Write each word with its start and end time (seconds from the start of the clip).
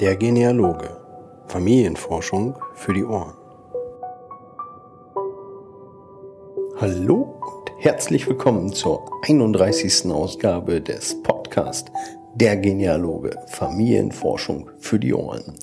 Der 0.00 0.16
Genealoge. 0.16 0.96
Familienforschung 1.48 2.56
für 2.72 2.94
die 2.94 3.04
Ohren. 3.04 3.34
Hallo 6.78 7.38
und 7.42 7.70
herzlich 7.84 8.26
willkommen 8.26 8.72
zur 8.72 9.04
31. 9.28 10.10
Ausgabe 10.10 10.80
des 10.80 11.22
Podcasts 11.22 11.92
Der 12.34 12.56
Genealoge. 12.56 13.36
Familienforschung 13.48 14.70
für 14.78 14.98
die 14.98 15.12
Ohren. 15.12 15.58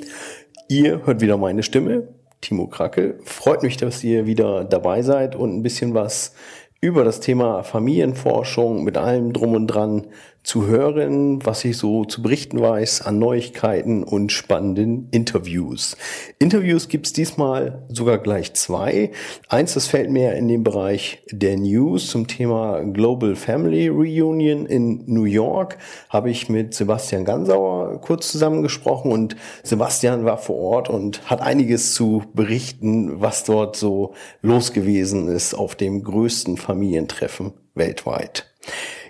Ihr 0.68 1.04
hört 1.08 1.22
wieder 1.22 1.38
meine 1.38 1.64
Stimme, 1.64 2.08
Timo 2.40 2.68
Kracke. 2.68 3.18
Freut 3.24 3.64
mich, 3.64 3.78
dass 3.78 4.04
ihr 4.04 4.28
wieder 4.28 4.66
dabei 4.66 5.02
seid 5.02 5.36
und 5.36 5.58
ein 5.58 5.64
bisschen 5.64 5.96
was 5.96 6.36
über 6.80 7.04
das 7.04 7.22
Thema 7.22 7.64
Familienforschung 7.64 8.84
mit 8.84 8.98
allem 8.98 9.34
drum 9.34 9.56
und 9.56 9.66
dran 9.66 10.06
zu 10.48 10.66
hören, 10.66 11.46
was 11.46 11.66
ich 11.66 11.76
so 11.76 12.06
zu 12.06 12.22
berichten 12.22 12.62
weiß 12.62 13.02
an 13.02 13.20
Neuigkeiten 13.20 14.06
und 14.06 14.32
spannenden 14.32 15.10
Interviews. 15.12 15.98
Interviews 16.40 16.88
gibt's 16.88 17.12
diesmal 17.12 17.86
sogar 17.90 18.18
gleich 18.18 18.54
zwei. 18.54 19.12
Eins, 19.50 19.74
das 19.74 19.88
fällt 19.88 20.10
mir 20.10 20.36
in 20.36 20.48
den 20.48 20.64
Bereich 20.64 21.22
der 21.30 21.58
News 21.58 22.08
zum 22.08 22.28
Thema 22.28 22.80
Global 22.80 23.36
Family 23.36 23.90
Reunion 23.90 24.66
in 24.66 25.04
New 25.06 25.26
York. 25.26 25.80
Habe 26.08 26.30
ich 26.30 26.48
mit 26.48 26.74
Sebastian 26.74 27.26
Gansauer 27.26 28.00
kurz 28.00 28.32
zusammengesprochen 28.32 29.12
und 29.12 29.36
Sebastian 29.64 30.24
war 30.24 30.38
vor 30.38 30.56
Ort 30.56 30.90
und 30.90 31.30
hat 31.30 31.42
einiges 31.42 31.94
zu 31.94 32.24
berichten, 32.34 33.20
was 33.20 33.44
dort 33.44 33.76
so 33.76 34.14
los 34.42 34.72
gewesen 34.72 35.28
ist 35.28 35.56
auf 35.56 35.76
dem 35.76 36.04
größten 36.04 36.56
Familientreffen 36.56 37.52
weltweit. 37.76 38.46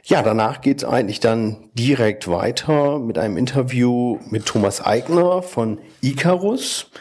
Ja, 0.10 0.22
danach 0.22 0.62
geht's 0.62 0.86
eigentlich 0.86 1.20
dann 1.20 1.70
direkt 1.74 2.30
weiter 2.30 2.98
mit 2.98 3.18
einem 3.18 3.36
Interview 3.36 4.20
mit 4.30 4.46
Thomas 4.46 4.80
Eigner 4.80 5.42
von 5.42 5.80
Icarus. 6.00 6.92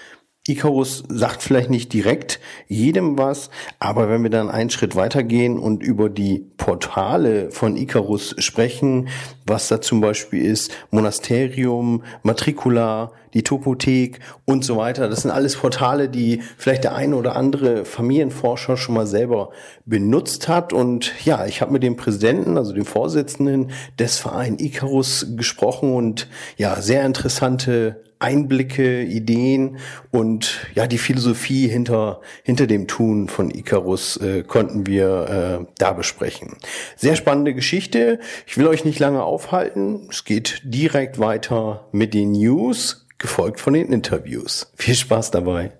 Icarus 0.48 1.04
sagt 1.08 1.40
vielleicht 1.40 1.70
nicht 1.70 1.92
direkt 1.92 2.40
jedem 2.66 3.16
was, 3.16 3.50
aber 3.78 4.08
wenn 4.08 4.24
wir 4.24 4.30
dann 4.30 4.50
einen 4.50 4.70
Schritt 4.70 4.96
weitergehen 4.96 5.56
und 5.56 5.84
über 5.84 6.10
die 6.10 6.50
Portale 6.56 7.52
von 7.52 7.76
Icarus 7.76 8.34
sprechen, 8.38 9.08
was 9.46 9.68
da 9.68 9.80
zum 9.80 10.00
Beispiel 10.00 10.44
ist, 10.44 10.72
Monasterium, 10.90 12.02
Matricula, 12.24 13.12
die 13.36 13.42
Topothek 13.42 14.20
und 14.46 14.64
so 14.64 14.78
weiter, 14.78 15.10
das 15.10 15.20
sind 15.20 15.30
alles 15.30 15.56
Portale, 15.56 16.08
die 16.08 16.40
vielleicht 16.56 16.84
der 16.84 16.94
eine 16.94 17.16
oder 17.16 17.36
andere 17.36 17.84
Familienforscher 17.84 18.78
schon 18.78 18.94
mal 18.94 19.06
selber 19.06 19.50
benutzt 19.84 20.48
hat. 20.48 20.72
Und 20.72 21.12
ja, 21.26 21.44
ich 21.44 21.60
habe 21.60 21.70
mit 21.70 21.82
dem 21.82 21.96
Präsidenten, 21.96 22.56
also 22.56 22.72
dem 22.72 22.86
Vorsitzenden 22.86 23.72
des 23.98 24.16
Vereins 24.18 24.62
Icarus 24.62 25.26
gesprochen 25.36 25.94
und 25.94 26.28
ja, 26.56 26.80
sehr 26.80 27.04
interessante 27.04 28.02
Einblicke, 28.18 29.02
Ideen 29.02 29.76
und 30.10 30.66
ja, 30.74 30.86
die 30.86 30.96
Philosophie 30.96 31.68
hinter, 31.68 32.22
hinter 32.42 32.66
dem 32.66 32.86
Tun 32.86 33.28
von 33.28 33.50
Icarus 33.50 34.16
äh, 34.16 34.42
konnten 34.44 34.86
wir 34.86 35.60
äh, 35.60 35.72
da 35.76 35.92
besprechen. 35.92 36.56
Sehr 36.96 37.16
spannende 37.16 37.52
Geschichte. 37.52 38.18
Ich 38.46 38.56
will 38.56 38.66
euch 38.66 38.86
nicht 38.86 38.98
lange 38.98 39.22
aufhalten. 39.22 40.08
Es 40.10 40.24
geht 40.24 40.62
direkt 40.64 41.18
weiter 41.18 41.88
mit 41.92 42.14
den 42.14 42.32
News, 42.32 43.05
gefolgt 43.18 43.60
von 43.60 43.74
den 43.74 43.92
Interviews. 43.92 44.72
Viel 44.76 44.94
Spaß 44.94 45.30
dabei. 45.30 45.72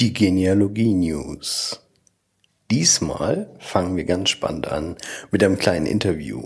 Die 0.00 0.12
Genealogie 0.12 0.94
News. 0.94 1.80
Diesmal 2.70 3.54
fangen 3.58 3.96
wir 3.96 4.04
ganz 4.04 4.28
spannend 4.28 4.68
an 4.68 4.96
mit 5.30 5.42
einem 5.42 5.58
kleinen 5.58 5.86
Interview. 5.86 6.44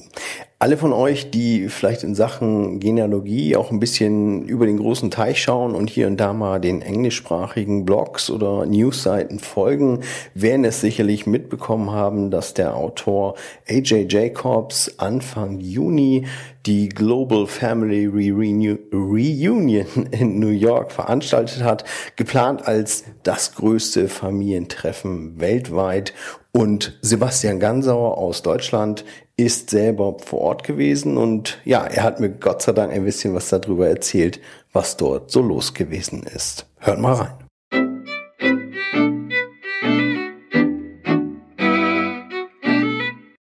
Alle 0.62 0.76
von 0.76 0.92
euch, 0.92 1.28
die 1.32 1.68
vielleicht 1.68 2.04
in 2.04 2.14
Sachen 2.14 2.78
Genealogie 2.78 3.56
auch 3.56 3.72
ein 3.72 3.80
bisschen 3.80 4.46
über 4.46 4.64
den 4.64 4.76
großen 4.76 5.10
Teich 5.10 5.42
schauen 5.42 5.74
und 5.74 5.90
hier 5.90 6.06
und 6.06 6.18
da 6.18 6.32
mal 6.32 6.60
den 6.60 6.82
englischsprachigen 6.82 7.84
Blogs 7.84 8.30
oder 8.30 8.64
Newsseiten 8.64 9.40
folgen, 9.40 10.02
werden 10.34 10.64
es 10.64 10.80
sicherlich 10.80 11.26
mitbekommen 11.26 11.90
haben, 11.90 12.30
dass 12.30 12.54
der 12.54 12.76
Autor 12.76 13.34
AJ 13.68 14.06
Jacobs 14.08 15.00
Anfang 15.00 15.58
Juni 15.58 16.26
die 16.64 16.88
Global 16.90 17.48
Family 17.48 18.06
Reunion 18.06 19.86
in 20.12 20.38
New 20.38 20.46
York 20.46 20.92
veranstaltet 20.92 21.64
hat, 21.64 21.82
geplant 22.14 22.68
als 22.68 23.02
das 23.24 23.56
größte 23.56 24.08
Familientreffen 24.08 25.40
weltweit 25.40 26.14
und 26.52 26.98
Sebastian 27.00 27.60
Gansauer 27.60 28.18
aus 28.18 28.42
Deutschland 28.42 29.04
ist 29.36 29.70
selber 29.70 30.16
vor 30.18 30.40
Ort 30.40 30.64
gewesen 30.64 31.16
und 31.16 31.58
ja, 31.64 31.84
er 31.84 32.02
hat 32.02 32.20
mir 32.20 32.28
Gott 32.30 32.62
sei 32.62 32.72
Dank 32.72 32.92
ein 32.92 33.04
bisschen 33.04 33.34
was 33.34 33.48
darüber 33.48 33.88
erzählt, 33.88 34.40
was 34.72 34.96
dort 34.96 35.30
so 35.30 35.40
los 35.40 35.74
gewesen 35.74 36.22
ist. 36.22 36.66
Hört 36.78 37.00
mal 37.00 37.14
rein. 37.14 37.41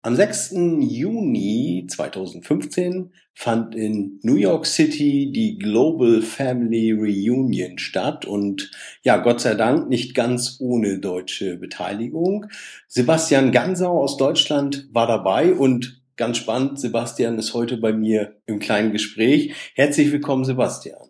Am 0.05 0.15
6. 0.15 0.51
Juni 0.81 1.87
2015 1.89 3.11
fand 3.33 3.73
in 3.73 4.19
New 4.21 4.35
York 4.35 4.67
City 4.67 5.31
die 5.31 5.57
Global 5.57 6.21
Family 6.21 6.91
Reunion 6.91 7.79
statt 7.79 8.23
und 8.23 8.69
ja, 9.01 9.17
Gott 9.17 9.41
sei 9.41 9.55
Dank 9.55 9.89
nicht 9.89 10.13
ganz 10.13 10.57
ohne 10.59 10.99
deutsche 10.99 11.57
Beteiligung. 11.57 12.45
Sebastian 12.87 13.51
Gansau 13.51 13.99
aus 13.99 14.15
Deutschland 14.17 14.87
war 14.93 15.07
dabei 15.07 15.53
und 15.55 16.03
ganz 16.17 16.37
spannend, 16.37 16.79
Sebastian 16.79 17.39
ist 17.39 17.55
heute 17.55 17.77
bei 17.77 17.91
mir 17.91 18.35
im 18.45 18.59
kleinen 18.59 18.91
Gespräch. 18.91 19.55
Herzlich 19.73 20.11
willkommen, 20.11 20.45
Sebastian. 20.45 21.09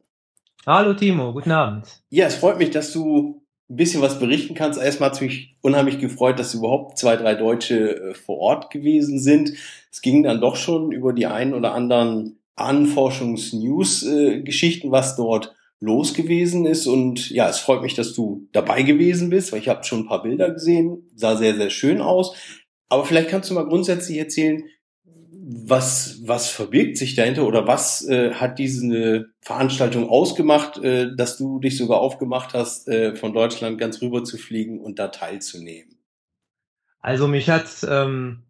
Hallo 0.65 0.93
Timo, 0.93 1.33
guten 1.33 1.51
Abend. 1.51 2.01
Ja, 2.09 2.27
es 2.27 2.35
freut 2.35 2.59
mich, 2.59 2.71
dass 2.71 2.93
du 2.93 3.44
ein 3.69 3.77
bisschen 3.77 4.01
was 4.01 4.19
berichten 4.19 4.53
kannst. 4.53 4.79
Erstmal 4.79 5.09
hat 5.09 5.15
es 5.15 5.21
mich 5.21 5.55
unheimlich 5.61 5.99
gefreut, 5.99 6.37
dass 6.39 6.53
überhaupt 6.53 6.97
zwei, 6.97 7.17
drei 7.17 7.35
Deutsche 7.35 7.95
äh, 7.95 8.13
vor 8.13 8.37
Ort 8.37 8.69
gewesen 8.69 9.19
sind. 9.19 9.53
Es 9.91 10.01
ging 10.01 10.23
dann 10.23 10.41
doch 10.41 10.55
schon 10.55 10.91
über 10.91 11.13
die 11.13 11.25
ein 11.25 11.53
oder 11.53 11.73
anderen 11.73 12.39
Anforschungs-News-Geschichten, 12.55 14.91
was 14.91 15.15
dort 15.15 15.55
los 15.79 16.13
gewesen 16.13 16.65
ist. 16.65 16.87
Und 16.87 17.29
ja, 17.31 17.47
es 17.49 17.59
freut 17.59 17.81
mich, 17.81 17.95
dass 17.95 18.13
du 18.13 18.47
dabei 18.51 18.83
gewesen 18.83 19.29
bist, 19.29 19.51
weil 19.51 19.59
ich 19.59 19.69
habe 19.69 19.83
schon 19.83 20.01
ein 20.01 20.07
paar 20.07 20.21
Bilder 20.23 20.51
gesehen, 20.51 21.09
sah 21.15 21.35
sehr, 21.35 21.55
sehr 21.55 21.71
schön 21.71 22.01
aus. 22.01 22.35
Aber 22.87 23.03
vielleicht 23.03 23.29
kannst 23.29 23.49
du 23.49 23.55
mal 23.55 23.65
grundsätzlich 23.65 24.19
erzählen, 24.19 24.63
was, 25.47 26.21
was 26.25 26.49
verbirgt 26.49 26.97
sich 26.97 27.13
dahinter 27.13 27.45
oder 27.45 27.67
was 27.67 28.07
äh, 28.07 28.33
hat 28.33 28.57
diese 28.57 29.27
Veranstaltung 29.41 30.09
ausgemacht, 30.09 30.83
äh, 30.83 31.15
dass 31.15 31.37
du 31.37 31.59
dich 31.59 31.77
sogar 31.77 31.99
aufgemacht 31.99 32.55
hast, 32.55 32.87
äh, 32.87 33.15
von 33.15 33.31
Deutschland 33.31 33.77
ganz 33.77 34.01
rüber 34.01 34.23
zu 34.23 34.39
fliegen 34.39 34.79
und 34.79 34.97
da 34.97 35.09
teilzunehmen? 35.09 35.99
Also 36.99 37.27
mich 37.27 37.51
hat 37.51 37.67
ähm, 37.87 38.45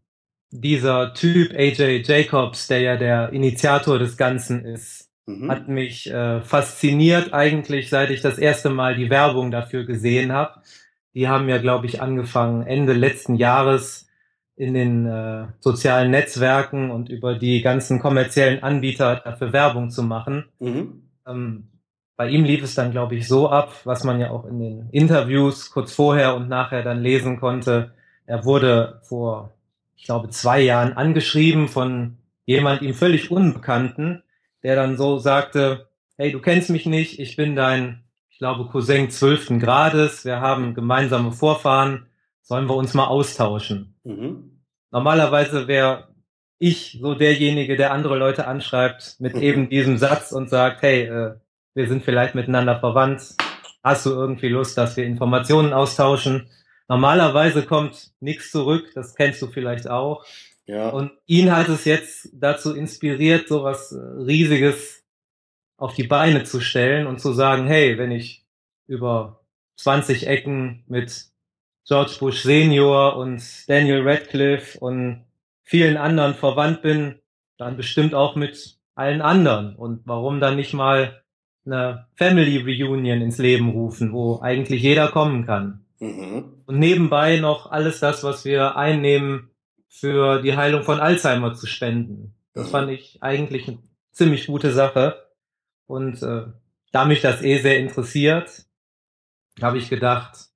dieser 0.51 1.13
Typ 1.13 1.51
AJ 1.53 2.03
Jacobs, 2.05 2.67
der 2.67 2.79
ja 2.79 2.95
der 2.95 3.33
Initiator 3.33 3.99
des 3.99 4.15
Ganzen 4.15 4.63
ist, 4.63 5.09
mhm. 5.25 5.51
hat 5.51 5.67
mich 5.67 6.09
äh, 6.09 6.39
fasziniert 6.41 7.33
eigentlich, 7.33 7.89
seit 7.89 8.09
ich 8.09 8.21
das 8.21 8.37
erste 8.37 8.69
Mal 8.69 8.95
die 8.95 9.09
Werbung 9.09 9.51
dafür 9.51 9.83
gesehen 9.83 10.31
habe. 10.31 10.61
Die 11.13 11.27
haben 11.27 11.49
ja, 11.49 11.57
glaube 11.57 11.87
ich, 11.87 12.01
angefangen 12.01 12.65
Ende 12.65 12.93
letzten 12.93 13.35
Jahres 13.35 14.07
in 14.55 14.73
den 14.73 15.05
äh, 15.05 15.47
sozialen 15.59 16.11
Netzwerken 16.11 16.91
und 16.91 17.09
über 17.09 17.35
die 17.35 17.61
ganzen 17.61 17.99
kommerziellen 17.99 18.63
Anbieter 18.63 19.17
dafür 19.17 19.51
Werbung 19.51 19.89
zu 19.89 20.03
machen. 20.03 20.45
Mhm. 20.59 21.01
Ähm, 21.27 21.67
bei 22.15 22.29
ihm 22.29 22.45
lief 22.45 22.63
es 22.63 22.75
dann, 22.75 22.91
glaube 22.91 23.15
ich, 23.15 23.27
so 23.27 23.49
ab, 23.49 23.73
was 23.83 24.05
man 24.05 24.19
ja 24.19 24.31
auch 24.31 24.45
in 24.45 24.59
den 24.59 24.89
Interviews 24.91 25.71
kurz 25.71 25.93
vorher 25.93 26.35
und 26.35 26.47
nachher 26.47 26.83
dann 26.83 27.01
lesen 27.01 27.39
konnte. 27.39 27.91
Er 28.25 28.45
wurde 28.45 29.01
vor, 29.03 29.53
ich 29.97 30.05
glaube, 30.05 30.29
zwei 30.29 30.61
Jahren 30.61 30.93
angeschrieben 30.93 31.67
von 31.67 32.17
jemand 32.45 32.81
ihm 32.81 32.93
völlig 32.93 33.31
Unbekannten, 33.31 34.23
der 34.63 34.75
dann 34.75 34.95
so 34.95 35.17
sagte, 35.17 35.89
hey, 36.17 36.31
du 36.31 36.39
kennst 36.39 36.69
mich 36.69 36.85
nicht, 36.85 37.19
ich 37.19 37.35
bin 37.35 37.55
dein, 37.57 38.03
ich 38.29 38.37
glaube, 38.37 38.69
Cousin 38.69 39.09
zwölften 39.09 39.59
Grades, 39.59 40.23
wir 40.23 40.39
haben 40.39 40.73
gemeinsame 40.73 41.33
Vorfahren, 41.33 42.05
sollen 42.41 42.69
wir 42.69 42.75
uns 42.75 42.93
mal 42.93 43.07
austauschen. 43.07 43.95
Mhm. 44.05 44.54
Normalerweise 44.91 45.67
wäre 45.67 46.07
ich 46.57 46.99
so 47.01 47.15
derjenige, 47.15 47.75
der 47.75 47.91
andere 47.91 48.17
Leute 48.17 48.47
anschreibt 48.47 49.17
mit 49.19 49.35
mhm. 49.35 49.41
eben 49.41 49.69
diesem 49.69 49.97
Satz 49.97 50.31
und 50.31 50.49
sagt, 50.49 50.81
hey, 50.81 51.03
äh, 51.03 51.35
wir 51.73 51.87
sind 51.87 52.03
vielleicht 52.03 52.35
miteinander 52.35 52.79
verwandt. 52.79 53.35
Hast 53.83 54.05
du 54.05 54.11
irgendwie 54.11 54.47
Lust, 54.47 54.77
dass 54.77 54.95
wir 54.97 55.05
Informationen 55.05 55.73
austauschen? 55.73 56.49
Normalerweise 56.87 57.63
kommt 57.65 58.11
nichts 58.19 58.51
zurück, 58.51 58.91
das 58.95 59.15
kennst 59.15 59.41
du 59.41 59.47
vielleicht 59.47 59.89
auch. 59.89 60.25
Ja. 60.65 60.89
Und 60.89 61.11
ihn 61.25 61.55
hat 61.55 61.69
es 61.69 61.85
jetzt 61.85 62.29
dazu 62.33 62.73
inspiriert, 62.73 63.47
so 63.47 63.63
was 63.63 63.91
äh, 63.91 63.99
Riesiges 63.99 65.03
auf 65.77 65.93
die 65.93 66.07
Beine 66.07 66.43
zu 66.43 66.61
stellen 66.61 67.05
und 67.05 67.19
zu 67.19 67.33
sagen, 67.33 67.67
hey, 67.67 67.97
wenn 67.97 68.11
ich 68.11 68.45
über 68.87 69.45
20 69.77 70.27
Ecken 70.27 70.83
mit 70.87 71.25
George 71.87 72.17
Bush 72.19 72.41
Senior 72.43 73.15
und 73.17 73.43
Daniel 73.67 74.07
Radcliffe 74.07 74.79
und 74.79 75.23
vielen 75.63 75.97
anderen 75.97 76.33
verwandt 76.33 76.81
bin, 76.81 77.19
dann 77.57 77.77
bestimmt 77.77 78.13
auch 78.13 78.35
mit 78.35 78.77
allen 78.95 79.21
anderen. 79.21 79.75
Und 79.75 80.01
warum 80.05 80.39
dann 80.39 80.55
nicht 80.55 80.73
mal 80.73 81.21
eine 81.65 82.07
Family 82.15 82.57
Reunion 82.83 83.21
ins 83.21 83.37
Leben 83.37 83.69
rufen, 83.69 84.13
wo 84.13 84.39
eigentlich 84.41 84.81
jeder 84.81 85.09
kommen 85.09 85.45
kann. 85.45 85.85
Mhm. 85.99 86.45
Und 86.65 86.79
nebenbei 86.79 87.37
noch 87.37 87.71
alles 87.71 87.99
das, 87.99 88.23
was 88.23 88.45
wir 88.45 88.75
einnehmen, 88.75 89.49
für 89.87 90.41
die 90.41 90.57
Heilung 90.57 90.83
von 90.83 90.99
Alzheimer 90.99 91.53
zu 91.53 91.67
spenden. 91.67 92.35
Das 92.53 92.67
mhm. 92.67 92.71
fand 92.71 92.91
ich 92.91 93.19
eigentlich 93.21 93.67
eine 93.67 93.77
ziemlich 94.11 94.47
gute 94.47 94.71
Sache. 94.71 95.25
Und 95.87 96.21
äh, 96.21 96.47
da 96.91 97.05
mich 97.05 97.21
das 97.21 97.41
eh 97.41 97.59
sehr 97.59 97.79
interessiert, 97.79 98.65
habe 99.61 99.77
ich 99.77 99.89
gedacht, 99.89 100.49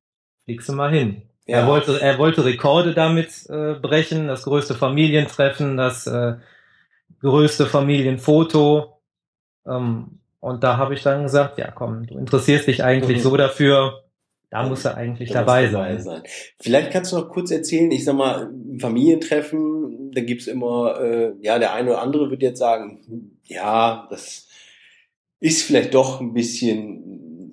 fliegst 0.49 0.67
du 0.67 0.73
mal 0.73 0.91
hin. 0.91 1.21
Ja. 1.45 1.59
Er 1.59 1.67
wollte, 1.67 2.01
er 2.01 2.17
wollte 2.17 2.43
Rekorde 2.43 2.95
damit 2.95 3.47
äh, 3.49 3.75
brechen, 3.75 4.27
das 4.27 4.43
größte 4.43 4.73
Familientreffen, 4.73 5.77
das 5.77 6.07
äh, 6.07 6.37
größte 7.21 7.67
Familienfoto. 7.67 8.99
Ähm, 9.67 10.19
und 10.39 10.63
da 10.63 10.77
habe 10.77 10.95
ich 10.95 11.03
dann 11.03 11.21
gesagt, 11.21 11.59
ja 11.59 11.69
komm, 11.69 12.07
du 12.07 12.17
interessierst 12.17 12.65
dich 12.65 12.83
eigentlich 12.83 13.19
mhm. 13.19 13.21
so 13.21 13.37
dafür, 13.37 14.03
da 14.49 14.67
muss 14.67 14.85
er 14.85 14.97
eigentlich 14.97 15.29
dabei, 15.29 15.67
dabei 15.67 15.97
sein. 15.97 16.01
sein. 16.01 16.23
Vielleicht 16.59 16.91
kannst 16.91 17.11
du 17.11 17.17
noch 17.17 17.29
kurz 17.29 17.51
erzählen, 17.51 17.91
ich 17.91 18.05
sag 18.05 18.15
mal, 18.15 18.49
Familientreffen, 18.79 20.11
da 20.11 20.21
gibt's 20.21 20.47
immer, 20.47 20.99
äh, 20.99 21.33
ja, 21.41 21.59
der 21.59 21.73
eine 21.73 21.91
oder 21.91 22.01
andere 22.01 22.31
wird 22.31 22.41
jetzt 22.41 22.57
sagen, 22.57 23.37
ja, 23.43 24.07
das 24.09 24.47
ist 25.39 25.61
vielleicht 25.61 25.93
doch 25.93 26.19
ein 26.19 26.33
bisschen 26.33 27.08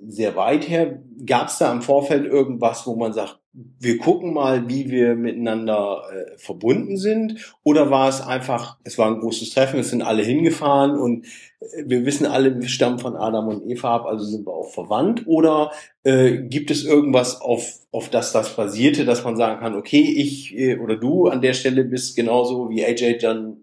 sehr 0.07 0.35
weit 0.35 0.69
her. 0.69 1.01
Gab's 1.25 1.57
da 1.57 1.71
im 1.71 1.81
Vorfeld 1.81 2.25
irgendwas, 2.25 2.87
wo 2.87 2.95
man 2.95 3.13
sagt, 3.13 3.39
wir 3.79 3.97
gucken 3.97 4.33
mal, 4.33 4.69
wie 4.69 4.91
wir 4.91 5.15
miteinander 5.15 6.03
äh, 6.11 6.37
verbunden 6.37 6.97
sind? 6.97 7.55
Oder 7.63 7.89
war 7.89 8.07
es 8.07 8.21
einfach, 8.21 8.77
es 8.83 8.97
war 8.97 9.07
ein 9.07 9.19
großes 9.19 9.49
Treffen, 9.49 9.79
es 9.79 9.89
sind 9.89 10.03
alle 10.03 10.21
hingefahren 10.21 10.95
und 10.95 11.25
äh, 11.59 11.83
wir 11.85 12.05
wissen 12.05 12.27
alle, 12.27 12.61
wir 12.61 12.67
stammen 12.67 12.99
von 12.99 13.15
Adam 13.15 13.47
und 13.47 13.67
Eva 13.67 13.95
ab, 13.95 14.05
also 14.05 14.25
sind 14.25 14.45
wir 14.45 14.53
auch 14.53 14.69
verwandt? 14.69 15.23
Oder 15.25 15.71
äh, 16.03 16.37
gibt 16.37 16.69
es 16.69 16.85
irgendwas, 16.85 17.41
auf, 17.41 17.79
auf 17.91 18.09
das 18.09 18.31
das 18.31 18.55
basierte, 18.55 19.05
dass 19.05 19.23
man 19.23 19.37
sagen 19.37 19.59
kann, 19.59 19.75
okay, 19.75 20.01
ich 20.01 20.55
äh, 20.55 20.77
oder 20.77 20.95
du 20.95 21.27
an 21.27 21.41
der 21.41 21.53
Stelle 21.53 21.83
bist 21.83 22.15
genauso 22.15 22.69
wie 22.69 22.85
AJ 22.85 23.17
dann 23.19 23.57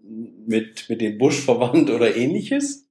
mit, 0.45 0.89
mit 0.89 0.99
dem 0.99 1.17
Bush 1.17 1.39
verwandt 1.39 1.89
oder 1.89 2.17
ähnliches? 2.17 2.84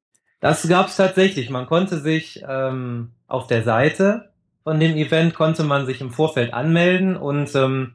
Das 0.45 0.69
gab 0.69 0.89
es 0.89 0.97
tatsächlich. 0.97 1.49
Man 1.49 1.65
konnte 1.65 1.97
sich 2.01 2.45
ähm, 2.47 3.13
auf 3.27 3.47
der 3.47 3.63
Seite 3.63 4.29
von 4.63 4.79
dem 4.79 4.95
Event 4.95 5.33
konnte 5.33 5.65
man 5.65 5.87
sich 5.87 6.03
im 6.03 6.11
Vorfeld 6.11 6.53
anmelden 6.53 7.17
und 7.17 7.55
ähm, 7.55 7.95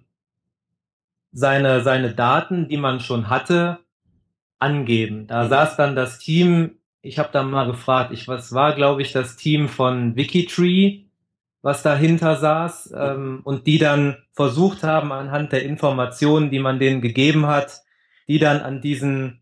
seine, 1.32 1.82
seine 1.82 2.16
Daten, 2.16 2.68
die 2.68 2.78
man 2.78 3.02
schon 3.02 3.30
hatte, 3.30 3.78
angeben. 4.58 5.28
Da 5.28 5.48
saß 5.48 5.78
dann 5.78 5.96
das 5.96 6.18
Team, 6.18 6.80
ich 7.04 7.20
habe 7.20 7.30
da 7.32 7.44
mal 7.44 7.68
gefragt, 7.68 8.12
ich 8.14 8.28
was 8.28 8.52
war, 8.52 8.74
glaube 8.74 9.04
ich, 9.04 9.12
das 9.12 9.36
Team 9.36 9.68
von 9.70 10.16
Wikitree, 10.16 11.04
was 11.62 11.84
dahinter 11.84 12.36
saß, 12.36 12.96
ähm, 12.98 13.42
und 13.44 13.68
die 13.68 13.78
dann 13.78 14.18
versucht 14.34 14.82
haben, 14.82 15.12
anhand 15.12 15.52
der 15.52 15.66
Informationen, 15.66 16.50
die 16.50 16.58
man 16.58 16.80
denen 16.80 17.02
gegeben 17.02 17.46
hat, 17.46 17.84
die 18.28 18.40
dann 18.40 18.62
an 18.62 18.82
diesen 18.82 19.39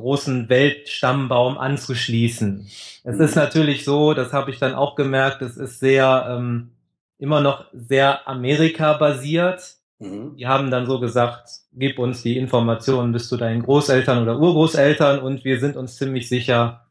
großen 0.00 0.48
Weltstammbaum 0.48 1.58
anzuschließen. 1.58 2.66
Es 3.04 3.16
mhm. 3.16 3.22
ist 3.22 3.34
natürlich 3.36 3.84
so, 3.84 4.14
das 4.14 4.32
habe 4.32 4.50
ich 4.50 4.58
dann 4.58 4.74
auch 4.74 4.94
gemerkt, 4.96 5.42
es 5.42 5.56
ist 5.56 5.80
sehr 5.80 6.26
ähm, 6.30 6.70
immer 7.18 7.40
noch 7.40 7.66
sehr 7.72 8.26
Amerika-basiert. 8.26 9.76
Mhm. 9.98 10.36
Die 10.36 10.46
haben 10.46 10.70
dann 10.70 10.86
so 10.86 10.98
gesagt, 10.98 11.48
gib 11.72 11.98
uns 11.98 12.22
die 12.22 12.36
Informationen 12.36 13.12
bis 13.12 13.28
zu 13.28 13.36
deinen 13.36 13.62
Großeltern 13.62 14.22
oder 14.22 14.38
Urgroßeltern 14.38 15.20
und 15.20 15.44
wir 15.44 15.60
sind 15.60 15.76
uns 15.76 15.96
ziemlich 15.96 16.28
sicher, 16.28 16.86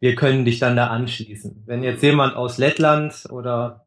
wir 0.00 0.14
können 0.14 0.44
dich 0.44 0.58
dann 0.58 0.76
da 0.76 0.88
anschließen. 0.88 1.64
Wenn 1.66 1.82
jetzt 1.82 2.02
jemand 2.02 2.36
aus 2.36 2.58
Lettland 2.58 3.26
oder 3.30 3.86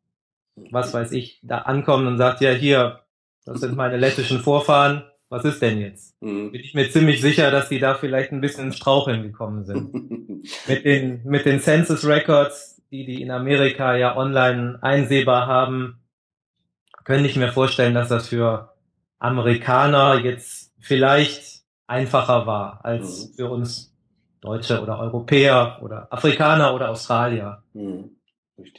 was 0.72 0.94
weiß 0.94 1.12
ich 1.12 1.40
da 1.44 1.60
ankommt 1.60 2.08
und 2.08 2.18
sagt, 2.18 2.42
ja 2.42 2.52
hier, 2.52 3.02
das 3.46 3.62
sind 3.62 3.76
meine 3.76 3.98
lettischen 3.98 4.40
Vorfahren, 4.40 5.04
was 5.30 5.46
ist 5.46 5.62
denn 5.62 5.80
jetzt? 5.80 6.20
Mhm. 6.22 6.52
Bin 6.52 6.62
ich 6.62 6.74
mir 6.74 6.90
ziemlich 6.90 7.22
sicher, 7.22 7.52
dass 7.52 7.70
die 7.70 7.80
da 7.80 7.94
vielleicht 7.94 8.32
ein 8.32 8.42
bisschen 8.42 8.66
ins 8.66 8.78
Straucheln 8.78 9.24
gekommen 9.24 9.64
sind. 9.64 9.94
mit 10.68 10.86
den, 10.86 11.24
mit 11.24 11.46
den 11.46 11.60
Census 11.60 12.06
Records, 12.06 12.82
die 12.92 13.06
die 13.06 13.22
in 13.22 13.32
Amerika 13.32 13.96
ja 13.96 14.18
online 14.18 14.80
einsehbar 14.82 15.48
haben, 15.48 16.00
könnte 17.04 17.28
ich 17.28 17.36
mir 17.36 17.52
vorstellen, 17.52 17.94
dass 17.94 18.10
das 18.10 18.28
für 18.28 18.74
Amerikaner 19.20 20.20
jetzt 20.20 20.74
vielleicht 20.80 21.64
einfacher 21.88 22.46
war 22.48 22.84
als 22.84 23.30
mhm. 23.30 23.34
für 23.36 23.50
uns 23.50 23.96
Deutsche 24.42 24.82
oder 24.82 25.00
Europäer 25.00 25.80
oder 25.82 26.08
Afrikaner 26.12 26.74
oder 26.74 26.90
Australier. 26.90 27.64
Mhm. 27.74 28.12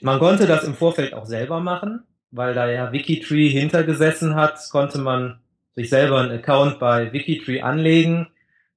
Man 0.01 0.19
konnte 0.19 0.47
das 0.47 0.65
im 0.65 0.75
Vorfeld 0.75 1.15
auch 1.15 1.27
selber 1.27 1.61
machen, 1.61 2.05
weil 2.31 2.55
da 2.55 2.69
ja 2.71 2.93
Wikitree 2.93 3.49
hintergesessen 3.49 4.35
hat, 4.35 4.59
konnte 4.71 4.99
man 4.99 5.41
sich 5.75 5.91
selber 5.91 6.21
einen 6.21 6.33
Account 6.33 6.79
bei 6.79 7.13
Wikitree 7.13 7.61
anlegen 7.61 8.29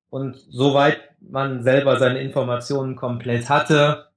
und 0.09 0.35
soweit 0.49 0.99
man 1.19 1.63
selber 1.63 1.97
seine 1.97 2.19
Informationen 2.19 2.95
komplett 2.95 3.49
hatte, 3.49 4.07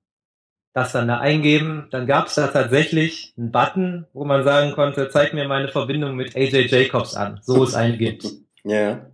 das 0.73 0.93
dann 0.93 1.08
da 1.08 1.20
eingeben. 1.20 1.88
Dann 1.90 2.06
gab 2.06 2.26
es 2.26 2.34
da 2.34 2.49
tatsächlich 2.49 3.32
einen 3.38 3.50
Button, 3.50 4.06
wo 4.12 4.25
man 4.25 4.44
sagen 4.44 4.73
konnte, 4.73 5.08
zeig 5.08 5.32
mir 5.32 5.49
meine 5.49 5.69
Verbindung 5.69 6.17
mit 6.17 6.37
AJ 6.37 6.67
Jacobs 6.67 7.14
an, 7.14 7.40
so 7.43 7.64
es 7.64 7.75
einen 7.75 7.99
gibt. 7.99 8.26
Ja. 8.69 9.06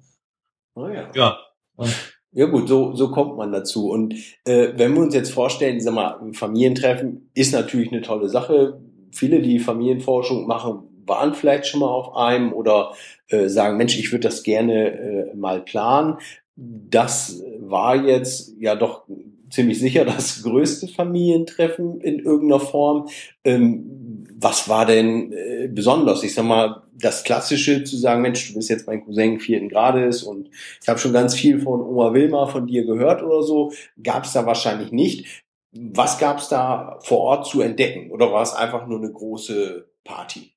Oh 0.74 0.88
ja. 0.88 1.10
Ja. 1.14 1.38
Und 1.76 1.94
ja 2.32 2.46
gut, 2.46 2.66
so, 2.66 2.94
so 2.94 3.10
kommt 3.10 3.36
man 3.36 3.52
dazu. 3.52 3.90
Und 3.90 4.14
äh, 4.46 4.72
wenn 4.76 4.94
wir 4.94 5.02
uns 5.02 5.14
jetzt 5.14 5.30
vorstellen, 5.30 5.78
sag 5.78 5.92
mal, 5.92 6.18
Familientreffen 6.32 7.30
ist 7.34 7.52
natürlich 7.52 7.92
eine 7.92 8.00
tolle 8.00 8.30
Sache. 8.30 8.80
Viele, 9.10 9.42
die 9.42 9.58
Familienforschung 9.58 10.46
machen, 10.46 10.88
waren 11.06 11.34
vielleicht 11.34 11.66
schon 11.66 11.80
mal 11.80 11.88
auf 11.88 12.16
einem 12.16 12.52
oder 12.52 12.94
äh, 13.28 13.48
sagen, 13.48 13.76
Mensch, 13.76 13.98
ich 13.98 14.12
würde 14.12 14.28
das 14.28 14.42
gerne 14.42 15.30
äh, 15.32 15.34
mal 15.34 15.60
planen. 15.60 16.18
Das 16.56 17.42
war 17.60 17.96
jetzt 17.96 18.54
ja 18.58 18.74
doch 18.74 19.04
ziemlich 19.52 19.78
sicher 19.78 20.04
das 20.04 20.42
größte 20.44 20.88
Familientreffen 20.88 22.00
in 22.00 22.18
irgendeiner 22.18 22.60
Form. 22.60 23.08
Ähm, 23.44 24.26
was 24.34 24.68
war 24.68 24.86
denn 24.86 25.32
äh, 25.32 25.68
besonders? 25.68 26.22
Ich 26.24 26.34
sag 26.34 26.44
mal, 26.44 26.82
das 26.92 27.24
Klassische 27.24 27.84
zu 27.84 27.96
sagen, 27.96 28.22
Mensch, 28.22 28.48
du 28.48 28.54
bist 28.54 28.70
jetzt 28.70 28.86
mein 28.86 29.04
Cousin 29.04 29.38
vierten 29.38 29.68
Grades 29.68 30.22
und 30.22 30.50
ich 30.80 30.88
habe 30.88 30.98
schon 30.98 31.12
ganz 31.12 31.34
viel 31.34 31.60
von 31.60 31.80
Oma 31.80 32.12
Wilma 32.12 32.46
von 32.46 32.66
dir 32.66 32.84
gehört 32.84 33.22
oder 33.22 33.42
so, 33.42 33.72
gab 34.02 34.24
es 34.24 34.32
da 34.32 34.46
wahrscheinlich 34.46 34.92
nicht. 34.92 35.44
Was 35.72 36.18
gab 36.18 36.38
es 36.38 36.48
da 36.48 36.98
vor 37.02 37.20
Ort 37.20 37.46
zu 37.46 37.60
entdecken? 37.60 38.10
Oder 38.10 38.32
war 38.32 38.42
es 38.42 38.52
einfach 38.52 38.86
nur 38.86 38.98
eine 38.98 39.10
große 39.10 39.86
Party? 40.04 40.51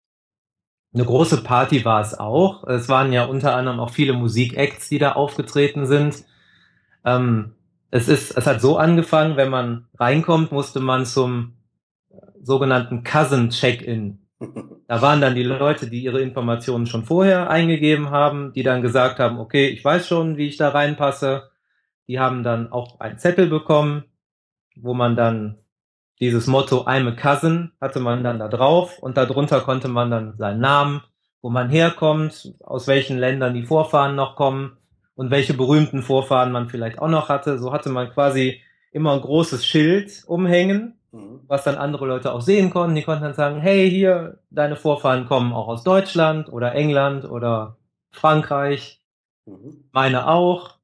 Eine 0.95 1.03
große 1.03 1.43
Party 1.43 1.83
war 1.83 1.99
es 1.99 2.17
auch. 2.17 2.65
Es 2.67 2.87
waren 2.87 3.11
ja 3.11 3.25
unter 3.25 3.53
anderem 3.53 3.81
auch 3.81 3.89
viele 3.89 4.13
Musikacts, 4.13 4.87
die 4.87 4.97
da 4.97 5.11
aufgetreten 5.11 5.87
sind. 5.87 6.23
Ähm, 7.03 7.53
es 7.91 8.07
ist, 8.07 8.37
es 8.37 8.47
hat 8.47 8.61
so 8.61 8.77
angefangen, 8.77 9.35
wenn 9.35 9.49
man 9.49 9.89
reinkommt, 9.99 10.53
musste 10.53 10.79
man 10.79 11.05
zum 11.05 11.57
sogenannten 12.41 13.03
Cousin 13.03 13.49
Check-in. 13.49 14.19
Da 14.87 15.01
waren 15.01 15.19
dann 15.19 15.33
die 15.33 15.41
Leute, 15.41 15.89
die 15.89 16.03
ihre 16.03 16.21
Informationen 16.21 16.85
schon 16.85 17.05
vorher 17.05 17.49
eingegeben 17.49 18.11
haben, 18.11 18.53
die 18.53 18.61
dann 18.61 18.83
gesagt 18.83 19.17
haben, 19.17 19.39
okay, 19.39 19.67
ich 19.67 19.83
weiß 19.83 20.07
schon, 20.07 20.37
wie 20.37 20.47
ich 20.47 20.57
da 20.57 20.69
reinpasse. 20.69 21.49
Die 22.07 22.19
haben 22.19 22.43
dann 22.43 22.71
auch 22.71 22.99
einen 22.99 23.17
Zettel 23.17 23.47
bekommen, 23.47 24.03
wo 24.75 24.93
man 24.93 25.15
dann 25.15 25.57
dieses 26.19 26.47
Motto 26.47 26.85
I'm 26.85 27.07
a 27.07 27.11
Cousin 27.11 27.71
hatte 27.81 27.99
man 27.99 28.23
dann 28.23 28.39
da 28.39 28.47
drauf 28.47 28.99
und 28.99 29.17
darunter 29.17 29.61
konnte 29.61 29.87
man 29.87 30.11
dann 30.11 30.37
seinen 30.37 30.61
Namen, 30.61 31.01
wo 31.41 31.49
man 31.49 31.69
herkommt, 31.69 32.53
aus 32.63 32.87
welchen 32.87 33.17
Ländern 33.17 33.53
die 33.53 33.65
Vorfahren 33.65 34.15
noch 34.15 34.35
kommen 34.35 34.77
und 35.15 35.31
welche 35.31 35.53
berühmten 35.53 36.01
Vorfahren 36.01 36.51
man 36.51 36.69
vielleicht 36.69 36.99
auch 36.99 37.09
noch 37.09 37.29
hatte. 37.29 37.59
So 37.59 37.73
hatte 37.73 37.89
man 37.89 38.11
quasi 38.11 38.61
immer 38.91 39.13
ein 39.13 39.21
großes 39.21 39.65
Schild 39.65 40.23
umhängen, 40.25 40.97
mhm. 41.11 41.41
was 41.47 41.65
dann 41.65 41.75
andere 41.75 42.05
Leute 42.07 42.31
auch 42.31 42.41
sehen 42.41 42.69
konnten. 42.69 42.95
Die 42.95 43.03
konnten 43.03 43.23
dann 43.23 43.33
sagen, 43.33 43.59
hey, 43.59 43.89
hier, 43.89 44.39
deine 44.49 44.77
Vorfahren 44.77 45.25
kommen 45.25 45.51
auch 45.51 45.67
aus 45.67 45.83
Deutschland 45.83 46.51
oder 46.51 46.73
England 46.73 47.25
oder 47.25 47.77
Frankreich. 48.11 49.01
Mhm. 49.45 49.83
Meine 49.91 50.27
auch. 50.27 50.77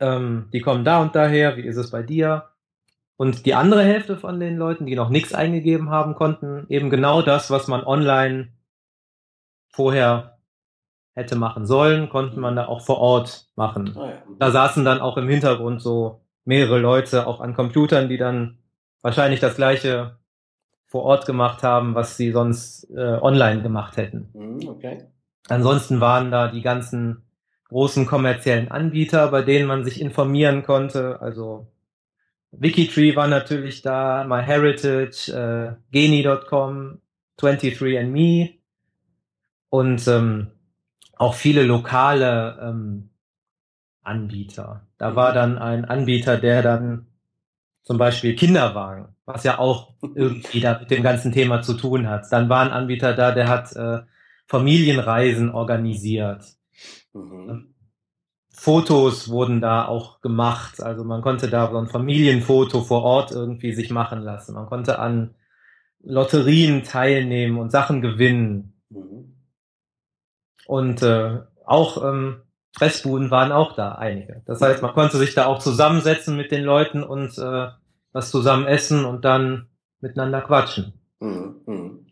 Ähm, 0.00 0.48
die 0.52 0.60
kommen 0.60 0.84
da 0.84 1.02
und 1.02 1.14
daher. 1.14 1.56
Wie 1.58 1.66
ist 1.66 1.76
es 1.76 1.90
bei 1.90 2.02
dir? 2.02 2.51
Und 3.16 3.46
die 3.46 3.54
andere 3.54 3.82
Hälfte 3.84 4.16
von 4.16 4.40
den 4.40 4.56
Leuten, 4.56 4.86
die 4.86 4.96
noch 4.96 5.10
nichts 5.10 5.34
eingegeben 5.34 5.90
haben, 5.90 6.14
konnten 6.14 6.66
eben 6.68 6.90
genau 6.90 7.22
das, 7.22 7.50
was 7.50 7.68
man 7.68 7.84
online 7.84 8.48
vorher 9.70 10.38
hätte 11.14 11.36
machen 11.36 11.66
sollen, 11.66 12.08
konnten 12.08 12.40
man 12.40 12.56
da 12.56 12.66
auch 12.66 12.80
vor 12.80 12.98
Ort 12.98 13.48
machen. 13.54 13.94
Ah, 13.96 14.08
ja. 14.08 14.22
Da 14.38 14.50
saßen 14.50 14.84
dann 14.84 15.00
auch 15.00 15.16
im 15.16 15.28
Hintergrund 15.28 15.82
so 15.82 16.22
mehrere 16.44 16.78
Leute 16.78 17.26
auch 17.26 17.40
an 17.40 17.54
Computern, 17.54 18.08
die 18.08 18.18
dann 18.18 18.58
wahrscheinlich 19.02 19.40
das 19.40 19.56
gleiche 19.56 20.16
vor 20.86 21.02
Ort 21.04 21.26
gemacht 21.26 21.62
haben, 21.62 21.94
was 21.94 22.16
sie 22.16 22.32
sonst 22.32 22.90
äh, 22.90 23.18
online 23.20 23.62
gemacht 23.62 23.96
hätten. 23.96 24.28
Mhm, 24.34 24.68
okay. 24.68 25.04
Ansonsten 25.48 26.00
waren 26.00 26.30
da 26.30 26.48
die 26.48 26.62
ganzen 26.62 27.24
großen 27.68 28.06
kommerziellen 28.06 28.70
Anbieter, 28.70 29.28
bei 29.28 29.42
denen 29.42 29.66
man 29.66 29.84
sich 29.84 30.00
informieren 30.00 30.62
konnte. 30.62 31.20
Also 31.20 31.71
Wikitree 32.52 33.16
war 33.16 33.28
natürlich 33.28 33.82
da, 33.82 34.24
MyHeritage, 34.24 35.32
äh, 35.32 35.74
Geni.com, 35.90 36.98
23andMe 37.40 38.54
und 39.70 40.06
ähm, 40.06 40.50
auch 41.16 41.34
viele 41.34 41.62
lokale 41.64 42.58
ähm, 42.62 43.10
Anbieter. 44.02 44.86
Da 44.98 45.16
war 45.16 45.30
mhm. 45.30 45.34
dann 45.34 45.58
ein 45.58 45.84
Anbieter, 45.86 46.36
der 46.36 46.62
dann 46.62 47.06
zum 47.82 47.98
Beispiel 47.98 48.36
Kinderwagen, 48.36 49.16
was 49.24 49.44
ja 49.44 49.58
auch 49.58 49.94
irgendwie 50.14 50.60
da 50.60 50.78
mit 50.78 50.90
dem 50.90 51.02
ganzen 51.02 51.32
Thema 51.32 51.62
zu 51.62 51.74
tun 51.74 52.08
hat. 52.08 52.26
Dann 52.30 52.48
war 52.48 52.62
ein 52.64 52.72
Anbieter 52.72 53.14
da, 53.14 53.32
der 53.32 53.48
hat 53.48 53.74
äh, 53.74 54.02
Familienreisen 54.46 55.50
organisiert. 55.50 56.44
Mhm. 57.14 57.71
Fotos 58.62 59.28
wurden 59.28 59.60
da 59.60 59.86
auch 59.86 60.20
gemacht. 60.20 60.80
Also 60.80 61.02
man 61.02 61.20
konnte 61.20 61.48
da 61.48 61.68
so 61.68 61.78
ein 61.78 61.88
Familienfoto 61.88 62.82
vor 62.82 63.02
Ort 63.02 63.32
irgendwie 63.32 63.72
sich 63.72 63.90
machen 63.90 64.22
lassen. 64.22 64.54
Man 64.54 64.66
konnte 64.66 65.00
an 65.00 65.34
Lotterien 66.00 66.84
teilnehmen 66.84 67.58
und 67.58 67.72
Sachen 67.72 68.00
gewinnen. 68.02 68.80
Mhm. 68.88 69.34
Und 70.68 71.02
äh, 71.02 71.40
auch 71.64 72.04
ähm, 72.04 72.42
Fressbuden 72.76 73.32
waren 73.32 73.50
auch 73.50 73.74
da, 73.74 73.96
einige. 73.96 74.42
Das 74.46 74.60
heißt, 74.60 74.80
man 74.80 74.92
konnte 74.94 75.16
sich 75.16 75.34
da 75.34 75.46
auch 75.46 75.58
zusammensetzen 75.58 76.36
mit 76.36 76.52
den 76.52 76.62
Leuten 76.62 77.02
und 77.02 77.36
äh, 77.38 77.66
was 78.12 78.30
zusammen 78.30 78.68
essen 78.68 79.04
und 79.04 79.24
dann 79.24 79.70
miteinander 80.00 80.40
quatschen. 80.40 80.92
Mhm. 81.18 82.06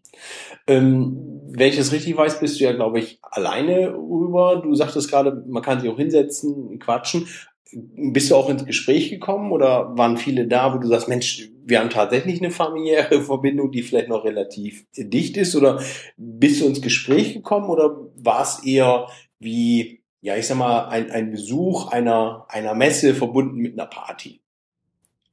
Ähm, 0.71 1.31
wenn 1.53 1.69
ich 1.69 1.77
das 1.77 1.93
richtig 1.93 2.17
weiß, 2.17 2.39
bist 2.39 2.61
du 2.61 2.65
ja, 2.65 2.73
glaube 2.73 3.01
ich, 3.01 3.19
alleine 3.23 3.93
rüber. 3.93 4.61
Du 4.63 4.73
sagtest 4.75 5.11
gerade, 5.11 5.45
man 5.49 5.63
kann 5.63 5.81
sich 5.81 5.91
auch 5.91 5.97
hinsetzen, 5.97 6.79
quatschen. 6.79 7.27
Bist 7.73 8.31
du 8.31 8.37
auch 8.37 8.49
ins 8.49 8.65
Gespräch 8.65 9.11
gekommen 9.11 9.51
oder 9.51 9.97
waren 9.97 10.17
viele 10.17 10.47
da, 10.47 10.73
wo 10.73 10.79
du 10.79 10.87
sagst, 10.87 11.09
Mensch, 11.09 11.49
wir 11.65 11.81
haben 11.81 11.91
tatsächlich 11.91 12.41
eine 12.41 12.53
familiäre 12.53 13.21
Verbindung, 13.23 13.73
die 13.73 13.83
vielleicht 13.83 14.09
noch 14.09 14.25
relativ 14.25 14.87
dicht 14.97 15.37
ist? 15.37 15.57
Oder 15.57 15.81
bist 16.17 16.61
du 16.61 16.67
ins 16.67 16.83
Gespräch 16.83 17.35
gekommen 17.35 17.69
oder 17.69 17.97
war 18.17 18.43
es 18.43 18.65
eher 18.65 19.09
wie, 19.41 20.03
ja, 20.21 20.37
ich 20.37 20.47
sag 20.47 20.57
mal, 20.57 20.87
ein, 20.87 21.11
ein 21.11 21.33
Besuch 21.33 21.91
einer, 21.91 22.47
einer 22.49 22.75
Messe 22.75 23.15
verbunden 23.15 23.57
mit 23.57 23.73
einer 23.73 23.89
Party? 23.89 24.41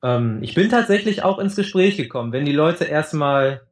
Ähm, 0.01 0.39
ich 0.41 0.55
bin 0.55 0.69
tatsächlich 0.69 1.23
auch 1.23 1.37
ins 1.37 1.55
Gespräch 1.55 1.95
gekommen. 1.95 2.31
Wenn 2.31 2.45
die 2.45 2.51
Leute 2.53 2.85
erstmal 2.85 3.66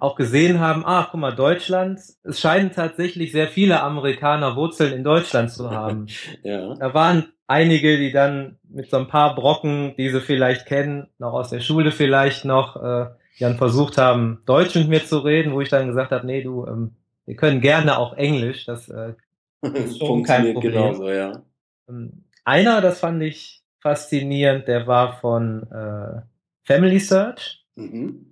auch 0.00 0.16
gesehen 0.16 0.60
haben, 0.60 0.84
ah, 0.86 1.06
guck 1.10 1.20
mal, 1.20 1.34
Deutschland, 1.34 2.00
es 2.22 2.40
scheinen 2.40 2.72
tatsächlich 2.72 3.32
sehr 3.32 3.48
viele 3.48 3.82
Amerikaner 3.82 4.56
Wurzeln 4.56 4.94
in 4.94 5.04
Deutschland 5.04 5.50
zu 5.50 5.70
haben. 5.70 6.06
ja. 6.42 6.74
Da 6.74 6.94
waren 6.94 7.26
einige, 7.46 7.98
die 7.98 8.10
dann 8.10 8.58
mit 8.68 8.90
so 8.90 8.96
ein 8.96 9.08
paar 9.08 9.34
Brocken, 9.34 9.94
die 9.98 10.08
sie 10.08 10.20
vielleicht 10.20 10.66
kennen, 10.66 11.08
noch 11.18 11.34
aus 11.34 11.50
der 11.50 11.60
Schule 11.60 11.92
vielleicht 11.92 12.46
noch, 12.46 12.76
äh, 12.82 13.10
die 13.38 13.44
dann 13.44 13.58
versucht 13.58 13.98
haben, 13.98 14.42
Deutsch 14.46 14.74
mit 14.74 14.88
mir 14.88 15.04
zu 15.04 15.18
reden, 15.18 15.52
wo 15.52 15.60
ich 15.60 15.68
dann 15.68 15.86
gesagt 15.86 16.12
habe, 16.12 16.26
nee, 16.26 16.42
du, 16.42 16.66
ähm, 16.66 16.92
wir 17.26 17.36
können 17.36 17.60
gerne 17.60 17.98
auch 17.98 18.14
Englisch, 18.14 18.64
das 18.64 18.88
äh, 18.88 19.12
ist 19.62 19.98
schon 19.98 20.22
kein 20.22 20.54
Problem. 20.54 20.72
Genauso, 20.72 21.10
ja. 21.10 21.42
Ähm, 21.88 22.24
einer, 22.44 22.80
das 22.80 23.00
fand 23.00 23.22
ich 23.22 23.62
faszinierend, 23.80 24.66
der 24.66 24.86
war 24.86 25.20
von 25.20 25.70
äh, 25.70 26.22
Family 26.64 27.00
Search. 27.00 27.66
Mhm 27.76 28.29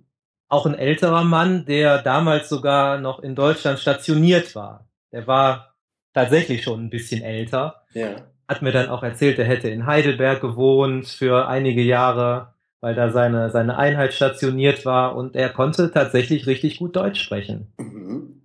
auch 0.49 0.65
ein 0.65 0.75
älterer 0.75 1.23
Mann, 1.23 1.65
der 1.65 2.01
damals 2.01 2.49
sogar 2.49 2.99
noch 2.99 3.19
in 3.19 3.35
Deutschland 3.35 3.79
stationiert 3.79 4.55
war. 4.55 4.87
Der 5.11 5.27
war 5.27 5.75
tatsächlich 6.13 6.63
schon 6.63 6.85
ein 6.85 6.89
bisschen 6.89 7.21
älter. 7.21 7.83
Ja. 7.93 8.15
Hat 8.47 8.63
mir 8.63 8.71
dann 8.71 8.89
auch 8.89 9.03
erzählt, 9.03 9.37
er 9.37 9.45
hätte 9.45 9.69
in 9.69 9.85
Heidelberg 9.85 10.41
gewohnt 10.41 11.07
für 11.07 11.47
einige 11.47 11.83
Jahre, 11.83 12.55
weil 12.81 12.95
da 12.95 13.11
seine, 13.11 13.51
seine 13.51 13.77
Einheit 13.77 14.13
stationiert 14.13 14.85
war 14.85 15.15
und 15.15 15.35
er 15.35 15.49
konnte 15.49 15.91
tatsächlich 15.91 16.47
richtig 16.47 16.79
gut 16.79 16.95
Deutsch 16.95 17.21
sprechen. 17.21 17.71
Mhm. 17.77 18.41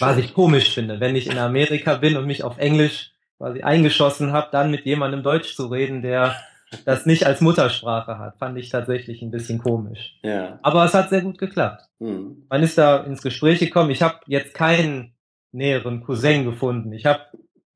Was 0.00 0.18
ich 0.18 0.34
komisch 0.34 0.74
finde, 0.74 1.00
wenn 1.00 1.16
ich 1.16 1.30
in 1.30 1.38
Amerika 1.38 1.94
bin 1.94 2.16
und 2.16 2.26
mich 2.26 2.44
auf 2.44 2.58
Englisch 2.58 3.12
quasi 3.38 3.62
eingeschossen 3.62 4.32
habe, 4.32 4.48
dann 4.52 4.70
mit 4.70 4.84
jemandem 4.84 5.22
Deutsch 5.22 5.54
zu 5.54 5.66
reden, 5.66 6.02
der 6.02 6.36
das 6.84 7.06
nicht 7.06 7.26
als 7.26 7.40
Muttersprache 7.40 8.18
hat, 8.18 8.38
fand 8.38 8.58
ich 8.58 8.68
tatsächlich 8.68 9.22
ein 9.22 9.30
bisschen 9.30 9.58
komisch. 9.58 10.18
Ja. 10.22 10.58
Aber 10.62 10.84
es 10.84 10.94
hat 10.94 11.10
sehr 11.10 11.22
gut 11.22 11.38
geklappt. 11.38 11.82
Mhm. 11.98 12.46
Man 12.48 12.62
ist 12.62 12.78
da 12.78 12.98
ins 12.98 13.22
Gespräch 13.22 13.58
gekommen. 13.58 13.90
Ich 13.90 14.02
habe 14.02 14.20
jetzt 14.26 14.54
keinen 14.54 15.14
näheren 15.52 16.02
Cousin 16.02 16.44
gefunden. 16.44 16.92
Ich 16.92 17.06
habe 17.06 17.20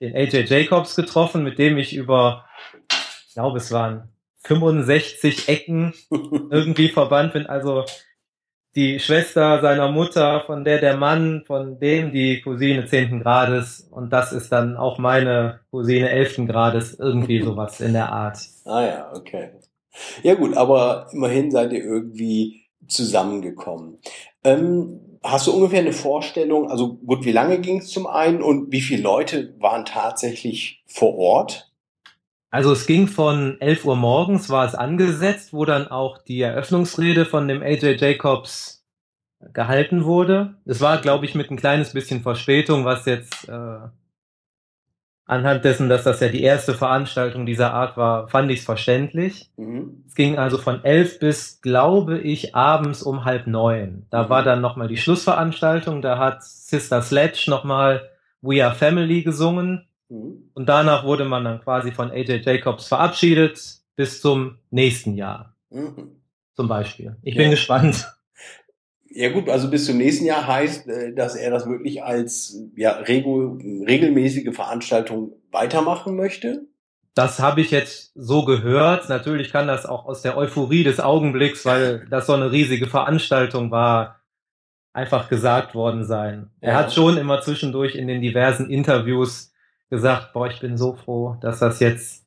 den 0.01 0.15
AJ 0.15 0.47
Jacobs 0.47 0.97
getroffen, 0.97 1.43
mit 1.43 1.59
dem 1.59 1.79
ich 1.79 1.95
über, 1.95 2.45
ich 3.29 3.35
glaube, 3.35 3.59
es 3.59 3.71
waren 3.73 4.09
65 4.45 5.49
Ecken 5.49 5.95
irgendwie 6.11 6.89
verbannt 6.89 7.33
bin. 7.33 7.47
Also 7.47 7.85
die 8.77 9.01
Schwester 9.01 9.63
seiner 9.63 9.91
Mutter, 9.91 10.43
von 10.47 10.63
der 10.63 10.79
der 10.79 10.99
Mann, 10.99 11.43
von 11.47 11.81
dem 11.81 12.13
die 12.13 12.43
Cousine 12.43 12.85
zehnten 12.87 13.21
Grades 13.21 13.89
und 13.91 14.13
das 14.13 14.33
ist 14.33 14.53
dann 14.53 14.77
auch 14.77 14.99
meine 14.99 15.61
Cousine 15.71 16.11
elften 16.11 16.47
Grades, 16.47 16.99
irgendwie 16.99 17.43
sowas 17.43 17.81
in 17.81 17.95
der 17.95 18.13
Art. 18.13 18.39
Ah 18.67 18.83
ja, 18.83 19.13
okay. 19.15 19.53
Ja 20.23 20.35
gut, 20.35 20.57
aber 20.57 21.09
immerhin 21.13 21.51
seid 21.51 21.73
ihr 21.73 21.83
irgendwie 21.83 22.67
zusammengekommen. 22.87 23.99
Ähm, 24.45 25.19
hast 25.23 25.47
du 25.47 25.53
ungefähr 25.53 25.81
eine 25.81 25.95
Vorstellung, 25.95 26.71
also 26.71 26.97
gut, 26.97 27.25
wie 27.25 27.33
lange 27.33 27.59
ging 27.61 27.79
es 27.79 27.89
zum 27.89 28.07
einen 28.07 28.43
und 28.43 28.71
wie 28.73 28.83
viele 28.83 29.03
Leute 29.03 29.55
waren 29.59 29.87
tatsächlich 29.87 30.85
vor 30.87 31.17
Ort? 31.17 31.66
Also 32.51 32.73
es 32.73 32.87
ging 32.87 33.09
von 33.09 33.61
11 33.61 33.85
Uhr 33.85 33.97
morgens, 33.97 34.49
war 34.51 34.65
es 34.65 34.75
angesetzt, 34.75 35.53
wo 35.53 35.65
dann 35.65 35.89
auch 35.89 36.19
die 36.19 36.41
Eröffnungsrede 36.41 37.25
von 37.25 37.49
dem 37.49 37.63
AJ 37.63 37.97
Jacobs 37.99 38.85
gehalten 39.53 40.05
wurde. 40.05 40.55
Es 40.65 40.81
war, 40.81 40.99
glaube 40.99 41.27
ich, 41.27 41.35
mit 41.35 41.51
ein 41.51 41.57
kleines 41.57 41.93
bisschen 41.93 42.23
Verspätung, 42.23 42.85
was 42.85 43.05
jetzt 43.05 43.49
äh, 43.49 43.79
anhand 45.27 45.65
dessen, 45.65 45.89
dass 45.89 46.05
das 46.05 46.21
ja 46.21 46.29
die 46.29 46.43
erste 46.43 46.73
Veranstaltung 46.73 47.47
dieser 47.47 47.75
Art 47.75 47.97
war, 47.97 48.29
fand 48.29 48.51
ich 48.51 48.61
es 48.61 48.65
verständlich. 48.65 49.51
Mhm. 49.57 50.05
Es 50.07 50.15
ging 50.15 50.39
also 50.39 50.57
von 50.57 50.85
11 50.85 51.19
bis, 51.19 51.61
glaube 51.61 52.21
ich, 52.21 52.55
abends 52.55 53.03
um 53.03 53.25
halb 53.25 53.47
neun. 53.47 54.07
Da 54.11 54.25
mhm. 54.25 54.29
war 54.31 54.43
dann 54.45 54.61
nochmal 54.61 54.89
die 54.89 54.97
Schlussveranstaltung, 54.97 56.01
da 56.01 56.19
hat 56.19 56.45
Sister 56.45 57.03
Sledge 57.03 57.47
nochmal 57.49 58.09
We 58.41 58.65
Are 58.65 58.75
Family 58.75 59.23
gesungen. 59.23 59.87
Mhm. 60.09 60.51
Und 60.55 60.69
danach 60.69 61.05
wurde 61.05 61.25
man 61.25 61.45
dann 61.45 61.61
quasi 61.61 61.93
von 61.93 62.11
AJ 62.11 62.43
Jacobs 62.45 62.89
verabschiedet 62.89 63.59
bis 63.97 64.21
zum 64.21 64.59
nächsten 64.71 65.15
Jahr. 65.15 65.57
Mhm. 65.71 66.21
Zum 66.55 66.69
Beispiel. 66.69 67.17
Ich 67.23 67.35
ja. 67.35 67.43
bin 67.43 67.51
gespannt. 67.51 68.13
Ja 69.09 69.31
gut, 69.31 69.49
also 69.49 69.71
bis 69.71 69.87
zum 69.87 69.97
nächsten 69.97 70.27
Jahr 70.27 70.47
heißt, 70.47 70.89
äh, 70.89 71.15
dass 71.15 71.37
er 71.37 71.51
das 71.51 71.67
wirklich 71.67 72.03
als 72.03 72.59
ja, 72.77 72.93
regel, 72.93 73.85
regelmäßige 73.87 74.55
Veranstaltung 74.55 75.33
weitermachen 75.51 76.17
möchte. 76.17 76.67
Das 77.15 77.41
habe 77.41 77.63
ich 77.63 77.71
jetzt 77.71 78.13
so 78.15 78.45
gehört. 78.45 79.09
Natürlich 79.09 79.51
kann 79.51 79.69
das 79.69 79.87
auch 79.87 80.05
aus 80.05 80.21
der 80.21 80.37
Euphorie 80.37 80.85
des 80.85 81.01
Augenblicks, 81.01 81.65
weil 81.65 82.07
das 82.11 82.27
so 82.27 82.35
eine 82.35 82.53
riesige 82.53 82.87
Veranstaltung 82.87 83.71
war, 83.71 84.21
einfach 84.93 85.29
gesagt 85.29 85.75
worden 85.75 86.05
sein. 86.05 86.51
Er 86.61 86.73
ja. 86.73 86.79
hat 86.79 86.93
schon 86.93 87.17
immer 87.17 87.41
zwischendurch 87.41 87.95
in 87.95 88.07
den 88.07 88.21
diversen 88.21 88.69
Interviews 88.69 89.53
gesagt, 89.91 90.33
boah, 90.33 90.49
ich 90.49 90.61
bin 90.61 90.77
so 90.77 90.95
froh, 90.95 91.37
dass 91.41 91.59
das 91.59 91.81
jetzt, 91.81 92.27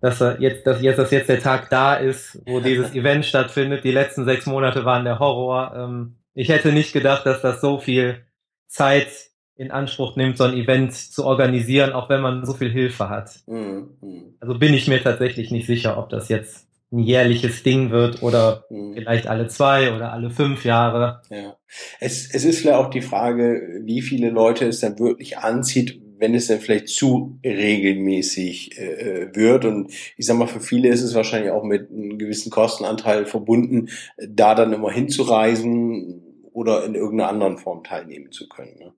dass 0.00 0.20
er 0.20 0.40
jetzt, 0.40 0.66
dass 0.66 0.82
jetzt, 0.82 0.98
dass 0.98 1.10
jetzt 1.10 1.28
der 1.28 1.40
Tag 1.40 1.70
da 1.70 1.94
ist, 1.94 2.40
wo 2.46 2.60
dieses 2.60 2.94
Event 2.94 3.24
stattfindet. 3.24 3.84
Die 3.84 3.92
letzten 3.92 4.24
sechs 4.24 4.46
Monate 4.46 4.84
waren 4.84 5.04
der 5.04 5.18
Horror. 5.18 5.74
Ähm, 5.76 6.16
ich 6.34 6.48
hätte 6.48 6.72
nicht 6.72 6.92
gedacht, 6.92 7.26
dass 7.26 7.40
das 7.40 7.60
so 7.60 7.78
viel 7.78 8.24
Zeit 8.66 9.08
in 9.56 9.70
Anspruch 9.70 10.16
nimmt, 10.16 10.36
so 10.36 10.44
ein 10.44 10.54
Event 10.54 10.92
zu 10.92 11.24
organisieren, 11.24 11.92
auch 11.92 12.10
wenn 12.10 12.20
man 12.20 12.44
so 12.44 12.52
viel 12.52 12.70
Hilfe 12.70 13.08
hat. 13.08 13.40
Mhm. 13.46 14.36
Also 14.38 14.58
bin 14.58 14.74
ich 14.74 14.86
mir 14.86 15.02
tatsächlich 15.02 15.50
nicht 15.50 15.66
sicher, 15.66 15.96
ob 15.98 16.10
das 16.10 16.28
jetzt 16.28 16.66
ein 16.92 16.98
jährliches 16.98 17.62
Ding 17.62 17.90
wird 17.90 18.22
oder 18.22 18.64
mhm. 18.70 18.94
vielleicht 18.94 19.26
alle 19.26 19.48
zwei 19.48 19.94
oder 19.94 20.12
alle 20.12 20.30
fünf 20.30 20.64
Jahre. 20.64 21.22
Ja. 21.30 21.56
Es, 22.00 22.32
es 22.32 22.44
ist 22.44 22.60
vielleicht 22.60 22.76
auch 22.76 22.90
die 22.90 23.02
Frage, 23.02 23.80
wie 23.84 24.02
viele 24.02 24.30
Leute 24.30 24.66
es 24.66 24.80
dann 24.80 24.98
wirklich 24.98 25.38
anzieht, 25.38 26.00
wenn 26.18 26.34
es 26.34 26.46
dann 26.46 26.60
vielleicht 26.60 26.88
zu 26.88 27.38
regelmäßig 27.44 28.78
äh, 28.78 29.34
wird. 29.34 29.64
Und 29.64 29.92
ich 30.16 30.26
sag 30.26 30.36
mal, 30.36 30.46
für 30.46 30.60
viele 30.60 30.88
ist 30.88 31.02
es 31.02 31.14
wahrscheinlich 31.14 31.50
auch 31.50 31.62
mit 31.62 31.90
einem 31.90 32.18
gewissen 32.18 32.50
Kostenanteil 32.50 33.26
verbunden, 33.26 33.88
da 34.16 34.54
dann 34.54 34.72
immer 34.72 34.90
hinzureisen 34.90 36.22
oder 36.52 36.84
in 36.84 36.94
irgendeiner 36.94 37.30
anderen 37.30 37.58
Form 37.58 37.84
teilnehmen 37.84 38.32
zu 38.32 38.48
können. 38.48 38.78
Ne? 38.78 38.92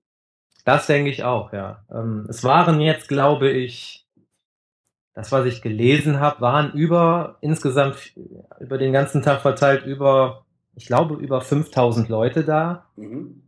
Das 0.65 0.87
denke 0.87 1.09
ich 1.09 1.23
auch, 1.23 1.51
ja. 1.53 1.83
Ähm, 1.91 2.25
es 2.29 2.43
waren 2.43 2.79
jetzt, 2.79 3.07
glaube 3.07 3.49
ich, 3.49 4.05
das, 5.13 5.31
was 5.31 5.45
ich 5.45 5.61
gelesen 5.61 6.19
habe, 6.19 6.41
waren 6.41 6.71
über 6.73 7.37
insgesamt 7.41 8.13
über 8.59 8.77
den 8.77 8.93
ganzen 8.93 9.21
Tag 9.21 9.41
verteilt 9.41 9.85
über 9.85 10.45
ich 10.79 10.85
glaube, 10.85 11.15
über 11.15 11.41
5000 11.41 12.07
Leute 12.07 12.43
da. 12.45 12.85
Mhm. 12.95 13.43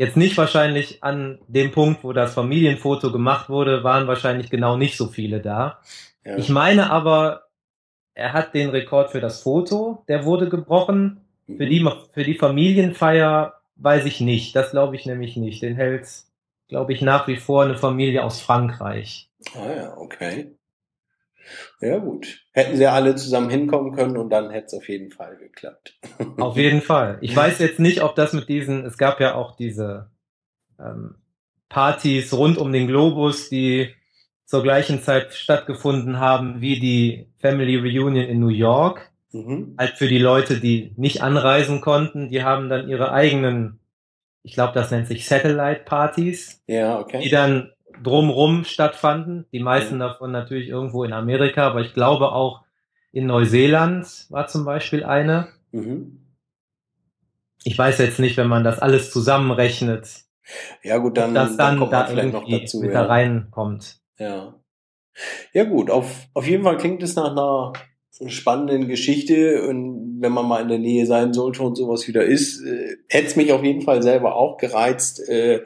Jetzt 0.00 0.16
nicht 0.16 0.38
wahrscheinlich 0.38 1.04
an 1.04 1.40
dem 1.46 1.72
Punkt, 1.72 2.04
wo 2.04 2.14
das 2.14 2.32
Familienfoto 2.32 3.12
gemacht 3.12 3.50
wurde, 3.50 3.84
waren 3.84 4.06
wahrscheinlich 4.06 4.48
genau 4.48 4.78
nicht 4.78 4.96
so 4.96 5.08
viele 5.08 5.40
da. 5.40 5.82
Ja. 6.24 6.38
Ich 6.38 6.48
meine 6.48 6.90
aber, 6.90 7.48
er 8.14 8.32
hat 8.32 8.54
den 8.54 8.70
Rekord 8.70 9.10
für 9.10 9.20
das 9.20 9.42
Foto, 9.42 10.02
der 10.08 10.24
wurde 10.24 10.48
gebrochen. 10.48 11.20
Mhm. 11.46 11.56
Für, 11.58 11.66
die, 11.66 11.90
für 12.14 12.24
die 12.24 12.38
Familienfeier 12.38 13.60
weiß 13.76 14.06
ich 14.06 14.22
nicht. 14.22 14.56
Das 14.56 14.70
glaube 14.70 14.96
ich 14.96 15.04
nämlich 15.04 15.36
nicht. 15.36 15.60
Den 15.60 15.76
hält, 15.76 16.08
glaube 16.68 16.94
ich, 16.94 17.02
nach 17.02 17.28
wie 17.28 17.36
vor 17.36 17.64
eine 17.64 17.76
Familie 17.76 18.24
aus 18.24 18.40
Frankreich. 18.40 19.28
Ah 19.54 19.70
ja, 19.70 19.98
okay. 19.98 20.56
Ja 21.80 21.98
gut. 21.98 22.44
Hätten 22.52 22.76
sie 22.76 22.86
alle 22.86 23.14
zusammen 23.16 23.50
hinkommen 23.50 23.94
können 23.94 24.16
und 24.16 24.30
dann 24.30 24.50
hätte 24.50 24.66
es 24.66 24.74
auf 24.74 24.88
jeden 24.88 25.10
Fall 25.10 25.36
geklappt. 25.36 25.98
Auf 26.38 26.56
jeden 26.56 26.82
Fall. 26.82 27.18
Ich 27.20 27.34
weiß 27.34 27.58
jetzt 27.58 27.78
nicht, 27.78 28.02
ob 28.02 28.14
das 28.14 28.32
mit 28.32 28.48
diesen, 28.48 28.84
es 28.84 28.98
gab 28.98 29.20
ja 29.20 29.34
auch 29.34 29.56
diese 29.56 30.10
ähm, 30.78 31.16
Partys 31.68 32.32
rund 32.32 32.58
um 32.58 32.72
den 32.72 32.86
Globus, 32.86 33.48
die 33.48 33.94
zur 34.44 34.62
gleichen 34.62 35.00
Zeit 35.00 35.32
stattgefunden 35.32 36.18
haben 36.18 36.60
wie 36.60 36.80
die 36.80 37.28
Family 37.38 37.76
Reunion 37.76 38.28
in 38.28 38.40
New 38.40 38.48
York. 38.48 39.10
Mhm. 39.32 39.76
Halt 39.78 39.92
für 39.92 40.08
die 40.08 40.18
Leute, 40.18 40.58
die 40.58 40.92
nicht 40.96 41.22
anreisen 41.22 41.80
konnten, 41.80 42.30
die 42.30 42.42
haben 42.42 42.68
dann 42.68 42.88
ihre 42.88 43.12
eigenen, 43.12 43.78
ich 44.42 44.54
glaube, 44.54 44.72
das 44.74 44.90
nennt 44.90 45.06
sich 45.06 45.26
Satellite 45.26 45.82
Partys, 45.84 46.62
ja, 46.66 46.98
okay. 46.98 47.20
die 47.22 47.30
dann 47.30 47.70
drumrum 48.02 48.64
stattfanden. 48.64 49.46
Die 49.52 49.60
meisten 49.60 49.96
mhm. 49.96 50.00
davon 50.00 50.32
natürlich 50.32 50.68
irgendwo 50.68 51.04
in 51.04 51.12
Amerika, 51.12 51.66
aber 51.66 51.80
ich 51.80 51.94
glaube 51.94 52.32
auch 52.32 52.62
in 53.12 53.26
Neuseeland 53.26 54.26
war 54.30 54.46
zum 54.46 54.64
Beispiel 54.64 55.04
eine. 55.04 55.48
Mhm. 55.72 56.20
Ich 57.64 57.76
weiß 57.76 57.98
jetzt 57.98 58.18
nicht, 58.18 58.36
wenn 58.36 58.48
man 58.48 58.64
das 58.64 58.78
alles 58.78 59.10
zusammenrechnet. 59.10 60.08
Ja 60.82 60.98
gut, 60.98 61.16
dann, 61.16 61.34
das 61.34 61.56
dann, 61.56 61.72
dann 61.72 61.78
kommt 61.78 61.92
da 61.92 62.06
vielleicht 62.06 62.32
noch 62.32 62.48
dazu, 62.48 62.80
mit 62.80 62.92
ja. 62.92 63.02
da 63.02 63.06
reinkommt. 63.06 63.98
Ja. 64.18 64.54
Ja 65.52 65.64
gut, 65.64 65.90
auf, 65.90 66.28
auf 66.34 66.46
jeden 66.46 66.64
Fall 66.64 66.76
klingt 66.78 67.02
es 67.02 67.16
nach 67.16 67.32
einer 67.32 67.72
spannenden 68.26 68.88
Geschichte 68.88 69.66
und 69.66 70.18
wenn 70.20 70.32
man 70.32 70.46
mal 70.46 70.62
in 70.62 70.68
der 70.68 70.78
Nähe 70.78 71.06
sein 71.06 71.32
sollte 71.32 71.62
und 71.62 71.76
sowas 71.76 72.06
wieder 72.06 72.24
ist, 72.24 72.60
äh, 72.62 72.96
hätte 73.08 73.28
es 73.28 73.36
mich 73.36 73.52
auf 73.52 73.64
jeden 73.64 73.82
Fall 73.82 74.02
selber 74.02 74.36
auch 74.36 74.58
gereizt, 74.58 75.26
äh, 75.28 75.60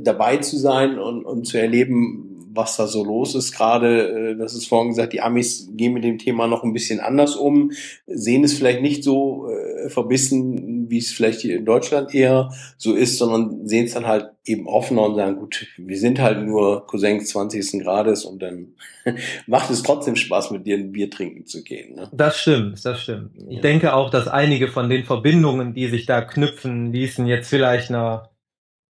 dabei 0.00 0.38
zu 0.38 0.56
sein 0.56 0.98
und, 0.98 1.24
und 1.24 1.46
zu 1.46 1.58
erleben, 1.58 2.30
was 2.52 2.76
da 2.76 2.86
so 2.86 3.04
los 3.04 3.34
ist. 3.34 3.52
Gerade, 3.52 4.32
äh, 4.32 4.36
das 4.36 4.54
ist 4.54 4.66
vorhin 4.66 4.90
gesagt, 4.90 5.12
die 5.12 5.20
Amis 5.20 5.68
gehen 5.72 5.92
mit 5.92 6.04
dem 6.04 6.18
Thema 6.18 6.46
noch 6.46 6.64
ein 6.64 6.72
bisschen 6.72 7.00
anders 7.00 7.36
um, 7.36 7.72
sehen 8.06 8.44
es 8.44 8.54
vielleicht 8.54 8.82
nicht 8.82 9.04
so 9.04 9.48
äh, 9.48 9.88
verbissen, 9.88 10.69
wie 10.90 10.98
es 10.98 11.12
vielleicht 11.12 11.40
hier 11.40 11.56
in 11.56 11.64
Deutschland 11.64 12.14
eher 12.14 12.50
so 12.76 12.94
ist, 12.94 13.18
sondern 13.18 13.66
sehen 13.66 13.86
es 13.86 13.94
dann 13.94 14.06
halt 14.06 14.30
eben 14.44 14.66
offener 14.66 15.02
und 15.02 15.14
sagen, 15.14 15.36
gut, 15.36 15.66
wir 15.78 15.98
sind 15.98 16.20
halt 16.20 16.44
nur 16.44 16.86
Cousins 16.86 17.28
20. 17.30 17.82
Grades 17.82 18.24
und 18.24 18.42
dann 18.42 18.74
macht 19.46 19.70
es 19.70 19.82
trotzdem 19.82 20.16
Spaß, 20.16 20.50
mit 20.50 20.66
dir 20.66 20.76
ein 20.76 20.92
Bier 20.92 21.10
trinken 21.10 21.46
zu 21.46 21.62
gehen. 21.62 21.94
Ne? 21.94 22.10
Das 22.12 22.38
stimmt, 22.38 22.84
das 22.84 23.00
stimmt. 23.00 23.30
Ich 23.48 23.56
ja. 23.56 23.60
denke 23.60 23.94
auch, 23.94 24.10
dass 24.10 24.28
einige 24.28 24.68
von 24.68 24.90
den 24.90 25.04
Verbindungen, 25.04 25.74
die 25.74 25.88
sich 25.88 26.06
da 26.06 26.20
knüpfen 26.20 26.92
ließen, 26.92 27.26
jetzt 27.26 27.48
vielleicht 27.48 27.90
einer 27.90 28.30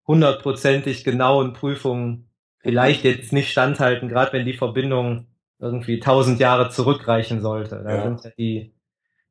hundertprozentig 0.06 1.04
genauen 1.04 1.52
Prüfung 1.52 2.26
vielleicht 2.58 3.04
jetzt 3.04 3.32
nicht 3.32 3.50
standhalten, 3.50 4.08
gerade 4.08 4.32
wenn 4.32 4.46
die 4.46 4.54
Verbindung 4.54 5.26
irgendwie 5.58 6.00
tausend 6.00 6.40
Jahre 6.40 6.70
zurückreichen 6.70 7.40
sollte. 7.40 7.82
Da 7.84 7.96
ja. 7.96 8.02
sind 8.02 8.24
ja 8.24 8.30
die 8.36 8.74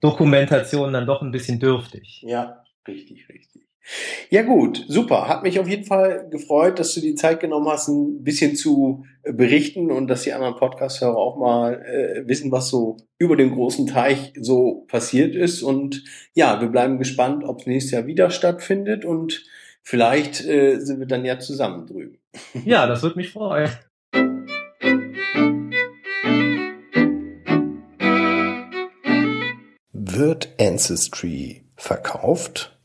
Dokumentationen 0.01 0.93
dann 0.93 1.05
doch 1.05 1.21
ein 1.21 1.31
bisschen 1.31 1.59
dürftig. 1.59 2.23
Ja, 2.27 2.63
richtig, 2.87 3.29
richtig. 3.29 3.61
Ja 4.29 4.43
gut, 4.43 4.85
super. 4.87 5.27
Hat 5.27 5.43
mich 5.43 5.59
auf 5.59 5.67
jeden 5.67 5.85
Fall 5.85 6.27
gefreut, 6.29 6.79
dass 6.79 6.93
du 6.93 7.01
die 7.01 7.15
Zeit 7.15 7.39
genommen 7.39 7.67
hast, 7.67 7.87
ein 7.87 8.23
bisschen 8.23 8.55
zu 8.55 9.05
berichten 9.23 9.91
und 9.91 10.07
dass 10.07 10.23
die 10.23 10.33
anderen 10.33 10.55
Podcast-Hörer 10.55 11.17
auch 11.17 11.37
mal 11.37 11.81
äh, 11.81 12.27
wissen, 12.27 12.51
was 12.51 12.69
so 12.69 12.97
über 13.17 13.35
den 13.35 13.51
großen 13.51 13.87
Teich 13.87 14.33
so 14.39 14.85
passiert 14.87 15.35
ist. 15.35 15.63
Und 15.63 16.03
ja, 16.33 16.61
wir 16.61 16.69
bleiben 16.69 16.99
gespannt, 16.99 17.43
ob 17.43 17.61
es 17.61 17.67
nächstes 17.67 17.91
Jahr 17.91 18.05
wieder 18.05 18.29
stattfindet 18.29 19.03
und 19.03 19.43
vielleicht 19.81 20.45
äh, 20.45 20.79
sind 20.79 20.99
wir 20.99 21.07
dann 21.07 21.25
ja 21.25 21.39
zusammen 21.39 21.87
drüben. 21.87 22.17
Ja, 22.65 22.87
das 22.87 23.01
würde 23.03 23.17
mich 23.17 23.31
freuen. 23.31 23.69
Wird 30.21 30.49
Ancestry 30.61 31.63
verkauft? 31.75 32.77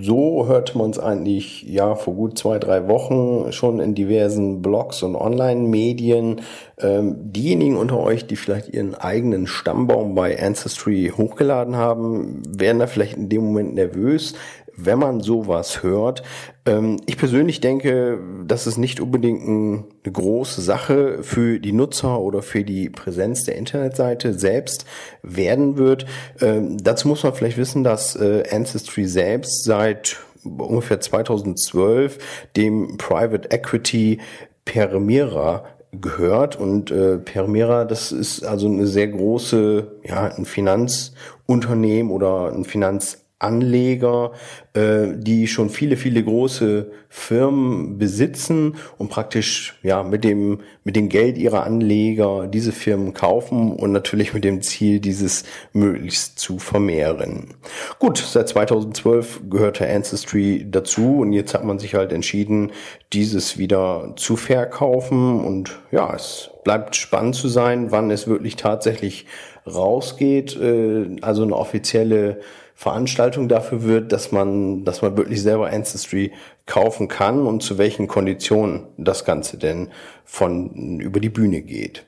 So 0.00 0.46
hörte 0.48 0.78
man 0.78 0.92
es 0.92 0.98
eigentlich 0.98 1.62
ja 1.64 1.94
vor 1.94 2.14
gut 2.14 2.38
zwei, 2.38 2.58
drei 2.58 2.88
Wochen 2.88 3.52
schon 3.52 3.80
in 3.80 3.94
diversen 3.94 4.62
Blogs 4.62 5.02
und 5.02 5.14
Online-Medien. 5.14 6.40
Ähm, 6.80 7.16
diejenigen 7.18 7.76
unter 7.76 8.00
euch, 8.00 8.26
die 8.26 8.36
vielleicht 8.36 8.70
ihren 8.70 8.94
eigenen 8.94 9.46
Stammbaum 9.46 10.14
bei 10.14 10.42
Ancestry 10.42 11.12
hochgeladen 11.14 11.76
haben, 11.76 12.42
werden 12.48 12.78
da 12.78 12.86
vielleicht 12.86 13.18
in 13.18 13.28
dem 13.28 13.44
Moment 13.44 13.74
nervös 13.74 14.32
wenn 14.76 14.98
man 14.98 15.20
sowas 15.20 15.82
hört. 15.82 16.22
Ähm, 16.66 16.98
ich 17.06 17.16
persönlich 17.16 17.60
denke, 17.60 18.18
dass 18.46 18.66
es 18.66 18.76
nicht 18.76 19.00
unbedingt 19.00 19.42
eine 19.42 20.12
große 20.12 20.60
Sache 20.60 21.22
für 21.22 21.58
die 21.58 21.72
Nutzer 21.72 22.20
oder 22.20 22.42
für 22.42 22.64
die 22.64 22.90
Präsenz 22.90 23.44
der 23.44 23.56
Internetseite 23.56 24.34
selbst 24.34 24.84
werden 25.22 25.76
wird. 25.76 26.06
Ähm, 26.40 26.78
dazu 26.82 27.08
muss 27.08 27.22
man 27.22 27.34
vielleicht 27.34 27.58
wissen, 27.58 27.84
dass 27.84 28.16
äh, 28.16 28.44
Ancestry 28.50 29.06
selbst 29.06 29.64
seit 29.64 30.18
ungefähr 30.44 31.00
2012 31.00 32.18
dem 32.56 32.96
Private 32.98 33.50
Equity 33.50 34.20
Permira 34.64 35.64
gehört 36.00 36.56
und 36.56 36.90
äh, 36.90 37.18
Permira, 37.18 37.84
das 37.84 38.12
ist 38.12 38.44
also 38.44 38.66
eine 38.66 38.86
sehr 38.86 39.08
große, 39.08 39.92
ja, 40.04 40.26
ein 40.26 40.44
Finanzunternehmen 40.44 42.10
oder 42.10 42.52
ein 42.52 42.64
Finanz 42.64 43.23
Anleger, 43.38 44.32
äh, 44.74 45.08
die 45.16 45.48
schon 45.48 45.68
viele, 45.68 45.96
viele 45.96 46.22
große 46.22 46.90
Firmen 47.08 47.98
besitzen 47.98 48.76
und 48.96 49.10
praktisch 49.10 49.78
ja 49.82 50.02
mit 50.02 50.24
dem 50.24 50.60
mit 50.84 50.96
dem 50.96 51.08
Geld 51.08 51.36
ihrer 51.36 51.64
Anleger 51.64 52.46
diese 52.46 52.72
Firmen 52.72 53.12
kaufen 53.12 53.72
und 53.72 53.92
natürlich 53.92 54.34
mit 54.34 54.44
dem 54.44 54.62
Ziel, 54.62 55.00
dieses 55.00 55.44
möglichst 55.72 56.38
zu 56.38 56.58
vermehren. 56.58 57.54
Gut, 57.98 58.18
seit 58.18 58.48
2012 58.48 59.42
gehörte 59.50 59.88
Ancestry 59.88 60.66
dazu 60.68 61.18
und 61.18 61.32
jetzt 61.32 61.54
hat 61.54 61.64
man 61.64 61.78
sich 61.78 61.94
halt 61.94 62.12
entschieden, 62.12 62.72
dieses 63.12 63.58
wieder 63.58 64.14
zu 64.16 64.36
verkaufen 64.36 65.44
und 65.44 65.78
ja, 65.90 66.14
es 66.14 66.50
bleibt 66.64 66.96
spannend 66.96 67.34
zu 67.34 67.48
sein, 67.48 67.90
wann 67.90 68.10
es 68.10 68.26
wirklich 68.26 68.56
tatsächlich 68.56 69.26
rausgeht, 69.66 70.56
äh, 70.56 71.16
also 71.20 71.42
eine 71.42 71.56
offizielle 71.56 72.40
Veranstaltung 72.74 73.48
dafür 73.48 73.84
wird, 73.84 74.12
dass 74.12 74.32
man, 74.32 74.84
dass 74.84 75.02
man 75.02 75.16
wirklich 75.16 75.42
selber 75.42 75.70
Ancestry 75.70 76.32
kaufen 76.66 77.08
kann 77.08 77.46
und 77.46 77.62
zu 77.62 77.78
welchen 77.78 78.08
Konditionen 78.08 78.88
das 78.96 79.24
Ganze 79.24 79.58
denn 79.58 79.88
von 80.24 81.00
über 81.00 81.20
die 81.20 81.28
Bühne 81.28 81.62
geht. 81.62 82.04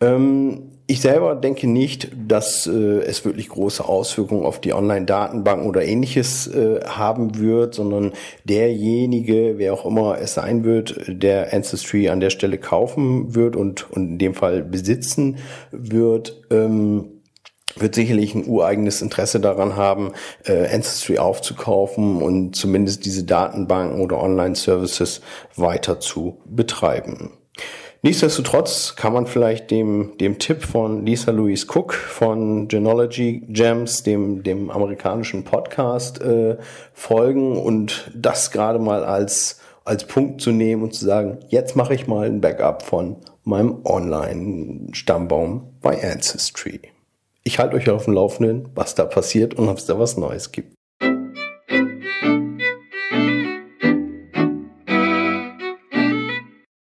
Ähm, 0.00 0.70
ich 0.88 1.00
selber 1.00 1.34
denke 1.34 1.66
nicht, 1.66 2.10
dass 2.28 2.68
äh, 2.68 3.00
es 3.00 3.24
wirklich 3.24 3.48
große 3.48 3.84
Auswirkungen 3.84 4.46
auf 4.46 4.60
die 4.60 4.72
Online-Datenbanken 4.72 5.66
oder 5.66 5.84
ähnliches 5.84 6.46
äh, 6.46 6.80
haben 6.86 7.38
wird, 7.40 7.74
sondern 7.74 8.12
derjenige, 8.44 9.54
wer 9.56 9.72
auch 9.72 9.84
immer 9.84 10.18
es 10.20 10.34
sein 10.34 10.62
wird, 10.62 10.94
der 11.08 11.52
Ancestry 11.52 12.08
an 12.08 12.20
der 12.20 12.30
Stelle 12.30 12.58
kaufen 12.58 13.34
wird 13.34 13.56
und, 13.56 13.90
und 13.90 14.10
in 14.10 14.18
dem 14.18 14.34
Fall 14.34 14.62
besitzen 14.62 15.38
wird, 15.72 16.40
ähm, 16.50 17.15
wird 17.80 17.94
sicherlich 17.94 18.34
ein 18.34 18.46
ureigenes 18.46 19.02
Interesse 19.02 19.40
daran 19.40 19.76
haben, 19.76 20.12
äh, 20.44 20.66
Ancestry 20.74 21.18
aufzukaufen 21.18 22.22
und 22.22 22.56
zumindest 22.56 23.04
diese 23.04 23.24
Datenbanken 23.24 24.00
oder 24.00 24.22
Online-Services 24.22 25.20
weiter 25.56 26.00
zu 26.00 26.38
betreiben. 26.44 27.32
Nichtsdestotrotz 28.02 28.94
kann 28.94 29.12
man 29.12 29.26
vielleicht 29.26 29.70
dem, 29.70 30.12
dem 30.20 30.38
Tipp 30.38 30.62
von 30.62 31.04
Lisa 31.04 31.32
Louise 31.32 31.66
Cook 31.66 31.94
von 31.94 32.68
Genealogy 32.68 33.42
Gems, 33.48 34.02
dem, 34.04 34.42
dem 34.42 34.70
amerikanischen 34.70 35.44
Podcast, 35.44 36.20
äh, 36.20 36.56
folgen 36.92 37.58
und 37.58 38.12
das 38.14 38.52
gerade 38.52 38.78
mal 38.78 39.04
als, 39.04 39.58
als 39.84 40.06
Punkt 40.06 40.40
zu 40.40 40.52
nehmen 40.52 40.84
und 40.84 40.94
zu 40.94 41.04
sagen, 41.04 41.38
jetzt 41.48 41.74
mache 41.74 41.94
ich 41.94 42.06
mal 42.06 42.26
ein 42.26 42.40
Backup 42.40 42.82
von 42.82 43.16
meinem 43.42 43.84
Online-Stammbaum 43.84 45.78
bei 45.80 46.00
Ancestry. 46.00 46.80
Ich 47.46 47.60
halte 47.60 47.76
euch 47.76 47.88
auf 47.88 48.06
dem 48.06 48.14
Laufenden, 48.14 48.70
was 48.74 48.96
da 48.96 49.04
passiert 49.04 49.54
und 49.54 49.68
ob 49.68 49.78
es 49.78 49.86
da 49.86 49.96
was 50.00 50.16
Neues 50.16 50.50
gibt. 50.50 50.74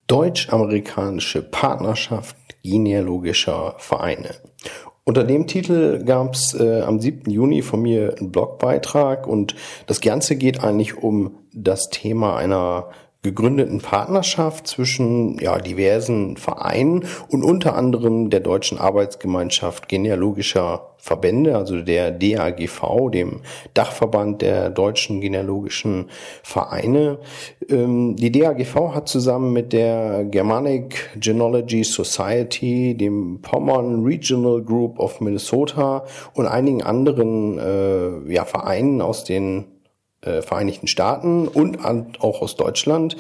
Deutsch-amerikanische 0.07 1.43
Partnerschaft 1.43 2.35
genealogischer 2.61 3.75
Vereine. 3.77 4.35
Unter 5.05 5.23
dem 5.23 5.47
Titel 5.47 6.03
gab 6.03 6.33
es 6.33 6.53
äh, 6.53 6.81
am 6.81 6.99
7. 6.99 7.31
Juni 7.31 7.61
von 7.61 7.81
mir 7.81 8.17
einen 8.19 8.33
Blogbeitrag 8.33 9.27
und 9.27 9.55
das 9.87 10.01
Ganze 10.01 10.35
geht 10.35 10.61
eigentlich 10.61 10.97
um 10.97 11.37
das 11.53 11.89
Thema 11.89 12.35
einer 12.35 12.89
gegründeten 13.21 13.81
Partnerschaft 13.81 14.67
zwischen 14.67 15.37
ja, 15.39 15.57
diversen 15.57 16.37
Vereinen 16.37 17.05
und 17.29 17.43
unter 17.43 17.75
anderem 17.75 18.29
der 18.29 18.39
Deutschen 18.39 18.77
Arbeitsgemeinschaft 18.77 19.89
Genealogischer 19.89 20.89
Verbände, 21.01 21.55
also 21.55 21.81
der 21.81 22.11
DAGV, 22.11 23.09
dem 23.11 23.41
Dachverband 23.73 24.41
der 24.41 24.69
deutschen 24.69 25.21
genealogischen 25.21 26.09
Vereine. 26.43 27.19
Ähm, 27.69 28.15
die 28.17 28.31
DAGV 28.31 28.93
hat 28.93 29.07
zusammen 29.07 29.53
mit 29.53 29.73
der 29.73 30.25
Germanic 30.25 31.09
Genealogy 31.17 31.83
Society, 31.83 32.95
dem 32.95 33.39
Pommern 33.41 34.03
Regional 34.03 34.61
Group 34.61 34.99
of 34.99 35.19
Minnesota 35.21 36.05
und 36.33 36.47
einigen 36.47 36.83
anderen 36.83 37.57
äh, 37.57 38.33
ja, 38.33 38.45
Vereinen 38.45 39.01
aus 39.01 39.23
den 39.23 39.65
äh, 40.21 40.41
Vereinigten 40.41 40.87
Staaten 40.87 41.47
und 41.47 41.85
auch 42.21 42.41
aus 42.41 42.55
Deutschland 42.55 43.15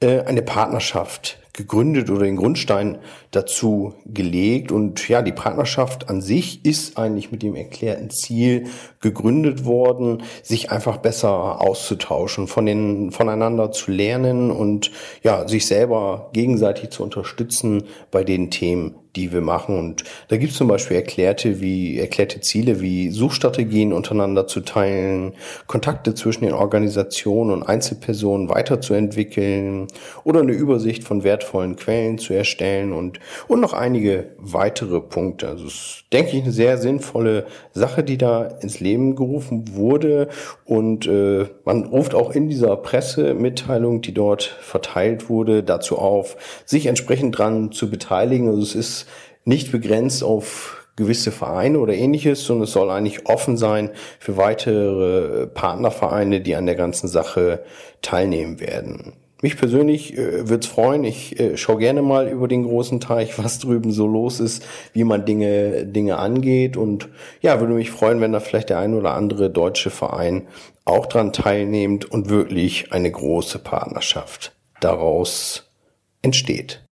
äh, 0.00 0.20
eine 0.20 0.42
Partnerschaft 0.42 1.38
gegründet 1.58 2.08
oder 2.08 2.24
den 2.24 2.36
Grundstein 2.36 2.98
dazu 3.32 3.92
gelegt. 4.06 4.72
Und 4.72 5.08
ja, 5.08 5.22
die 5.22 5.32
Partnerschaft 5.32 6.08
an 6.08 6.22
sich 6.22 6.64
ist 6.64 6.96
eigentlich 6.96 7.32
mit 7.32 7.42
dem 7.42 7.56
erklärten 7.56 8.10
Ziel 8.10 8.68
gegründet 9.00 9.64
worden, 9.64 10.22
sich 10.42 10.70
einfach 10.70 10.98
besser 10.98 11.60
auszutauschen, 11.60 12.46
von 12.46 12.64
den, 12.64 13.10
voneinander 13.10 13.72
zu 13.72 13.90
lernen 13.90 14.50
und 14.50 14.92
ja, 15.22 15.46
sich 15.46 15.66
selber 15.66 16.30
gegenseitig 16.32 16.90
zu 16.90 17.02
unterstützen 17.02 17.84
bei 18.10 18.22
den 18.22 18.50
Themen, 18.50 18.94
die 19.16 19.32
wir 19.32 19.40
machen. 19.40 19.76
Und 19.76 20.04
da 20.28 20.36
gibt 20.36 20.52
es 20.52 20.58
zum 20.58 20.68
Beispiel 20.68 20.96
erklärte, 20.96 21.60
wie, 21.60 21.98
erklärte 21.98 22.40
Ziele 22.40 22.80
wie 22.80 23.10
Suchstrategien 23.10 23.92
untereinander 23.92 24.46
zu 24.46 24.60
teilen, 24.60 25.34
Kontakte 25.66 26.14
zwischen 26.14 26.44
den 26.44 26.54
Organisationen 26.54 27.50
und 27.50 27.62
Einzelpersonen 27.64 28.48
weiterzuentwickeln 28.48 29.88
oder 30.24 30.40
eine 30.40 30.52
Übersicht 30.52 31.04
von 31.04 31.24
wertvollen 31.24 31.47
Quellen 31.76 32.18
zu 32.18 32.34
erstellen 32.34 32.92
und, 32.92 33.20
und 33.46 33.60
noch 33.60 33.72
einige 33.72 34.30
weitere 34.38 35.00
Punkte. 35.00 35.48
Also 35.48 35.66
es 35.66 35.74
ist, 35.74 36.04
denke 36.12 36.36
ich, 36.36 36.42
eine 36.42 36.52
sehr 36.52 36.78
sinnvolle 36.78 37.46
Sache, 37.72 38.02
die 38.02 38.18
da 38.18 38.44
ins 38.44 38.80
Leben 38.80 39.16
gerufen 39.16 39.74
wurde. 39.74 40.28
Und 40.64 41.06
äh, 41.06 41.46
man 41.64 41.84
ruft 41.84 42.14
auch 42.14 42.30
in 42.30 42.48
dieser 42.48 42.76
Pressemitteilung, 42.76 44.00
die 44.00 44.14
dort 44.14 44.42
verteilt 44.42 45.28
wurde, 45.28 45.62
dazu 45.62 45.98
auf, 45.98 46.36
sich 46.64 46.86
entsprechend 46.86 47.38
dran 47.38 47.72
zu 47.72 47.90
beteiligen. 47.90 48.48
Also 48.48 48.62
es 48.62 48.74
ist 48.74 49.06
nicht 49.44 49.72
begrenzt 49.72 50.22
auf 50.22 50.78
gewisse 50.98 51.30
Vereine 51.30 51.78
oder 51.78 51.94
ähnliches, 51.94 52.44
sondern 52.44 52.64
es 52.64 52.72
soll 52.72 52.90
eigentlich 52.90 53.26
offen 53.26 53.56
sein 53.56 53.90
für 54.18 54.36
weitere 54.36 55.46
Partnervereine, 55.46 56.40
die 56.40 56.56
an 56.56 56.66
der 56.66 56.74
ganzen 56.74 57.08
Sache 57.08 57.62
teilnehmen 58.02 58.60
werden. 58.60 59.14
Mich 59.40 59.56
persönlich 59.56 60.18
äh, 60.18 60.48
würde 60.48 60.64
es 60.64 60.66
freuen. 60.66 61.04
Ich 61.04 61.38
äh, 61.38 61.56
schaue 61.56 61.78
gerne 61.78 62.02
mal 62.02 62.28
über 62.28 62.48
den 62.48 62.64
großen 62.64 62.98
Teich, 62.98 63.38
was 63.42 63.60
drüben 63.60 63.92
so 63.92 64.06
los 64.06 64.40
ist, 64.40 64.66
wie 64.92 65.04
man 65.04 65.24
Dinge, 65.26 65.86
Dinge 65.86 66.18
angeht. 66.18 66.76
Und 66.76 67.08
ja, 67.40 67.60
würde 67.60 67.74
mich 67.74 67.92
freuen, 67.92 68.20
wenn 68.20 68.32
da 68.32 68.40
vielleicht 68.40 68.70
der 68.70 68.78
ein 68.78 68.94
oder 68.94 69.14
andere 69.14 69.48
deutsche 69.48 69.90
Verein 69.90 70.48
auch 70.84 71.06
dran 71.06 71.32
teilnimmt 71.32 72.10
und 72.10 72.30
wirklich 72.30 72.92
eine 72.92 73.12
große 73.12 73.60
Partnerschaft 73.60 74.56
daraus 74.80 75.70
entsteht. 76.22 76.84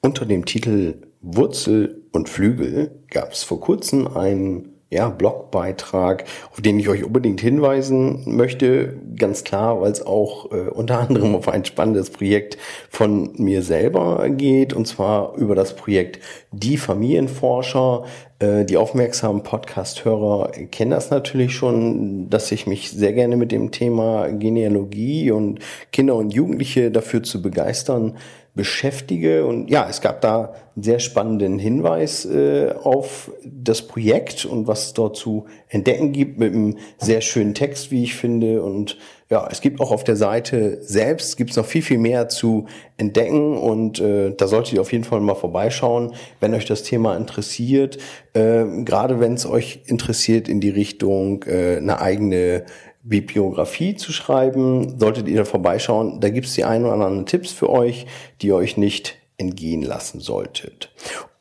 Unter 0.00 0.26
dem 0.26 0.44
Titel 0.44 1.08
Wurzel 1.20 2.04
und 2.12 2.28
Flügel 2.28 3.02
gab 3.10 3.32
es 3.32 3.42
vor 3.42 3.60
kurzem 3.60 4.06
einen 4.06 4.75
ja, 4.88 5.08
Blogbeitrag, 5.08 6.24
auf 6.52 6.60
den 6.60 6.78
ich 6.78 6.88
euch 6.88 7.02
unbedingt 7.02 7.40
hinweisen 7.40 8.22
möchte. 8.26 8.96
Ganz 9.16 9.42
klar, 9.42 9.80
weil 9.80 9.90
es 9.90 10.06
auch 10.06 10.52
äh, 10.52 10.68
unter 10.70 11.00
anderem 11.00 11.34
auf 11.34 11.48
ein 11.48 11.64
spannendes 11.64 12.10
Projekt 12.10 12.56
von 12.88 13.32
mir 13.36 13.62
selber 13.62 14.28
geht, 14.28 14.72
und 14.74 14.86
zwar 14.86 15.34
über 15.36 15.56
das 15.56 15.74
Projekt 15.74 16.20
Die 16.52 16.76
Familienforscher. 16.76 18.04
Äh, 18.38 18.64
die 18.64 18.76
aufmerksamen 18.76 19.42
Podcast-Hörer 19.42 20.52
kennen 20.70 20.92
das 20.92 21.10
natürlich 21.10 21.54
schon, 21.54 22.30
dass 22.30 22.52
ich 22.52 22.68
mich 22.68 22.90
sehr 22.90 23.12
gerne 23.12 23.36
mit 23.36 23.50
dem 23.50 23.72
Thema 23.72 24.28
Genealogie 24.28 25.32
und 25.32 25.58
Kinder 25.90 26.14
und 26.14 26.32
Jugendliche 26.32 26.92
dafür 26.92 27.24
zu 27.24 27.42
begeistern 27.42 28.16
beschäftige. 28.56 29.46
Und 29.46 29.70
ja, 29.70 29.86
es 29.88 30.00
gab 30.00 30.22
da 30.22 30.54
einen 30.74 30.82
sehr 30.82 30.98
spannenden 30.98 31.58
Hinweis 31.58 32.24
äh, 32.24 32.74
auf 32.82 33.30
das 33.44 33.82
Projekt 33.82 34.44
und 34.44 34.66
was 34.66 34.86
es 34.86 34.92
dort 34.94 35.16
zu 35.16 35.46
entdecken 35.68 36.12
gibt, 36.12 36.38
mit 36.38 36.52
einem 36.52 36.78
sehr 36.98 37.20
schönen 37.20 37.54
Text, 37.54 37.90
wie 37.90 38.02
ich 38.02 38.14
finde. 38.16 38.62
Und 38.62 38.96
ja, 39.28 39.46
es 39.50 39.60
gibt 39.60 39.80
auch 39.80 39.90
auf 39.90 40.04
der 40.04 40.16
Seite 40.16 40.78
selbst 40.82 41.36
gibt 41.36 41.50
es 41.50 41.56
noch 41.56 41.66
viel, 41.66 41.82
viel 41.82 41.98
mehr 41.98 42.28
zu 42.28 42.66
entdecken. 42.96 43.58
Und 43.58 44.00
äh, 44.00 44.32
da 44.34 44.48
solltet 44.48 44.74
ihr 44.74 44.80
auf 44.80 44.92
jeden 44.92 45.04
Fall 45.04 45.20
mal 45.20 45.34
vorbeischauen, 45.34 46.14
wenn 46.40 46.54
euch 46.54 46.64
das 46.64 46.82
Thema 46.82 47.16
interessiert. 47.16 47.98
Äh, 48.32 48.64
gerade 48.84 49.20
wenn 49.20 49.34
es 49.34 49.44
euch 49.44 49.82
interessiert 49.86 50.48
in 50.48 50.60
die 50.60 50.70
Richtung 50.70 51.42
äh, 51.44 51.76
eine 51.76 52.00
eigene 52.00 52.64
Bibliografie 53.08 53.94
zu 53.96 54.12
schreiben, 54.12 54.98
solltet 54.98 55.28
ihr 55.28 55.36
da 55.36 55.44
vorbeischauen. 55.44 56.20
Da 56.20 56.28
gibt 56.28 56.46
es 56.46 56.54
die 56.54 56.64
ein 56.64 56.84
oder 56.84 56.94
anderen 56.94 57.26
Tipps 57.26 57.52
für 57.52 57.70
euch, 57.70 58.06
die 58.42 58.48
ihr 58.48 58.56
euch 58.56 58.76
nicht 58.76 59.16
entgehen 59.38 59.82
lassen 59.82 60.20
solltet. 60.20 60.90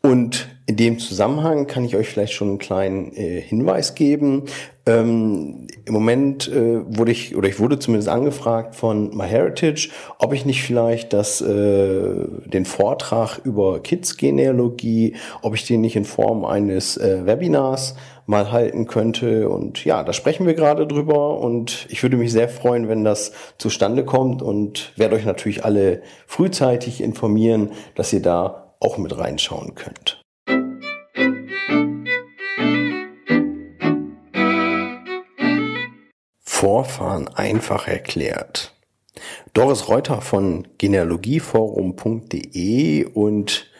Und 0.01 0.47
in 0.67 0.75
dem 0.75 0.99
Zusammenhang 0.99 1.65
kann 1.65 1.83
ich 1.83 1.95
euch 1.95 2.07
vielleicht 2.07 2.33
schon 2.33 2.49
einen 2.49 2.57
kleinen 2.59 3.11
äh, 3.15 3.41
Hinweis 3.41 3.95
geben. 3.95 4.43
Ähm, 4.85 5.67
Im 5.85 5.93
Moment 5.93 6.47
äh, 6.47 6.81
wurde 6.85 7.11
ich, 7.11 7.35
oder 7.35 7.47
ich 7.47 7.59
wurde 7.59 7.79
zumindest 7.79 8.09
angefragt 8.09 8.75
von 8.75 9.15
MyHeritage, 9.15 9.89
ob 10.19 10.33
ich 10.33 10.45
nicht 10.45 10.61
vielleicht 10.61 11.13
das, 11.13 11.41
äh, 11.41 12.13
den 12.45 12.65
Vortrag 12.65 13.39
über 13.43 13.81
Kids-Genealogie, 13.81 15.15
ob 15.41 15.55
ich 15.55 15.65
den 15.65 15.81
nicht 15.81 15.95
in 15.95 16.05
Form 16.05 16.45
eines 16.45 16.97
äh, 16.97 17.25
Webinars 17.25 17.95
mal 18.25 18.51
halten 18.51 18.87
könnte. 18.87 19.49
Und 19.49 19.85
ja, 19.85 20.03
da 20.03 20.13
sprechen 20.13 20.45
wir 20.45 20.53
gerade 20.53 20.87
drüber 20.87 21.39
und 21.39 21.87
ich 21.89 22.03
würde 22.03 22.17
mich 22.17 22.31
sehr 22.31 22.49
freuen, 22.49 22.87
wenn 22.87 23.03
das 23.03 23.31
zustande 23.57 24.05
kommt 24.05 24.41
und 24.41 24.93
werde 24.95 25.15
euch 25.15 25.25
natürlich 25.25 25.65
alle 25.65 26.01
frühzeitig 26.27 27.01
informieren, 27.01 27.71
dass 27.95 28.13
ihr 28.13 28.21
da 28.21 28.75
auch 28.79 28.97
mit 28.97 29.17
reinschauen 29.17 29.75
könnt. 29.75 30.21
Vorfahren 36.41 37.27
einfach 37.27 37.87
erklärt. 37.87 38.73
Doris 39.53 39.87
Reuter 39.87 40.21
von 40.21 40.67
genealogieforum.de 40.77 43.05
und 43.05 43.71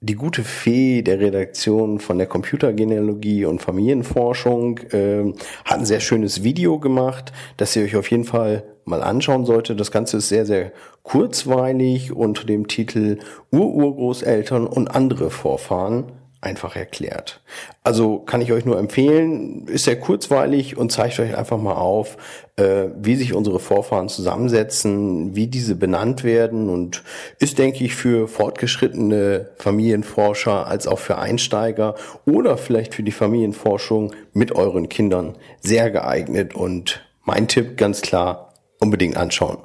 die 0.00 0.14
gute 0.14 0.44
Fee 0.44 1.02
der 1.02 1.18
Redaktion 1.18 1.98
von 1.98 2.18
der 2.18 2.28
Computergenealogie 2.28 3.44
und 3.44 3.60
Familienforschung 3.60 4.78
äh, 4.92 5.32
hat 5.64 5.80
ein 5.80 5.86
sehr 5.86 6.00
schönes 6.00 6.44
Video 6.44 6.78
gemacht, 6.78 7.32
das 7.56 7.74
ihr 7.74 7.82
euch 7.82 7.96
auf 7.96 8.10
jeden 8.10 8.24
Fall 8.24 8.62
mal 8.84 9.02
anschauen 9.02 9.44
sollte. 9.44 9.74
Das 9.74 9.90
Ganze 9.90 10.18
ist 10.18 10.28
sehr, 10.28 10.46
sehr 10.46 10.72
kurzweilig 11.02 12.12
unter 12.12 12.44
dem 12.44 12.68
Titel 12.68 13.18
Ururgroßeltern 13.50 14.66
und 14.66 14.88
andere 14.88 15.30
Vorfahren 15.30 16.12
einfach 16.40 16.76
erklärt. 16.76 17.40
Also 17.82 18.20
kann 18.20 18.40
ich 18.40 18.52
euch 18.52 18.64
nur 18.64 18.78
empfehlen, 18.78 19.66
ist 19.66 19.84
sehr 19.84 19.98
kurzweilig 19.98 20.76
und 20.76 20.92
zeigt 20.92 21.18
euch 21.18 21.36
einfach 21.36 21.58
mal 21.58 21.74
auf, 21.74 22.16
äh, 22.56 22.86
wie 22.96 23.16
sich 23.16 23.34
unsere 23.34 23.58
Vorfahren 23.58 24.08
zusammensetzen, 24.08 25.34
wie 25.34 25.48
diese 25.48 25.74
benannt 25.74 26.22
werden 26.22 26.68
und 26.68 27.02
ist, 27.40 27.58
denke 27.58 27.84
ich, 27.84 27.96
für 27.96 28.28
fortgeschrittene 28.28 29.50
Familienforscher 29.56 30.66
als 30.66 30.86
auch 30.86 31.00
für 31.00 31.18
Einsteiger 31.18 31.96
oder 32.24 32.56
vielleicht 32.56 32.94
für 32.94 33.02
die 33.02 33.12
Familienforschung 33.12 34.14
mit 34.32 34.52
euren 34.52 34.88
Kindern 34.88 35.36
sehr 35.60 35.90
geeignet 35.90 36.54
und 36.54 37.04
mein 37.24 37.48
Tipp 37.48 37.76
ganz 37.76 38.00
klar, 38.00 38.54
unbedingt 38.78 39.16
anschauen. 39.16 39.58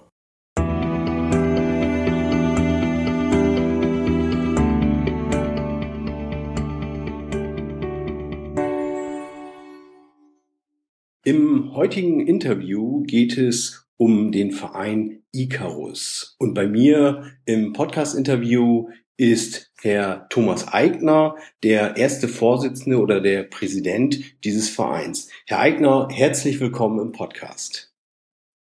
Heutigen 11.76 12.26
Interview 12.26 13.04
geht 13.04 13.38
es 13.38 13.88
um 13.98 14.32
den 14.32 14.52
Verein 14.52 15.24
Icarus. 15.32 16.36
Und 16.40 16.54
bei 16.54 16.68
mir 16.68 17.32
im 17.46 17.74
Podcast-Interview 17.74 18.90
ist 19.18 19.72
Herr 19.82 20.28
Thomas 20.30 20.68
Eigner, 20.68 21.36
der 21.64 21.98
erste 21.98 22.28
Vorsitzende 22.28 23.00
oder 23.00 23.22
der 23.22 23.44
Präsident 23.44 24.44
dieses 24.44 24.70
Vereins. 24.70 25.30
Herr 25.46 25.60
Eigner, 25.60 26.08
herzlich 26.12 26.60
willkommen 26.60 27.00
im 27.00 27.12
Podcast. 27.12 27.94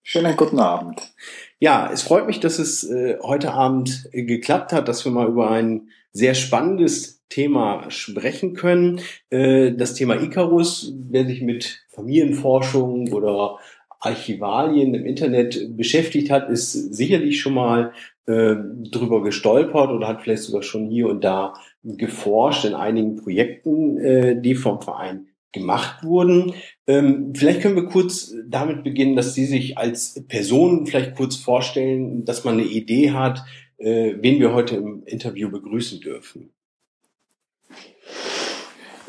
Schönen 0.02 0.36
guten 0.36 0.58
Abend. 0.58 1.12
Ja, 1.58 1.90
es 1.92 2.02
freut 2.02 2.26
mich, 2.26 2.40
dass 2.40 2.58
es 2.58 2.82
äh, 2.84 3.18
heute 3.22 3.52
Abend 3.52 4.08
äh, 4.12 4.22
geklappt 4.22 4.72
hat, 4.72 4.88
dass 4.88 5.04
wir 5.04 5.12
mal 5.12 5.28
über 5.28 5.50
ein 5.50 5.90
sehr 6.12 6.34
spannendes 6.34 7.22
Thema 7.28 7.90
sprechen 7.90 8.54
können. 8.54 9.00
Äh, 9.30 9.72
das 9.72 9.94
Thema 9.94 10.20
Icarus, 10.20 10.94
wer 11.08 11.26
sich 11.26 11.42
mit 11.42 11.84
Familienforschung 11.88 13.12
oder 13.12 13.58
Archivalien 14.00 14.94
im 14.94 15.04
Internet 15.04 15.76
beschäftigt 15.76 16.30
hat, 16.30 16.48
ist 16.48 16.72
sicherlich 16.72 17.40
schon 17.40 17.54
mal 17.54 17.92
äh, 18.26 18.54
drüber 18.90 19.22
gestolpert 19.22 19.90
oder 19.90 20.06
hat 20.06 20.22
vielleicht 20.22 20.42
sogar 20.42 20.62
schon 20.62 20.88
hier 20.88 21.08
und 21.08 21.24
da 21.24 21.54
geforscht 21.82 22.64
in 22.64 22.74
einigen 22.74 23.16
Projekten, 23.16 23.98
äh, 23.98 24.40
die 24.40 24.54
vom 24.54 24.80
Verein 24.80 25.26
gemacht 25.52 26.04
wurden. 26.04 26.52
Ähm, 26.86 27.32
vielleicht 27.34 27.62
können 27.62 27.76
wir 27.76 27.86
kurz 27.86 28.34
damit 28.46 28.84
beginnen, 28.84 29.16
dass 29.16 29.34
Sie 29.34 29.46
sich 29.46 29.78
als 29.78 30.22
Person 30.28 30.86
vielleicht 30.86 31.16
kurz 31.16 31.36
vorstellen, 31.36 32.24
dass 32.24 32.44
man 32.44 32.54
eine 32.54 32.64
Idee 32.64 33.12
hat, 33.12 33.44
äh, 33.78 34.14
wen 34.20 34.40
wir 34.40 34.52
heute 34.52 34.76
im 34.76 35.04
Interview 35.06 35.50
begrüßen 35.50 36.00
dürfen. 36.00 36.50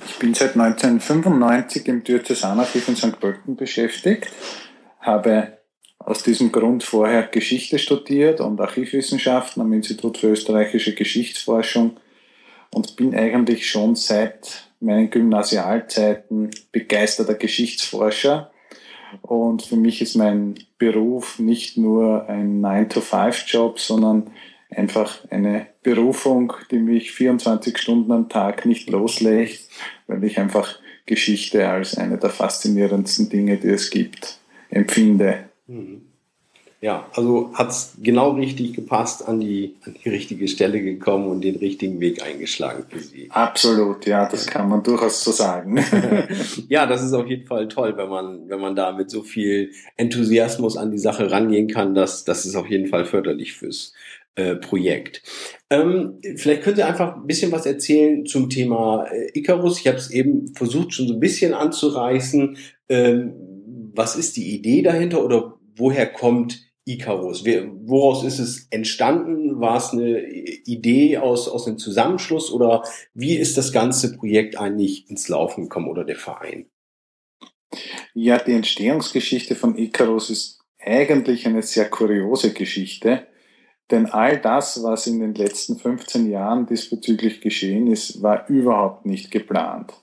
Ich 0.07 0.17
bin 0.19 0.33
seit 0.33 0.55
1995 0.55 1.87
im 1.87 2.03
Diözesanarchiv 2.03 2.87
in 2.87 2.95
St. 2.95 3.19
Pölten 3.19 3.55
beschäftigt, 3.55 4.31
habe 4.99 5.59
aus 5.97 6.23
diesem 6.23 6.51
Grund 6.51 6.83
vorher 6.83 7.23
Geschichte 7.23 7.79
studiert 7.79 8.41
und 8.41 8.59
Archivwissenschaften 8.59 9.61
am 9.61 9.73
Institut 9.73 10.17
für 10.17 10.27
österreichische 10.27 10.93
Geschichtsforschung 10.93 11.97
und 12.71 12.95
bin 12.95 13.15
eigentlich 13.15 13.69
schon 13.69 13.95
seit 13.95 14.69
meinen 14.79 15.09
Gymnasialzeiten 15.09 16.51
begeisterter 16.71 17.35
Geschichtsforscher. 17.35 18.51
Und 19.21 19.63
für 19.63 19.75
mich 19.75 20.01
ist 20.01 20.15
mein 20.15 20.55
Beruf 20.77 21.39
nicht 21.39 21.77
nur 21.77 22.29
ein 22.29 22.61
9-to-5-Job, 22.61 23.79
sondern 23.79 24.31
einfach 24.69 25.25
eine 25.29 25.67
Berufung, 25.83 26.53
die 26.71 26.79
mich 26.79 27.11
24 27.11 27.77
Stunden 27.77 28.11
am 28.11 28.29
Tag 28.29 28.65
nicht 28.65 28.89
loslässt, 28.89 29.71
weil 30.07 30.23
ich 30.23 30.39
einfach 30.39 30.79
Geschichte 31.05 31.67
als 31.67 31.97
eine 31.97 32.17
der 32.17 32.29
faszinierendsten 32.29 33.29
Dinge, 33.29 33.57
die 33.57 33.69
es 33.69 33.89
gibt, 33.89 34.37
empfinde. 34.69 35.45
Mhm. 35.67 36.01
Ja, 36.81 37.09
also 37.13 37.51
hat's 37.55 37.95
genau 38.01 38.31
richtig 38.31 38.73
gepasst, 38.73 39.27
an 39.27 39.41
die, 39.41 39.75
an 39.83 39.95
die 40.01 40.07
richtige 40.07 40.47
Stelle 40.47 40.81
gekommen 40.81 41.27
und 41.27 41.41
den 41.41 41.57
richtigen 41.57 41.99
Weg 41.99 42.23
eingeschlagen 42.23 42.85
für 42.87 42.99
Sie. 42.99 43.27
Absolut, 43.31 44.05
ja, 44.05 44.29
das 44.29 44.47
kann 44.47 44.69
man 44.69 44.81
durchaus 44.81 45.21
so 45.21 45.31
sagen. 45.31 45.83
ja, 46.69 46.85
das 46.85 47.03
ist 47.03 47.11
auf 47.11 47.27
jeden 47.27 47.45
Fall 47.45 47.67
toll, 47.67 47.97
wenn 47.97 48.07
man, 48.07 48.47
wenn 48.47 48.61
man 48.61 48.77
da 48.77 48.93
mit 48.93 49.09
so 49.09 49.23
viel 49.23 49.71
Enthusiasmus 49.97 50.77
an 50.77 50.91
die 50.91 50.99
Sache 50.99 51.29
rangehen 51.29 51.67
kann. 51.67 51.95
Das, 51.95 52.23
das 52.23 52.45
ist 52.45 52.55
auf 52.55 52.69
jeden 52.69 52.87
Fall 52.87 53.03
förderlich 53.03 53.55
fürs 53.55 53.91
äh, 54.39 54.55
Projekt. 54.55 55.21
Ähm, 55.69 56.19
vielleicht 56.37 56.63
können 56.63 56.77
Sie 56.77 56.83
einfach 56.83 57.17
ein 57.17 57.27
bisschen 57.27 57.51
was 57.51 57.65
erzählen 57.65 58.25
zum 58.25 58.49
Thema 58.49 59.05
äh, 59.11 59.37
Icarus. 59.37 59.79
Ich 59.79 59.87
habe 59.87 59.97
es 59.97 60.09
eben 60.09 60.55
versucht, 60.55 60.93
schon 60.93 61.07
so 61.07 61.13
ein 61.15 61.19
bisschen 61.19 61.53
anzureißen. 61.53 62.57
Ähm, 62.87 63.33
was 63.93 64.15
ist 64.15 64.37
die 64.37 64.55
Idee 64.55 64.81
dahinter 64.81 65.25
oder 65.25 65.59
woher 65.75 66.07
kommt 66.07 66.61
Icarus? 66.85 67.43
Woraus 67.45 68.23
ist 68.23 68.39
es 68.39 68.67
entstanden? 68.69 69.59
War 69.59 69.75
es 69.75 69.91
eine 69.91 70.25
Idee 70.29 71.17
aus, 71.17 71.49
aus 71.49 71.67
einem 71.67 71.77
Zusammenschluss 71.77 72.49
oder 72.51 72.83
wie 73.13 73.35
ist 73.35 73.57
das 73.57 73.73
ganze 73.73 74.15
Projekt 74.15 74.57
eigentlich 74.57 75.09
ins 75.09 75.27
Laufen 75.27 75.63
gekommen 75.63 75.89
oder 75.89 76.05
der 76.05 76.15
Verein? 76.15 76.67
Ja, 78.13 78.37
die 78.37 78.53
Entstehungsgeschichte 78.53 79.55
von 79.55 79.77
Icarus 79.77 80.29
ist 80.29 80.61
eigentlich 80.79 81.45
eine 81.45 81.61
sehr 81.61 81.89
kuriose 81.89 82.53
Geschichte, 82.53 83.27
denn 83.91 84.07
all 84.07 84.37
das, 84.37 84.83
was 84.83 85.07
in 85.07 85.19
den 85.19 85.33
letzten 85.33 85.77
15 85.77 86.29
Jahren 86.29 86.65
diesbezüglich 86.65 87.41
geschehen 87.41 87.87
ist, 87.87 88.21
war 88.21 88.47
überhaupt 88.47 89.05
nicht 89.05 89.31
geplant. 89.31 89.93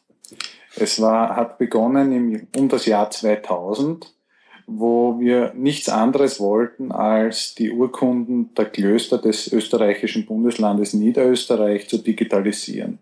Es 0.74 1.00
war, 1.00 1.36
hat 1.36 1.58
begonnen 1.58 2.12
im, 2.12 2.48
um 2.56 2.68
das 2.68 2.86
Jahr 2.86 3.10
2000 3.10 4.12
wo 4.66 5.20
wir 5.20 5.52
nichts 5.54 5.88
anderes 5.88 6.40
wollten, 6.40 6.90
als 6.90 7.54
die 7.54 7.70
Urkunden 7.70 8.52
der 8.54 8.66
Klöster 8.66 9.18
des 9.18 9.52
österreichischen 9.52 10.26
Bundeslandes 10.26 10.92
Niederösterreich 10.92 11.88
zu 11.88 11.98
digitalisieren. 11.98 12.98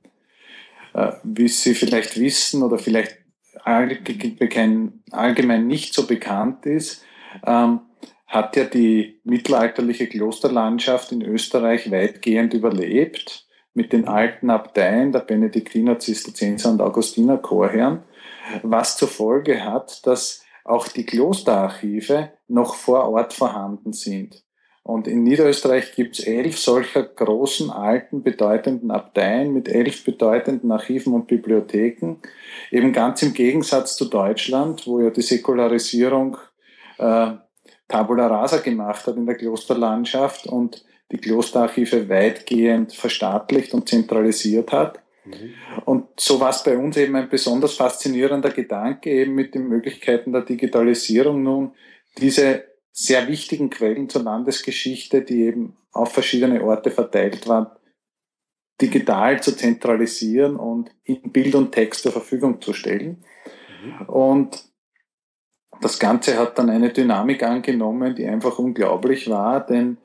Äh, 0.92 1.12
wie 1.22 1.48
Sie 1.48 1.74
vielleicht 1.74 2.20
wissen 2.20 2.62
oder 2.62 2.78
vielleicht 2.78 3.16
allgemein 3.64 5.66
nicht 5.66 5.94
so 5.94 6.06
bekannt 6.06 6.66
ist, 6.66 7.02
ähm, 7.46 7.80
hat 8.34 8.56
ja 8.56 8.64
die 8.64 9.20
mittelalterliche 9.22 10.08
Klosterlandschaft 10.08 11.12
in 11.12 11.22
Österreich 11.22 11.92
weitgehend 11.92 12.52
überlebt 12.52 13.46
mit 13.74 13.92
den 13.92 14.08
alten 14.08 14.50
Abteien 14.50 15.12
der 15.12 15.20
Benediktiner, 15.20 16.00
Zisterzienser 16.00 16.72
und 16.72 16.82
Augustiner 16.82 17.38
Chorherren, 17.38 18.02
was 18.64 18.96
zur 18.96 19.06
Folge 19.06 19.64
hat, 19.64 20.04
dass 20.04 20.42
auch 20.64 20.88
die 20.88 21.06
Klosterarchive 21.06 22.32
noch 22.48 22.74
vor 22.74 23.08
Ort 23.08 23.34
vorhanden 23.34 23.92
sind. 23.92 24.42
Und 24.82 25.06
in 25.06 25.22
Niederösterreich 25.22 25.94
gibt 25.94 26.18
es 26.18 26.26
elf 26.26 26.58
solcher 26.58 27.04
großen, 27.04 27.70
alten, 27.70 28.24
bedeutenden 28.24 28.90
Abteien 28.90 29.52
mit 29.52 29.68
elf 29.68 30.04
bedeutenden 30.04 30.72
Archiven 30.72 31.14
und 31.14 31.28
Bibliotheken. 31.28 32.16
Eben 32.72 32.92
ganz 32.92 33.22
im 33.22 33.32
Gegensatz 33.32 33.96
zu 33.96 34.06
Deutschland, 34.06 34.86
wo 34.88 35.00
ja 35.00 35.10
die 35.10 35.22
Säkularisierung 35.22 36.36
äh, 36.98 37.30
Tabula 37.88 38.26
rasa 38.26 38.58
gemacht 38.58 39.06
hat 39.06 39.16
in 39.16 39.26
der 39.26 39.36
Klosterlandschaft 39.36 40.46
und 40.46 40.84
die 41.12 41.18
Klosterarchive 41.18 42.08
weitgehend 42.08 42.92
verstaatlicht 42.92 43.74
und 43.74 43.88
zentralisiert 43.88 44.72
hat. 44.72 45.00
Mhm. 45.24 45.54
Und 45.84 46.08
so 46.18 46.40
war 46.40 46.50
es 46.50 46.62
bei 46.62 46.76
uns 46.76 46.96
eben 46.96 47.16
ein 47.16 47.28
besonders 47.28 47.74
faszinierender 47.74 48.50
Gedanke, 48.50 49.10
eben 49.10 49.34
mit 49.34 49.54
den 49.54 49.68
Möglichkeiten 49.68 50.32
der 50.32 50.42
Digitalisierung 50.42 51.42
nun 51.42 51.72
diese 52.18 52.64
sehr 52.92 53.26
wichtigen 53.28 53.70
Quellen 53.70 54.08
zur 54.08 54.22
Landesgeschichte, 54.22 55.22
die 55.22 55.42
eben 55.42 55.76
auf 55.92 56.12
verschiedene 56.12 56.62
Orte 56.62 56.90
verteilt 56.90 57.48
waren, 57.48 57.66
digital 58.80 59.42
zu 59.42 59.56
zentralisieren 59.56 60.56
und 60.56 60.90
in 61.04 61.32
Bild 61.32 61.54
und 61.54 61.72
Text 61.72 62.02
zur 62.02 62.12
Verfügung 62.12 62.60
zu 62.60 62.72
stellen. 62.72 63.24
Mhm. 63.84 64.06
Und 64.06 64.64
das 65.80 65.98
Ganze 65.98 66.38
hat 66.38 66.58
dann 66.58 66.70
eine 66.70 66.90
Dynamik 66.90 67.42
angenommen, 67.42 68.14
die 68.14 68.26
einfach 68.26 68.58
unglaublich 68.58 69.28
war, 69.28 69.64
denn 69.64 69.98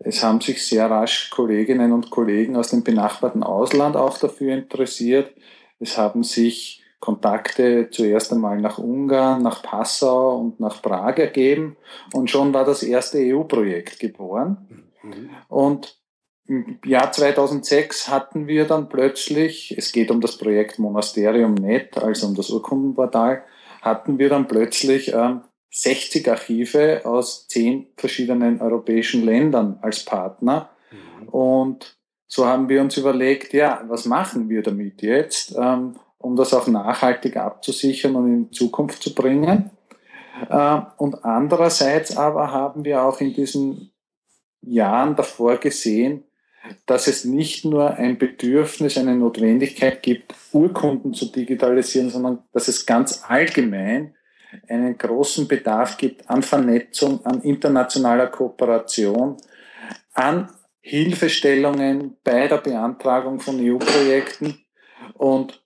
es 0.00 0.22
haben 0.22 0.40
sich 0.40 0.66
sehr 0.66 0.90
rasch 0.90 1.30
Kolleginnen 1.30 1.92
und 1.92 2.10
Kollegen 2.10 2.56
aus 2.56 2.70
dem 2.70 2.82
benachbarten 2.82 3.42
Ausland 3.42 3.96
auch 3.96 4.18
dafür 4.18 4.54
interessiert. 4.54 5.32
Es 5.78 5.98
haben 5.98 6.24
sich 6.24 6.82
Kontakte 7.00 7.90
zuerst 7.90 8.32
einmal 8.32 8.60
nach 8.60 8.78
Ungarn, 8.78 9.42
nach 9.42 9.62
Passau 9.62 10.38
und 10.38 10.58
nach 10.58 10.80
Prag 10.80 11.18
ergeben 11.18 11.76
und 12.12 12.30
schon 12.30 12.54
war 12.54 12.64
das 12.64 12.82
erste 12.82 13.18
EU-Projekt 13.18 14.00
geboren. 14.00 14.86
Mhm. 15.02 15.30
Und 15.48 15.98
im 16.46 16.78
Jahr 16.84 17.12
2006 17.12 18.08
hatten 18.08 18.46
wir 18.46 18.66
dann 18.66 18.88
plötzlich, 18.88 19.74
es 19.76 19.92
geht 19.92 20.10
um 20.10 20.20
das 20.20 20.36
Projekt 20.38 20.78
Monasterium 20.78 21.54
Net, 21.54 21.96
also 21.98 22.26
um 22.26 22.34
das 22.34 22.50
Urkundenportal, 22.50 23.44
hatten 23.84 24.18
wir 24.18 24.28
dann 24.30 24.48
plötzlich 24.48 25.12
ähm, 25.12 25.42
60 25.70 26.28
Archive 26.28 27.02
aus 27.04 27.46
zehn 27.48 27.88
verschiedenen 27.96 28.60
europäischen 28.60 29.24
Ländern 29.24 29.78
als 29.82 30.04
Partner. 30.04 30.70
Mhm. 30.90 31.28
Und 31.28 31.98
so 32.26 32.46
haben 32.46 32.68
wir 32.68 32.80
uns 32.80 32.96
überlegt, 32.96 33.52
ja, 33.52 33.84
was 33.88 34.06
machen 34.06 34.48
wir 34.48 34.62
damit 34.62 35.02
jetzt, 35.02 35.54
ähm, 35.56 35.96
um 36.18 36.36
das 36.36 36.54
auch 36.54 36.66
nachhaltig 36.66 37.36
abzusichern 37.36 38.16
und 38.16 38.26
in 38.26 38.52
Zukunft 38.52 39.02
zu 39.02 39.14
bringen. 39.14 39.70
Äh, 40.48 40.80
und 40.96 41.24
andererseits 41.24 42.16
aber 42.16 42.52
haben 42.52 42.84
wir 42.84 43.02
auch 43.02 43.20
in 43.20 43.34
diesen 43.34 43.92
Jahren 44.62 45.14
davor 45.14 45.58
gesehen, 45.58 46.24
dass 46.86 47.06
es 47.06 47.24
nicht 47.24 47.64
nur 47.64 47.94
ein 47.94 48.18
Bedürfnis, 48.18 48.96
eine 48.96 49.14
Notwendigkeit 49.14 50.02
gibt, 50.02 50.34
Urkunden 50.52 51.14
zu 51.14 51.26
digitalisieren, 51.26 52.10
sondern 52.10 52.42
dass 52.52 52.68
es 52.68 52.86
ganz 52.86 53.22
allgemein 53.26 54.14
einen 54.68 54.96
großen 54.96 55.48
Bedarf 55.48 55.96
gibt 55.96 56.28
an 56.30 56.42
Vernetzung, 56.42 57.24
an 57.26 57.42
internationaler 57.42 58.28
Kooperation, 58.28 59.36
an 60.12 60.50
Hilfestellungen 60.80 62.16
bei 62.22 62.46
der 62.46 62.58
Beantragung 62.58 63.40
von 63.40 63.58
EU-Projekten. 63.60 64.64
Und 65.14 65.62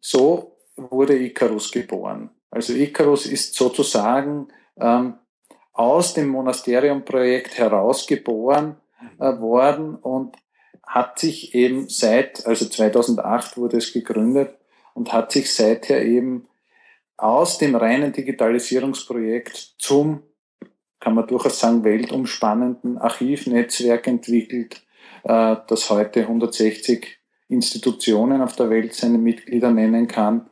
so 0.00 0.56
wurde 0.76 1.16
Icarus 1.16 1.70
geboren. 1.70 2.30
Also 2.50 2.74
Icarus 2.74 3.26
ist 3.26 3.54
sozusagen 3.54 4.48
ähm, 4.78 5.14
aus 5.72 6.14
dem 6.14 6.28
Monasterium-Projekt 6.28 7.58
herausgeboren 7.58 8.76
worden 9.18 9.94
und 9.96 10.36
hat 10.86 11.18
sich 11.18 11.54
eben 11.54 11.88
seit, 11.88 12.46
also 12.46 12.66
2008 12.66 13.56
wurde 13.56 13.76
es 13.76 13.92
gegründet 13.92 14.56
und 14.94 15.12
hat 15.12 15.32
sich 15.32 15.52
seither 15.52 16.04
eben 16.04 16.48
aus 17.16 17.58
dem 17.58 17.74
reinen 17.74 18.12
Digitalisierungsprojekt 18.12 19.74
zum 19.78 20.22
kann 21.00 21.14
man 21.14 21.26
durchaus 21.26 21.60
sagen, 21.60 21.84
weltumspannenden 21.84 22.98
Archivnetzwerk 22.98 24.06
entwickelt, 24.06 24.82
äh, 25.24 25.56
das 25.66 25.90
heute 25.90 26.22
160 26.22 27.18
Institutionen 27.48 28.42
auf 28.42 28.56
der 28.56 28.70
Welt 28.70 28.94
seine 28.94 29.18
Mitglieder 29.18 29.70
nennen 29.70 30.08
kann 30.08 30.50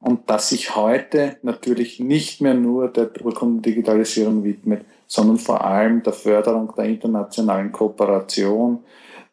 und 0.00 0.28
das 0.30 0.48
sich 0.48 0.74
heute 0.74 1.36
natürlich 1.42 2.00
nicht 2.00 2.40
mehr 2.40 2.54
nur 2.54 2.88
der 2.88 3.10
Urkundendigitalisierung 3.24 4.42
widmet, 4.44 4.84
sondern 5.12 5.36
vor 5.36 5.62
allem 5.62 6.02
der 6.02 6.14
Förderung 6.14 6.72
der 6.74 6.86
internationalen 6.86 7.70
Kooperation, 7.70 8.82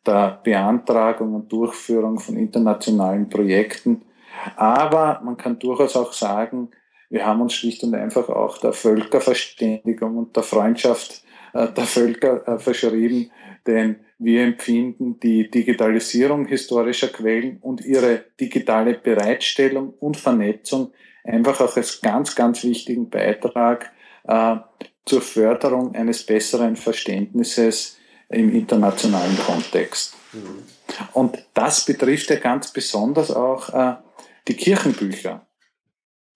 der 0.06 0.38
Beantragung 0.44 1.34
und 1.36 1.50
Durchführung 1.50 2.20
von 2.20 2.36
internationalen 2.36 3.30
Projekten. 3.30 4.02
Aber 4.58 5.22
man 5.24 5.38
kann 5.38 5.58
durchaus 5.58 5.96
auch 5.96 6.12
sagen, 6.12 6.72
wir 7.10 7.26
haben 7.26 7.40
uns 7.40 7.54
schlicht 7.54 7.82
und 7.84 7.96
einfach 7.96 8.28
auch 8.28 8.58
der 8.58 8.74
Völkerverständigung 8.74 10.18
und 10.18 10.36
der 10.36 10.44
Freundschaft 10.44 11.24
äh, 11.54 11.70
der 11.70 11.86
Völker 11.86 12.46
äh, 12.46 12.60
verschrieben, 12.60 13.32
denn 13.66 14.02
wir 14.18 14.44
empfinden 14.44 15.18
die 15.22 15.50
Digitalisierung 15.50 16.46
historischer 16.46 17.08
Quellen 17.08 17.58
und 17.62 17.86
ihre 17.86 18.26
digitale 18.38 18.96
Bereitstellung 18.96 19.94
und 20.02 20.18
Vernetzung 20.18 20.92
einfach 21.24 21.62
auch 21.62 21.78
als 21.78 22.02
ganz, 22.02 22.36
ganz 22.36 22.66
wichtigen 22.66 23.10
Beitrag 23.10 23.94
äh, 24.28 24.58
zur 25.10 25.22
Förderung 25.22 25.96
eines 25.96 26.24
besseren 26.24 26.76
Verständnisses 26.76 27.98
im 28.30 28.54
internationalen 28.54 29.38
Kontext. 29.40 30.16
Mhm. 30.34 30.64
Und 31.14 31.46
das 31.56 31.84
betrifft 31.86 32.30
ja 32.30 32.36
ganz 32.36 32.72
besonders 32.72 33.32
auch 33.32 33.70
äh, 33.74 33.96
die 34.48 34.54
Kirchenbücher. 34.54 35.48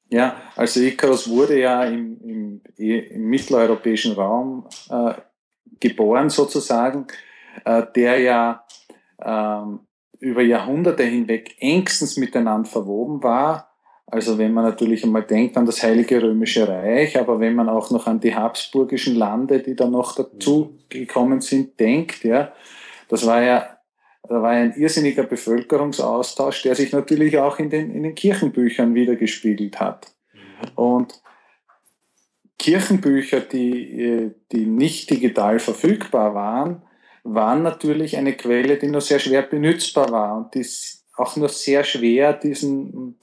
Ja, 0.10 0.42
also 0.56 0.80
Icarus 0.80 1.30
wurde 1.30 1.60
ja 1.60 1.86
im, 1.86 2.20
im, 2.22 2.62
im 2.78 3.26
mitteleuropäischen 3.26 4.14
Raum 4.14 4.68
äh, 4.90 5.14
geboren 5.80 6.30
sozusagen, 6.30 7.08
äh, 7.66 7.84
der 7.96 8.20
ja 8.20 8.66
ähm, 9.24 9.82
über 10.20 10.42
Jahrhunderte 10.42 11.04
hinweg 11.04 11.56
engstens 11.60 12.18
miteinander 12.18 12.70
verwoben 12.70 13.22
war. 13.22 13.73
Also 14.14 14.38
wenn 14.38 14.54
man 14.54 14.64
natürlich 14.64 15.04
einmal 15.04 15.24
denkt 15.24 15.58
an 15.58 15.66
das 15.66 15.82
Heilige 15.82 16.22
Römische 16.22 16.68
Reich, 16.68 17.20
aber 17.20 17.40
wenn 17.40 17.56
man 17.56 17.68
auch 17.68 17.90
noch 17.90 18.06
an 18.06 18.20
die 18.20 18.36
habsburgischen 18.36 19.16
Lande, 19.16 19.60
die 19.60 19.76
da 19.76 19.88
noch 19.88 20.14
dazu 20.14 20.78
gekommen 20.88 21.42
sind, 21.42 21.80
denkt, 21.80 22.24
ja, 22.24 22.54
das 23.10 23.26
war 23.26 23.42
ja 23.42 23.68
da 24.30 24.40
war 24.42 24.52
ein 24.52 24.76
irrsinniger 24.76 25.24
Bevölkerungsaustausch, 25.24 26.62
der 26.62 26.76
sich 26.76 26.92
natürlich 26.92 27.40
auch 27.40 27.58
in 27.58 27.72
den, 27.72 27.90
in 27.90 28.04
den 28.04 28.14
Kirchenbüchern 28.14 28.94
wiedergespiegelt 28.94 29.80
hat. 29.80 30.14
Und 30.76 31.20
Kirchenbücher, 32.60 33.40
die, 33.40 34.32
die 34.52 34.66
nicht 34.68 35.10
digital 35.10 35.58
verfügbar 35.58 36.36
waren, 36.36 36.84
waren 37.24 37.64
natürlich 37.64 38.16
eine 38.16 38.34
Quelle, 38.34 38.78
die 38.78 38.90
nur 38.90 39.02
sehr 39.02 39.18
schwer 39.18 39.42
benutzbar 39.42 40.12
war 40.12 40.38
und 40.38 40.54
die 40.54 40.66
auch 41.18 41.36
nur 41.36 41.50
sehr 41.50 41.84
schwer 41.84 42.34
diesen, 42.34 43.18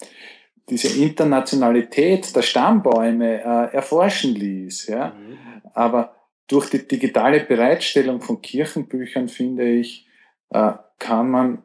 diese 0.69 1.03
Internationalität 1.03 2.35
der 2.35 2.43
Stammbäume 2.43 3.41
äh, 3.43 3.75
erforschen 3.75 4.35
ließ. 4.35 4.87
Ja? 4.89 5.09
Mhm. 5.09 5.39
Aber 5.75 6.15
durch 6.47 6.71
die 6.71 6.87
digitale 6.87 7.41
Bereitstellung 7.41 8.21
von 8.21 8.43
Kirchenbüchern, 8.43 9.29
finde 9.29 9.69
ich, 9.69 10.07
äh, 10.51 10.73
kann 10.99 11.31
man 11.31 11.63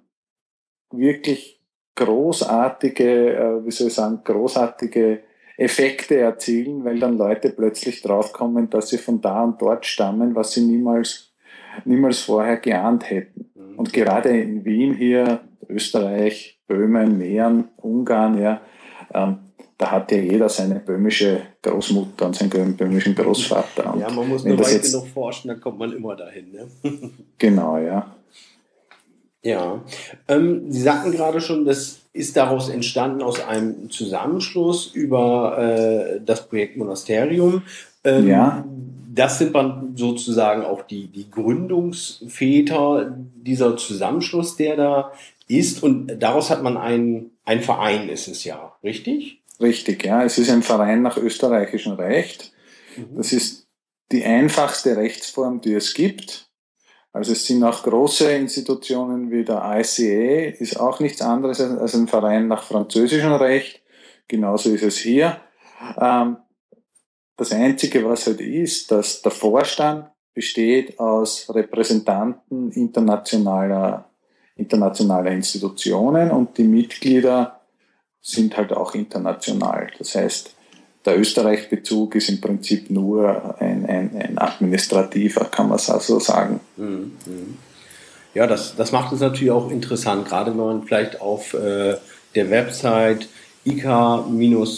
wirklich 0.91 1.61
großartige, 1.95 3.35
äh, 3.35 3.65
wie 3.65 3.71
soll 3.71 3.87
ich 3.87 3.93
sagen, 3.93 4.21
großartige 4.23 5.23
Effekte 5.57 6.17
erzielen, 6.17 6.83
weil 6.83 6.99
dann 6.99 7.17
Leute 7.17 7.49
plötzlich 7.49 8.01
draufkommen, 8.01 8.69
dass 8.69 8.89
sie 8.89 8.97
von 8.97 9.21
da 9.21 9.43
und 9.43 9.61
dort 9.61 9.85
stammen, 9.85 10.35
was 10.35 10.51
sie 10.51 10.61
niemals, 10.65 11.33
niemals 11.85 12.19
vorher 12.19 12.57
geahnt 12.57 13.09
hätten. 13.09 13.49
Mhm. 13.55 13.79
Und 13.79 13.93
gerade 13.93 14.29
in 14.29 14.65
Wien 14.65 14.93
hier, 14.93 15.41
Österreich, 15.69 16.59
Böhmen, 16.67 17.17
Mähren, 17.17 17.69
Ungarn, 17.77 18.41
ja, 18.41 18.61
ähm, 19.15 19.37
da 19.77 19.91
hat 19.91 20.11
ja 20.11 20.19
jeder 20.19 20.47
seine 20.47 20.79
böhmische 20.79 21.41
Großmutter 21.61 22.27
und 22.27 22.35
seinen 22.35 22.77
böhmischen 22.77 23.13
Großvater. 23.13 23.93
Und 23.93 23.99
ja, 23.99 24.09
man 24.09 24.29
muss 24.29 24.45
nur 24.45 24.57
weit 24.59 24.83
genug 24.83 25.07
forschen, 25.07 25.49
dann 25.49 25.59
kommt 25.59 25.79
man 25.79 25.91
immer 25.91 26.15
dahin. 26.15 26.51
Ne? 26.51 26.67
genau, 27.37 27.77
ja. 27.77 28.15
Ja, 29.43 29.83
ähm, 30.27 30.71
Sie 30.71 30.81
sagten 30.81 31.11
gerade 31.11 31.39
schon, 31.39 31.65
das 31.65 31.99
ist 32.13 32.35
daraus 32.35 32.69
entstanden 32.69 33.21
aus 33.21 33.39
einem 33.41 33.91
Zusammenschluss 33.91 34.87
über 34.87 35.57
äh, 35.59 36.21
das 36.25 36.47
Projekt 36.47 36.77
Monasterium. 36.77 37.61
Ähm, 38.03 38.27
ja. 38.27 38.65
Das 39.13 39.37
sind 39.37 39.53
dann 39.53 39.93
sozusagen 39.95 40.63
auch 40.63 40.81
die, 40.81 41.07
die 41.07 41.29
Gründungsväter 41.29 43.15
dieser 43.35 43.77
Zusammenschluss, 43.77 44.55
der 44.55 44.75
da 44.77 45.11
ist. 45.47 45.83
Und 45.83 46.17
daraus 46.19 46.49
hat 46.49 46.63
man 46.63 46.77
einen, 46.77 47.31
ein 47.45 47.61
Verein, 47.61 48.09
ist 48.09 48.27
es 48.27 48.43
ja, 48.45 48.74
richtig? 48.85 49.43
Richtig, 49.59 50.05
ja. 50.05 50.23
Es 50.23 50.37
ist 50.37 50.49
ein 50.49 50.63
Verein 50.63 51.01
nach 51.01 51.17
österreichischem 51.17 51.93
Recht. 51.93 52.53
Mhm. 52.95 53.17
Das 53.17 53.33
ist 53.33 53.67
die 54.11 54.23
einfachste 54.23 54.95
Rechtsform, 54.95 55.61
die 55.61 55.73
es 55.73 55.93
gibt. 55.93 56.49
Also 57.11 57.31
es 57.31 57.45
sind 57.45 57.63
auch 57.63 57.83
große 57.83 58.29
Institutionen 58.31 59.31
wie 59.31 59.45
der 59.45 59.63
ICA, 59.63 60.49
ist 60.59 60.79
auch 60.79 60.99
nichts 60.99 61.21
anderes 61.21 61.61
als 61.61 61.95
ein 61.95 62.09
Verein 62.09 62.49
nach 62.49 62.63
französischem 62.63 63.33
Recht. 63.33 63.81
Genauso 64.27 64.69
ist 64.73 64.83
es 64.83 64.97
hier. 64.97 65.39
Ähm, 65.97 66.37
das 67.37 67.51
Einzige, 67.51 68.03
was 68.05 68.27
halt 68.27 68.41
ist, 68.41 68.91
dass 68.91 69.21
der 69.21 69.31
Vorstand 69.31 70.09
besteht 70.33 70.99
aus 70.99 71.49
Repräsentanten 71.49 72.71
internationaler, 72.71 74.09
internationaler 74.55 75.31
Institutionen 75.31 76.31
und 76.31 76.57
die 76.57 76.65
Mitglieder 76.65 77.61
sind 78.25 78.57
halt 78.57 78.73
auch 78.73 78.95
international. 78.95 79.91
Das 79.99 80.15
heißt, 80.15 80.55
der 81.05 81.19
Österreich-Bezug 81.19 82.15
ist 82.15 82.27
im 82.29 82.41
Prinzip 82.41 82.89
nur 82.89 83.55
ein, 83.61 83.85
ein, 83.85 84.17
ein 84.19 84.39
administrativer, 84.39 85.45
kann 85.45 85.69
man 85.69 85.75
es 85.75 85.91
also 85.91 86.19
sagen. 86.19 86.59
Ja, 88.33 88.47
das, 88.47 88.75
das 88.75 88.91
macht 88.91 89.13
es 89.13 89.19
natürlich 89.19 89.51
auch 89.51 89.69
interessant, 89.69 90.27
gerade 90.27 90.49
wenn 90.51 90.57
man 90.57 90.81
vielleicht 90.83 91.21
auf 91.21 91.53
äh, 91.53 91.97
der 92.33 92.49
Website 92.49 93.27
ik-us.eu, 93.63 94.77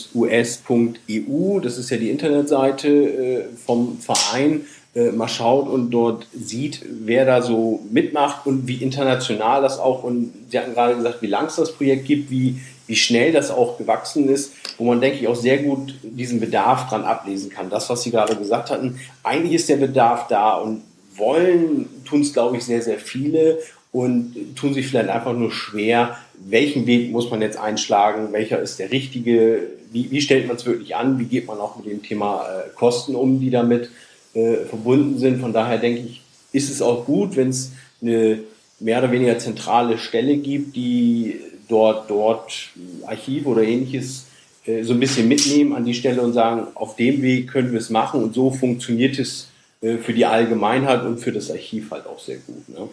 das 1.61 1.77
ist 1.77 1.89
ja 1.89 1.95
die 1.97 2.09
Internetseite 2.09 2.89
äh, 2.89 3.45
vom 3.65 3.97
Verein, 3.99 4.65
äh, 4.93 5.11
mal 5.11 5.29
schaut 5.29 5.69
und 5.69 5.91
dort 5.91 6.27
sieht, 6.33 6.85
wer 7.05 7.25
da 7.25 7.41
so 7.41 7.79
mitmacht 7.89 8.45
und 8.45 8.67
wie 8.67 8.83
international 8.83 9.61
das 9.61 9.79
auch, 9.79 10.03
und 10.03 10.33
Sie 10.49 10.59
hatten 10.59 10.73
gerade 10.73 10.97
gesagt, 10.97 11.21
wie 11.21 11.27
lang 11.27 11.45
es 11.45 11.55
das 11.55 11.71
Projekt 11.71 12.05
gibt, 12.05 12.29
wie, 12.29 12.59
wie 12.87 12.95
schnell 12.95 13.31
das 13.31 13.51
auch 13.51 13.77
gewachsen 13.77 14.29
ist, 14.29 14.53
wo 14.77 14.85
man, 14.85 15.01
denke 15.01 15.19
ich, 15.19 15.27
auch 15.27 15.35
sehr 15.35 15.59
gut 15.59 15.93
diesen 16.01 16.39
Bedarf 16.39 16.89
dran 16.89 17.03
ablesen 17.03 17.49
kann. 17.49 17.69
Das, 17.69 17.89
was 17.89 18.03
Sie 18.03 18.11
gerade 18.11 18.35
gesagt 18.35 18.71
hatten, 18.71 18.99
eigentlich 19.23 19.53
ist 19.53 19.69
der 19.69 19.77
Bedarf 19.77 20.27
da 20.27 20.55
und 20.55 20.83
wollen 21.15 21.87
tun 22.05 22.21
es, 22.21 22.33
glaube 22.33 22.57
ich, 22.57 22.63
sehr, 22.63 22.81
sehr 22.81 22.99
viele 22.99 23.59
und 23.91 24.55
tun 24.55 24.73
sich 24.73 24.87
vielleicht 24.87 25.09
einfach 25.09 25.33
nur 25.33 25.51
schwer, 25.51 26.17
welchen 26.39 26.85
Weg 26.85 27.11
muss 27.11 27.29
man 27.29 27.41
jetzt 27.41 27.57
einschlagen, 27.57 28.31
welcher 28.31 28.59
ist 28.61 28.79
der 28.79 28.91
richtige, 28.91 29.61
wie, 29.91 30.11
wie 30.11 30.21
stellt 30.21 30.47
man 30.47 30.55
es 30.55 30.65
wirklich 30.65 30.95
an, 30.95 31.19
wie 31.19 31.25
geht 31.25 31.47
man 31.47 31.57
auch 31.57 31.77
mit 31.77 31.87
dem 31.87 32.03
Thema 32.03 32.45
äh, 32.45 32.69
Kosten 32.75 33.15
um, 33.15 33.39
die 33.39 33.49
damit 33.49 33.89
äh, 34.33 34.57
verbunden 34.69 35.17
sind. 35.17 35.41
Von 35.41 35.53
daher 35.53 35.79
denke 35.79 36.01
ich, 36.01 36.21
ist 36.51 36.69
es 36.69 36.81
auch 36.81 37.05
gut, 37.05 37.35
wenn 37.35 37.49
es 37.49 37.71
eine 38.01 38.39
mehr 38.79 38.99
oder 38.99 39.11
weniger 39.11 39.39
zentrale 39.39 39.97
Stelle 39.97 40.37
gibt, 40.37 40.75
die 40.75 41.39
dort, 41.67 42.09
dort 42.09 42.69
Archiv 43.05 43.45
oder 43.45 43.63
ähnliches 43.63 44.27
äh, 44.67 44.83
so 44.83 44.93
ein 44.93 44.99
bisschen 44.99 45.27
mitnehmen 45.27 45.73
an 45.73 45.85
die 45.85 45.93
Stelle 45.93 46.21
und 46.21 46.33
sagen, 46.33 46.67
auf 46.75 46.95
dem 46.95 47.21
Weg 47.21 47.47
können 47.49 47.71
wir 47.71 47.79
es 47.79 47.89
machen 47.89 48.21
und 48.21 48.33
so 48.35 48.51
funktioniert 48.51 49.17
es 49.17 49.47
äh, 49.81 49.97
für 49.97 50.13
die 50.13 50.25
Allgemeinheit 50.25 51.03
und 51.03 51.19
für 51.19 51.31
das 51.31 51.49
Archiv 51.49 51.91
halt 51.91 52.05
auch 52.05 52.19
sehr 52.19 52.37
gut. 52.37 52.67
Ne? 52.69 52.89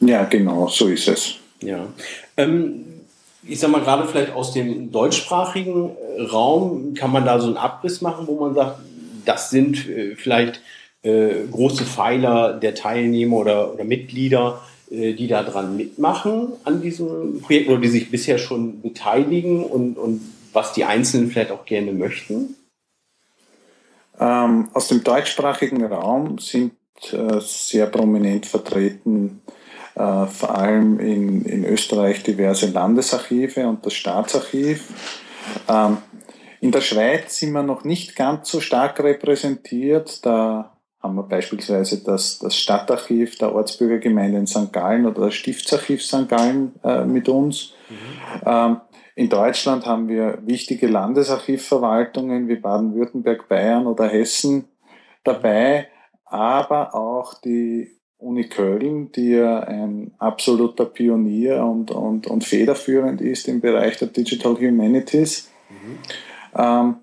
Ja, 0.00 0.24
genau, 0.24 0.68
so 0.68 0.88
ist 0.88 1.08
es. 1.08 1.34
Ja. 1.62 1.86
Ähm, 2.36 2.84
ich 3.42 3.58
sag 3.58 3.70
mal, 3.70 3.80
gerade 3.80 4.06
vielleicht 4.06 4.32
aus 4.32 4.52
dem 4.52 4.92
deutschsprachigen 4.92 5.90
äh, 5.90 6.22
Raum 6.22 6.94
kann 6.94 7.10
man 7.10 7.24
da 7.24 7.40
so 7.40 7.48
einen 7.48 7.56
Abriss 7.56 8.00
machen, 8.00 8.26
wo 8.26 8.38
man 8.38 8.54
sagt, 8.54 8.80
das 9.24 9.50
sind 9.50 9.88
äh, 9.88 10.16
vielleicht 10.16 10.60
große 11.02 11.86
Pfeiler 11.86 12.52
der 12.52 12.74
Teilnehmer 12.74 13.38
oder, 13.38 13.72
oder 13.72 13.84
Mitglieder, 13.84 14.60
äh, 14.90 15.14
die 15.14 15.28
daran 15.28 15.76
mitmachen 15.76 16.52
an 16.64 16.82
diesem 16.82 17.40
Projekt 17.40 17.68
oder 17.68 17.80
die 17.80 17.88
sich 17.88 18.10
bisher 18.10 18.38
schon 18.38 18.82
beteiligen 18.82 19.64
und, 19.64 19.96
und 19.96 20.20
was 20.52 20.72
die 20.72 20.84
Einzelnen 20.84 21.30
vielleicht 21.30 21.52
auch 21.52 21.64
gerne 21.64 21.92
möchten? 21.92 22.56
Ähm, 24.18 24.68
aus 24.74 24.88
dem 24.88 25.02
deutschsprachigen 25.02 25.84
Raum 25.84 26.38
sind 26.38 26.72
äh, 27.12 27.40
sehr 27.40 27.86
prominent 27.86 28.46
vertreten 28.46 29.40
äh, 29.94 30.26
vor 30.26 30.56
allem 30.56 30.98
in, 31.00 31.44
in 31.44 31.64
Österreich 31.64 32.22
diverse 32.22 32.66
Landesarchive 32.70 33.66
und 33.66 33.84
das 33.84 33.94
Staatsarchiv. 33.94 34.88
Ähm, 35.68 35.98
in 36.60 36.72
der 36.72 36.80
Schweiz 36.80 37.38
sind 37.38 37.52
wir 37.52 37.62
noch 37.62 37.84
nicht 37.84 38.16
ganz 38.16 38.50
so 38.50 38.60
stark 38.60 39.00
repräsentiert. 39.00 40.24
Da 40.24 40.76
haben 41.02 41.14
wir 41.14 41.22
beispielsweise 41.22 42.04
das, 42.04 42.38
das 42.38 42.56
Stadtarchiv 42.56 43.38
der 43.38 43.54
Ortsbürgergemeinde 43.54 44.38
in 44.38 44.46
St. 44.46 44.72
Gallen 44.72 45.06
oder 45.06 45.26
das 45.26 45.34
Stiftsarchiv 45.34 46.02
St. 46.02 46.28
Gallen 46.28 46.74
äh, 46.84 47.04
mit 47.04 47.28
uns. 47.28 47.72
Mhm. 47.88 48.42
Ähm, 48.44 48.80
in 49.16 49.28
Deutschland 49.28 49.86
haben 49.86 50.08
wir 50.08 50.38
wichtige 50.46 50.86
Landesarchivverwaltungen 50.86 52.48
wie 52.48 52.56
Baden-Württemberg, 52.56 53.48
Bayern 53.48 53.86
oder 53.86 54.08
Hessen 54.08 54.68
dabei, 55.24 55.88
aber 56.24 56.94
auch 56.94 57.34
die 57.34 58.00
Uni 58.18 58.48
Köln, 58.48 59.10
die 59.12 59.30
ja 59.30 59.60
ein 59.60 60.14
absoluter 60.18 60.84
Pionier 60.84 61.64
und, 61.64 61.90
und, 61.90 62.26
und 62.26 62.44
federführend 62.44 63.22
ist 63.22 63.48
im 63.48 63.60
Bereich 63.60 63.96
der 63.96 64.08
Digital 64.08 64.56
Humanities. 64.56 65.50
Mhm. 65.70 65.98
Ähm, 66.54 66.96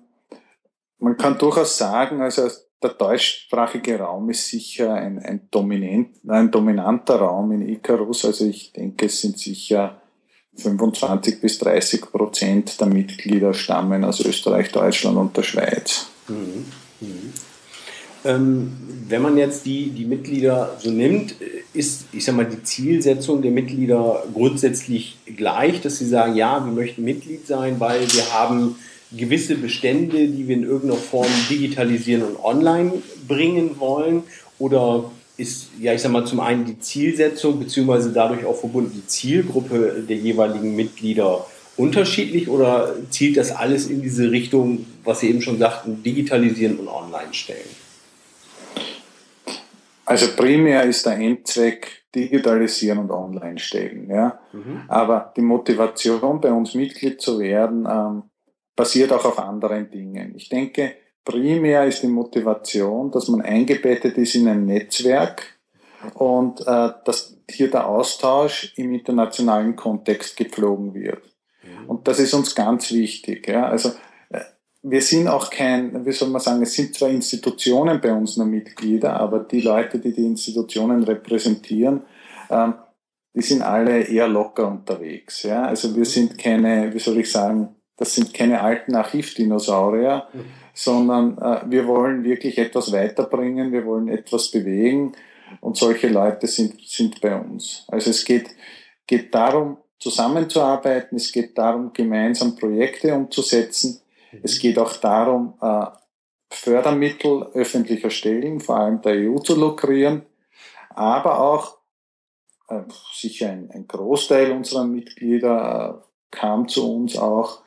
man 0.98 1.16
kann 1.16 1.38
durchaus 1.38 1.76
sagen, 1.76 2.20
also 2.20 2.48
der 2.82 2.90
deutschsprachige 2.90 3.98
Raum 3.98 4.30
ist 4.30 4.48
sicher 4.48 4.94
ein, 4.94 5.18
ein, 5.18 5.48
dominant, 5.50 6.10
ein 6.28 6.50
dominanter 6.50 7.16
Raum 7.16 7.52
in 7.52 7.68
Icarus. 7.68 8.24
Also 8.24 8.46
ich 8.46 8.72
denke, 8.72 9.06
es 9.06 9.20
sind 9.20 9.38
sicher 9.38 10.00
25 10.56 11.40
bis 11.40 11.58
30 11.58 12.00
Prozent 12.02 12.80
der 12.80 12.86
Mitglieder 12.86 13.54
stammen 13.54 14.04
aus 14.04 14.20
Österreich, 14.20 14.70
Deutschland 14.70 15.16
und 15.16 15.36
der 15.36 15.42
Schweiz. 15.42 16.06
Mhm. 16.28 16.66
Mhm. 17.00 17.32
Ähm, 18.24 18.72
wenn 19.08 19.22
man 19.22 19.38
jetzt 19.38 19.64
die, 19.64 19.90
die 19.90 20.04
Mitglieder 20.04 20.76
so 20.80 20.90
nimmt, 20.90 21.36
ist, 21.72 22.06
ich 22.12 22.24
sag 22.24 22.34
mal, 22.34 22.46
die 22.46 22.62
Zielsetzung 22.62 23.42
der 23.42 23.52
Mitglieder 23.52 24.24
grundsätzlich 24.34 25.18
gleich, 25.36 25.80
dass 25.80 25.98
sie 25.98 26.06
sagen, 26.06 26.34
ja, 26.34 26.64
wir 26.64 26.72
möchten 26.72 27.04
Mitglied 27.04 27.46
sein, 27.46 27.78
weil 27.78 28.00
wir 28.12 28.32
haben 28.32 28.76
gewisse 29.12 29.56
Bestände, 29.56 30.28
die 30.28 30.48
wir 30.48 30.56
in 30.56 30.64
irgendeiner 30.64 31.00
Form 31.00 31.30
digitalisieren 31.48 32.22
und 32.22 32.42
online 32.42 32.92
bringen 33.26 33.78
wollen? 33.78 34.24
Oder 34.58 35.10
ist, 35.36 35.70
ja, 35.78 35.94
ich 35.94 36.02
sag 36.02 36.10
mal, 36.10 36.26
zum 36.26 36.40
einen 36.40 36.64
die 36.64 36.78
Zielsetzung 36.80 37.60
beziehungsweise 37.60 38.12
dadurch 38.12 38.44
auch 38.44 38.56
verbunden 38.56 38.92
die 38.94 39.06
Zielgruppe 39.06 40.04
der 40.08 40.16
jeweiligen 40.16 40.74
Mitglieder 40.74 41.46
unterschiedlich 41.76 42.48
oder 42.48 42.96
zielt 43.08 43.36
das 43.36 43.52
alles 43.52 43.88
in 43.88 44.02
diese 44.02 44.30
Richtung, 44.32 44.84
was 45.04 45.20
Sie 45.20 45.30
eben 45.30 45.40
schon 45.40 45.58
sagten, 45.58 46.02
digitalisieren 46.02 46.78
und 46.78 46.88
online 46.88 47.32
stellen? 47.32 47.68
Also 50.04 50.26
primär 50.36 50.82
ist 50.84 51.06
der 51.06 51.18
Endzweck 51.18 52.02
digitalisieren 52.14 52.98
und 52.98 53.10
online 53.10 53.58
stellen. 53.58 54.08
Ja? 54.10 54.40
Mhm. 54.52 54.82
Aber 54.88 55.32
die 55.36 55.42
Motivation 55.42 56.40
bei 56.40 56.50
uns 56.50 56.74
Mitglied 56.74 57.20
zu 57.20 57.38
werden, 57.38 57.86
ähm, 57.88 58.22
basiert 58.78 59.12
auch 59.12 59.24
auf 59.24 59.40
anderen 59.40 59.90
Dingen. 59.90 60.34
Ich 60.36 60.48
denke, 60.48 60.92
primär 61.24 61.84
ist 61.84 62.04
die 62.04 62.06
Motivation, 62.06 63.10
dass 63.10 63.26
man 63.26 63.42
eingebettet 63.42 64.16
ist 64.16 64.36
in 64.36 64.46
ein 64.46 64.66
Netzwerk 64.66 65.58
und 66.14 66.60
äh, 66.60 66.90
dass 67.04 67.36
hier 67.50 67.72
der 67.72 67.88
Austausch 67.88 68.72
im 68.76 68.94
internationalen 68.94 69.74
Kontext 69.74 70.36
gepflogen 70.36 70.94
wird. 70.94 71.24
Mhm. 71.64 71.88
Und 71.88 72.06
das 72.06 72.20
ist 72.20 72.32
uns 72.34 72.54
ganz 72.54 72.92
wichtig. 72.92 73.48
Ja? 73.48 73.68
Also 73.68 73.88
äh, 74.30 74.42
wir 74.82 75.02
sind 75.02 75.26
auch 75.26 75.50
kein, 75.50 76.06
wie 76.06 76.12
soll 76.12 76.28
man 76.28 76.40
sagen, 76.40 76.62
es 76.62 76.74
sind 76.74 76.94
zwar 76.94 77.08
Institutionen 77.08 78.00
bei 78.00 78.12
uns 78.12 78.36
nur 78.36 78.46
Mitglieder, 78.46 79.18
aber 79.18 79.40
die 79.40 79.60
Leute, 79.60 79.98
die 79.98 80.14
die 80.14 80.24
Institutionen 80.24 81.02
repräsentieren, 81.02 82.02
ähm, 82.48 82.74
die 83.34 83.42
sind 83.42 83.62
alle 83.62 84.02
eher 84.02 84.28
locker 84.28 84.68
unterwegs. 84.68 85.42
Ja? 85.42 85.64
Also 85.64 85.96
wir 85.96 86.04
sind 86.04 86.38
keine, 86.38 86.94
wie 86.94 87.00
soll 87.00 87.18
ich 87.18 87.32
sagen, 87.32 87.74
das 87.98 88.14
sind 88.14 88.32
keine 88.32 88.62
alten 88.62 88.94
Archivdinosaurier, 88.94 90.28
mhm. 90.32 90.44
sondern 90.72 91.38
äh, 91.38 91.70
wir 91.70 91.86
wollen 91.86 92.24
wirklich 92.24 92.56
etwas 92.58 92.92
weiterbringen, 92.92 93.72
wir 93.72 93.84
wollen 93.84 94.08
etwas 94.08 94.50
bewegen 94.50 95.12
und 95.60 95.76
solche 95.76 96.08
Leute 96.08 96.46
sind, 96.46 96.80
sind 96.86 97.20
bei 97.20 97.34
uns. 97.34 97.84
Also 97.88 98.10
es 98.10 98.24
geht, 98.24 98.48
geht 99.06 99.34
darum, 99.34 99.78
zusammenzuarbeiten, 99.98 101.16
es 101.16 101.32
geht 101.32 101.58
darum, 101.58 101.92
gemeinsam 101.92 102.54
Projekte 102.54 103.12
umzusetzen, 103.14 104.00
mhm. 104.32 104.40
es 104.44 104.58
geht 104.58 104.78
auch 104.78 104.96
darum, 104.96 105.54
äh, 105.60 105.86
Fördermittel 106.50 107.48
öffentlicher 107.52 108.10
Stellen, 108.10 108.60
vor 108.60 108.78
allem 108.78 109.02
der 109.02 109.14
EU, 109.14 109.38
zu 109.38 109.54
lukrieren, 109.58 110.22
aber 110.90 111.40
auch 111.40 111.78
äh, 112.68 112.82
sicher 113.12 113.50
ein, 113.50 113.70
ein, 113.72 113.86
Großteil 113.88 114.52
unserer 114.52 114.84
Mitglieder 114.84 116.02
äh, 116.02 116.06
kam 116.30 116.68
zu 116.68 116.94
uns 116.94 117.18
auch 117.18 117.60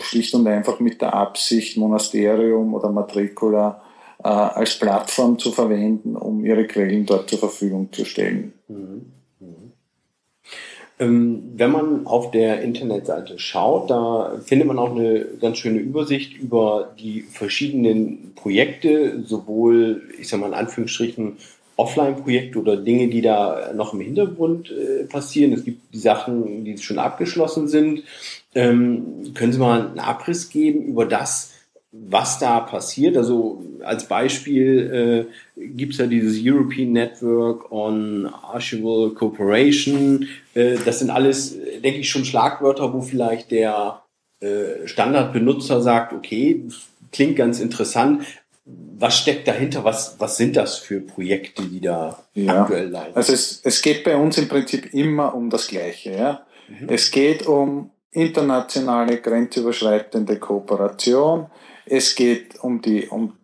schlicht 0.00 0.34
und 0.34 0.46
einfach 0.46 0.80
mit 0.80 1.00
der 1.00 1.14
Absicht, 1.14 1.76
Monasterium 1.76 2.74
oder 2.74 2.90
Matricula 2.90 3.82
äh, 4.22 4.28
als 4.28 4.78
Plattform 4.78 5.38
zu 5.38 5.52
verwenden, 5.52 6.16
um 6.16 6.44
ihre 6.44 6.66
Quellen 6.66 7.06
dort 7.06 7.30
zur 7.30 7.38
Verfügung 7.38 7.92
zu 7.92 8.04
stellen. 8.04 8.52
Mhm. 8.68 9.12
Mhm. 9.40 9.72
Wenn 10.98 11.70
man 11.70 12.06
auf 12.06 12.30
der 12.30 12.62
Internetseite 12.62 13.38
schaut, 13.38 13.90
da 13.90 14.40
findet 14.42 14.66
man 14.66 14.78
auch 14.78 14.92
eine 14.92 15.26
ganz 15.40 15.58
schöne 15.58 15.78
Übersicht 15.78 16.34
über 16.38 16.94
die 16.98 17.20
verschiedenen 17.20 18.32
Projekte, 18.34 19.22
sowohl, 19.22 20.02
ich 20.18 20.28
sag 20.28 20.40
mal 20.40 20.46
in 20.48 20.54
Anführungsstrichen, 20.54 21.36
Offline-Projekte 21.76 22.58
oder 22.58 22.78
Dinge, 22.78 23.08
die 23.08 23.20
da 23.20 23.72
noch 23.74 23.92
im 23.92 24.00
Hintergrund 24.00 24.70
äh, 24.70 25.04
passieren. 25.04 25.52
Es 25.52 25.64
gibt 25.64 25.92
die 25.92 25.98
Sachen, 25.98 26.64
die 26.64 26.78
schon 26.78 26.98
abgeschlossen 26.98 27.68
sind. 27.68 28.02
Ähm, 28.56 29.34
können 29.34 29.52
Sie 29.52 29.58
mal 29.58 29.88
einen 29.88 29.98
Abriss 29.98 30.48
geben 30.48 30.82
über 30.82 31.04
das, 31.04 31.52
was 31.92 32.38
da 32.38 32.60
passiert? 32.60 33.16
Also 33.18 33.62
als 33.84 34.08
Beispiel 34.08 35.28
äh, 35.56 35.62
gibt 35.62 35.92
es 35.92 35.98
ja 35.98 36.06
dieses 36.06 36.38
European 36.42 36.92
Network 36.92 37.70
on 37.70 38.26
Archival 38.26 39.10
Cooperation. 39.10 40.26
Äh, 40.54 40.76
das 40.86 41.00
sind 41.00 41.10
alles, 41.10 41.54
denke 41.84 42.00
ich, 42.00 42.08
schon 42.08 42.24
Schlagwörter, 42.24 42.94
wo 42.94 43.02
vielleicht 43.02 43.50
der 43.50 44.02
äh, 44.40 44.86
Standardbenutzer 44.86 45.82
sagt, 45.82 46.14
okay, 46.14 46.64
klingt 47.12 47.36
ganz 47.36 47.60
interessant. 47.60 48.24
Was 48.64 49.18
steckt 49.18 49.46
dahinter? 49.46 49.84
Was, 49.84 50.16
was 50.18 50.38
sind 50.38 50.56
das 50.56 50.78
für 50.78 51.00
Projekte, 51.00 51.62
die 51.62 51.80
da 51.80 52.24
ja. 52.34 52.62
aktuell 52.62 52.88
laufen? 52.88 53.14
Also 53.14 53.34
es, 53.34 53.60
es 53.62 53.82
geht 53.82 54.02
bei 54.02 54.16
uns 54.16 54.38
im 54.38 54.48
Prinzip 54.48 54.94
immer 54.94 55.34
um 55.34 55.50
das 55.50 55.68
Gleiche. 55.68 56.12
Ja? 56.12 56.46
Mhm. 56.68 56.88
Es 56.88 57.10
geht 57.10 57.46
um 57.46 57.90
internationale 58.16 59.20
grenzüberschreitende 59.20 60.38
Kooperation. 60.38 61.46
Es 61.84 62.14
geht 62.14 62.58
um 62.60 62.80
die, 62.80 63.06
um 63.08 63.34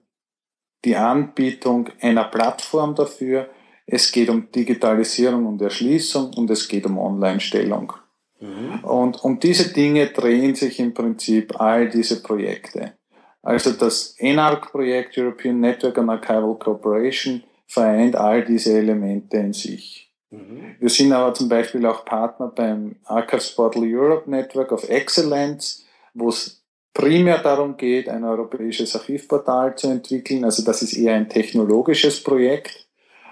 die 0.84 0.96
Anbietung 0.96 1.90
einer 2.00 2.24
Plattform 2.24 2.94
dafür. 2.94 3.50
Es 3.86 4.10
geht 4.10 4.30
um 4.30 4.50
Digitalisierung 4.50 5.44
und 5.46 5.60
Erschließung 5.60 6.32
und 6.36 6.50
es 6.50 6.66
geht 6.66 6.86
um 6.86 6.98
Online-Stellung. 6.98 7.92
Mhm. 8.40 8.82
Und 8.82 9.22
um 9.22 9.38
diese 9.38 9.72
Dinge 9.72 10.06
drehen 10.06 10.54
sich 10.54 10.80
im 10.80 10.94
Prinzip 10.94 11.60
all 11.60 11.90
diese 11.90 12.22
Projekte. 12.22 12.94
Also 13.42 13.72
das 13.72 14.14
ENARC-Projekt 14.18 15.18
European 15.18 15.60
Network 15.60 15.98
on 15.98 16.08
Archival 16.10 16.56
Cooperation 16.58 17.42
vereint 17.66 18.16
all 18.16 18.44
diese 18.44 18.78
Elemente 18.78 19.36
in 19.36 19.52
sich. 19.52 20.11
Mhm. 20.33 20.76
Wir 20.80 20.89
sind 20.89 21.12
aber 21.12 21.35
zum 21.35 21.49
Beispiel 21.49 21.85
auch 21.87 22.05
Partner 22.05 22.49
beim 22.49 22.97
Archives 23.05 23.55
Portal 23.55 23.85
Europe 23.85 24.28
Network 24.28 24.72
of 24.72 24.89
Excellence, 24.89 25.85
wo 26.14 26.30
es 26.30 26.62
primär 26.95 27.39
darum 27.39 27.76
geht, 27.76 28.09
ein 28.09 28.24
europäisches 28.24 28.97
Archivportal 28.97 29.76
zu 29.76 29.89
entwickeln. 29.89 30.45
Also 30.45 30.64
das 30.64 30.83
ist 30.83 30.95
eher 30.95 31.14
ein 31.14 31.28
technologisches 31.28 32.22
Projekt. 32.22 32.89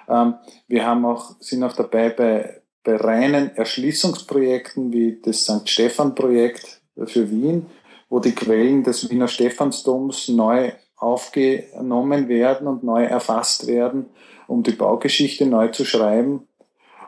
Ähm, 0.08 0.34
wir 0.68 0.86
haben 0.86 1.04
auch, 1.06 1.36
sind 1.40 1.64
auch 1.64 1.72
dabei 1.72 2.10
bei, 2.10 2.62
bei 2.84 2.96
reinen 2.96 3.56
Erschließungsprojekten 3.56 4.92
wie 4.92 5.20
das 5.22 5.44
St. 5.44 5.68
Stephan 5.68 6.14
Projekt 6.14 6.82
für 7.06 7.30
Wien, 7.30 7.66
wo 8.10 8.18
die 8.18 8.34
Quellen 8.34 8.82
des 8.82 9.08
Wiener 9.10 9.28
Stephansdoms 9.28 10.28
neu 10.28 10.72
aufgenommen 10.96 12.28
werden 12.28 12.66
und 12.66 12.84
neu 12.84 13.04
erfasst 13.04 13.66
werden, 13.66 14.10
um 14.46 14.62
die 14.62 14.72
Baugeschichte 14.72 15.46
neu 15.46 15.68
zu 15.68 15.86
schreiben. 15.86 16.46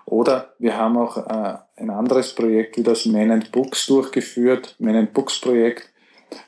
Oder 0.05 0.53
wir 0.59 0.77
haben 0.77 0.97
auch 0.97 1.17
äh, 1.17 1.59
ein 1.77 1.91
anderes 1.91 2.35
Projekt 2.35 2.77
wie 2.77 2.83
das 2.83 3.07
Man 3.07 3.31
and 3.31 3.53
Books 3.53 3.87
durchgeführt, 3.87 4.77
Man 4.79 4.97
and 4.97 5.13
Books 5.13 5.41
Projekt, 5.41 5.91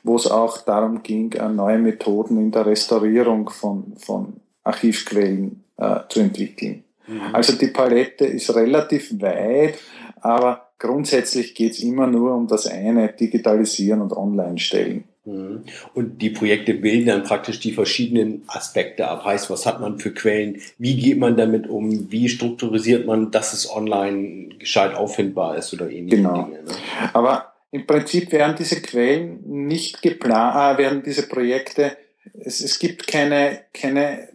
wo 0.03 0.15
es 0.15 0.27
auch 0.27 0.59
darum 0.59 1.03
ging, 1.03 1.31
äh, 1.33 1.49
neue 1.49 1.77
Methoden 1.77 2.37
in 2.37 2.51
der 2.51 2.65
Restaurierung 2.65 3.49
von, 3.49 3.95
von 3.97 4.41
Archivquellen 4.63 5.63
äh, 5.77 5.99
zu 6.09 6.19
entwickeln. 6.19 6.83
Mhm. 7.07 7.21
Also 7.33 7.53
die 7.53 7.67
Palette 7.67 8.25
ist 8.25 8.53
relativ 8.55 9.21
weit, 9.21 9.79
aber 10.21 10.69
grundsätzlich 10.79 11.55
geht 11.55 11.73
es 11.73 11.79
immer 11.79 12.07
nur 12.07 12.35
um 12.35 12.47
das 12.47 12.67
eine, 12.67 13.09
digitalisieren 13.09 14.01
und 14.01 14.13
online 14.13 14.57
stellen. 14.57 15.05
Mhm. 15.25 15.63
Und 15.93 16.21
die 16.21 16.29
Projekte 16.29 16.73
bilden 16.73 17.07
dann 17.07 17.23
praktisch 17.23 17.59
die 17.59 17.71
verschiedenen 17.71 18.43
Aspekte 18.47 19.07
ab. 19.07 19.25
Heißt, 19.25 19.49
was 19.49 19.65
hat 19.65 19.81
man 19.81 19.99
für 19.99 20.11
Quellen? 20.11 20.61
Wie 20.77 20.95
geht 20.95 21.17
man 21.17 21.35
damit 21.35 21.67
um? 21.67 22.11
Wie 22.11 22.29
strukturisiert 22.29 23.05
man, 23.05 23.31
dass 23.31 23.53
es 23.53 23.69
online 23.69 24.55
gescheit 24.59 24.93
auffindbar 24.93 25.57
ist 25.57 25.73
oder 25.73 25.89
ähnliche 25.89 26.17
genau. 26.17 26.43
Dinge? 26.43 26.63
Ne? 26.63 26.71
Aber 27.13 27.53
im 27.71 27.85
Prinzip 27.85 28.31
werden 28.31 28.55
diese 28.57 28.81
Quellen 28.81 29.39
nicht 29.65 30.01
geplant, 30.01 30.79
äh, 30.79 30.81
werden 30.81 31.03
diese 31.03 31.27
Projekte, 31.27 31.97
es, 32.39 32.61
es 32.61 32.79
gibt 32.79 33.07
keine, 33.07 33.59
keine 33.73 34.29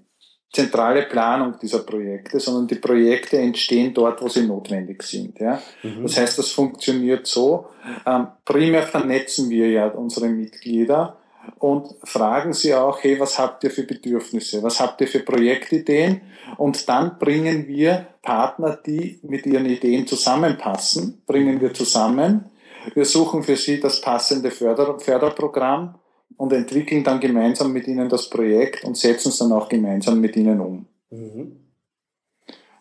zentrale 0.53 1.03
Planung 1.03 1.55
dieser 1.61 1.80
Projekte, 1.80 2.40
sondern 2.40 2.66
die 2.66 2.76
Projekte 2.76 3.38
entstehen 3.38 3.94
dort, 3.94 4.20
wo 4.20 4.28
sie 4.28 4.46
notwendig 4.46 5.03
sind. 5.03 5.38
Ja? 5.38 5.62
Mhm. 5.82 6.03
Das 6.03 6.16
heißt, 6.16 6.38
das 6.38 6.51
funktioniert 6.51 7.26
so. 7.26 7.68
Ähm, 8.05 8.28
primär 8.44 8.82
vernetzen 8.82 9.48
wir 9.48 9.70
ja 9.70 9.86
unsere 9.88 10.28
Mitglieder 10.28 11.16
und 11.59 11.94
fragen 12.03 12.53
sie 12.53 12.74
auch, 12.74 13.03
hey, 13.03 13.18
was 13.20 13.38
habt 13.38 13.62
ihr 13.64 13.70
für 13.70 13.84
Bedürfnisse? 13.84 14.62
Was 14.62 14.80
habt 14.80 15.01
ihr 15.01 15.07
für 15.07 15.20
Projektideen? 15.20 16.20
Und 16.57 16.88
dann 16.88 17.18
bringen 17.18 17.68
wir 17.68 18.09
Partner, 18.22 18.76
die 18.84 19.20
mit 19.22 19.46
ihren 19.46 19.66
Ideen 19.66 20.07
zusammenpassen, 20.07 21.22
bringen 21.26 21.61
wir 21.61 21.72
zusammen. 21.72 22.51
Wir 22.94 23.05
suchen 23.05 23.42
für 23.42 23.57
sie 23.57 23.78
das 23.78 24.01
passende 24.01 24.51
Förder 24.51 24.98
Förderprogramm 24.98 25.94
und 26.41 26.55
entwickeln 26.55 27.05
dann 27.05 27.20
gemeinsam 27.20 27.70
mit 27.70 27.86
ihnen 27.86 28.09
das 28.09 28.30
Projekt 28.30 28.82
und 28.84 28.97
setzen 28.97 29.28
es 29.28 29.36
dann 29.36 29.53
auch 29.53 29.68
gemeinsam 29.68 30.22
mit 30.22 30.36
ihnen 30.36 30.59
um. 30.59 30.86
Mhm. 31.11 31.57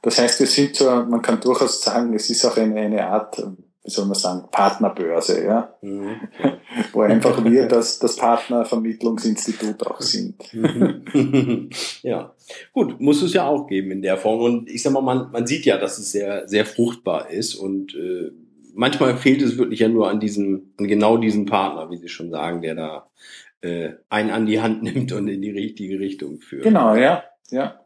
Das 0.01 0.18
heißt, 0.18 0.39
wir 0.39 0.47
sind 0.47 0.78
so, 0.78 0.86
man 0.86 1.22
kann 1.22 1.41
durchaus 1.41 1.82
sagen, 1.82 2.14
es 2.14 2.30
ist 2.30 2.45
auch 2.45 2.55
eine, 2.55 2.80
eine 2.80 3.05
Art, 3.05 3.38
wie 3.84 3.91
soll 3.91 4.05
man 4.05 4.16
sagen, 4.16 4.47
Partnerbörse, 4.49 5.43
ja, 5.43 5.74
mhm. 5.82 6.22
wo 6.93 7.01
einfach 7.01 7.43
wir 7.43 7.68
das, 7.68 7.99
das 7.99 8.16
Partnervermittlungsinstitut 8.16 9.86
auch 9.86 9.99
sind. 9.99 10.41
ja, 12.01 12.34
gut, 12.72 13.01
muss 13.01 13.22
es 13.22 13.34
ja 13.34 13.45
auch 13.45 13.68
geben 13.68 13.91
in 13.91 14.01
der 14.01 14.16
Form. 14.16 14.39
Und 14.39 14.70
ich 14.70 14.82
sag 14.84 14.93
mal, 14.93 15.01
man, 15.01 15.32
man 15.32 15.45
sieht 15.45 15.66
ja, 15.66 15.78
dass 15.78 15.99
es 15.99 16.14
sehr, 16.14 16.47
sehr 16.47 16.66
fruchtbar 16.66 17.30
ist 17.30 17.55
und 17.55 17.93
äh, 17.93 18.32
manchmal 18.74 19.18
fehlt 19.18 19.41
es 19.41 19.57
wirklich 19.57 19.82
ja 19.82 19.89
nur 19.89 20.10
an 20.10 20.22
diesem, 20.22 20.72
an 20.78 20.88
genau 20.88 21.18
diesem 21.18 21.45
Partner, 21.45 21.91
wie 21.91 21.97
Sie 21.97 22.07
schon 22.07 22.32
sagen, 22.32 22.62
der 22.62 22.76
da 22.76 23.10
äh, 23.62 23.91
einen 24.10 24.30
an 24.32 24.45
die 24.45 24.62
Hand 24.62 24.84
nimmt 24.84 25.12
und 25.12 25.28
in 25.28 25.41
die 25.41 25.51
richtige 25.51 25.99
Richtung 25.99 26.39
führt. 26.39 26.64
Genau, 26.64 26.95
ja, 26.95 27.24
ja. 27.51 27.80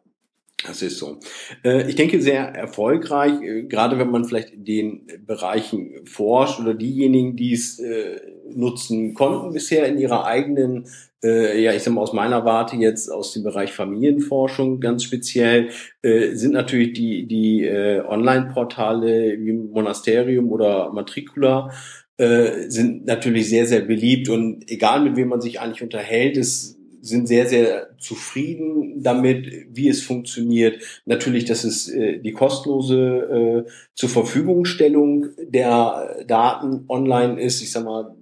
Das 0.66 0.82
ist 0.82 0.98
so. 0.98 1.20
Äh, 1.64 1.90
ich 1.90 1.96
denke, 1.96 2.22
sehr 2.22 2.44
erfolgreich, 2.56 3.42
äh, 3.42 3.64
gerade 3.64 4.00
wenn 4.00 4.10
man 4.10 4.26
vielleicht 4.26 4.52
in 4.52 4.64
den 4.64 5.08
Bereichen 5.26 6.06
forscht 6.06 6.60
oder 6.60 6.74
diejenigen, 6.74 7.36
die 7.36 7.54
es 7.54 7.80
äh, 7.80 8.22
nutzen 8.50 9.14
konnten 9.14 9.54
bisher 9.54 9.86
in 9.88 9.98
ihrer 9.98 10.26
eigenen, 10.26 10.88
ja, 11.26 11.72
ich 11.72 11.84
sag 11.84 11.94
mal 11.94 12.02
aus 12.02 12.12
meiner 12.12 12.44
Warte 12.44 12.76
jetzt 12.76 13.10
aus 13.10 13.32
dem 13.32 13.44
Bereich 13.44 13.72
Familienforschung 13.72 14.82
ganz 14.82 15.06
speziell, 15.06 15.70
sind 16.02 16.52
natürlich 16.52 16.92
die, 16.92 17.26
die 17.28 17.66
Online-Portale 17.66 19.38
wie 19.40 19.54
Monasterium 19.54 20.52
oder 20.52 20.92
Matricula, 20.92 21.72
sind 22.16 23.06
natürlich 23.06 23.50
sehr, 23.50 23.66
sehr 23.66 23.82
beliebt 23.82 24.30
und 24.30 24.70
egal 24.70 25.04
mit 25.04 25.16
wem 25.16 25.30
man 25.30 25.42
sich 25.42 25.60
eigentlich 25.60 25.82
unterhält, 25.82 26.38
es 26.38 26.78
sind 27.04 27.28
sehr, 27.28 27.48
sehr 27.50 27.90
zufrieden 28.00 29.04
damit, 29.04 29.52
wie 29.70 29.90
es 29.90 30.02
funktioniert. 30.02 30.82
Natürlich, 31.06 31.44
dass 31.44 31.66
es 31.66 31.90
äh, 31.90 32.20
die 32.20 32.32
kostenlose 32.32 33.66
äh, 33.68 33.72
zur 33.94 34.10
Verfügungstellung 34.10 35.28
der 35.38 36.24
Daten 36.26 36.86
online 36.88 37.42
ist. 37.42 37.62
Ich 37.62 37.72
sag 37.72 37.84
mal, 37.84 38.16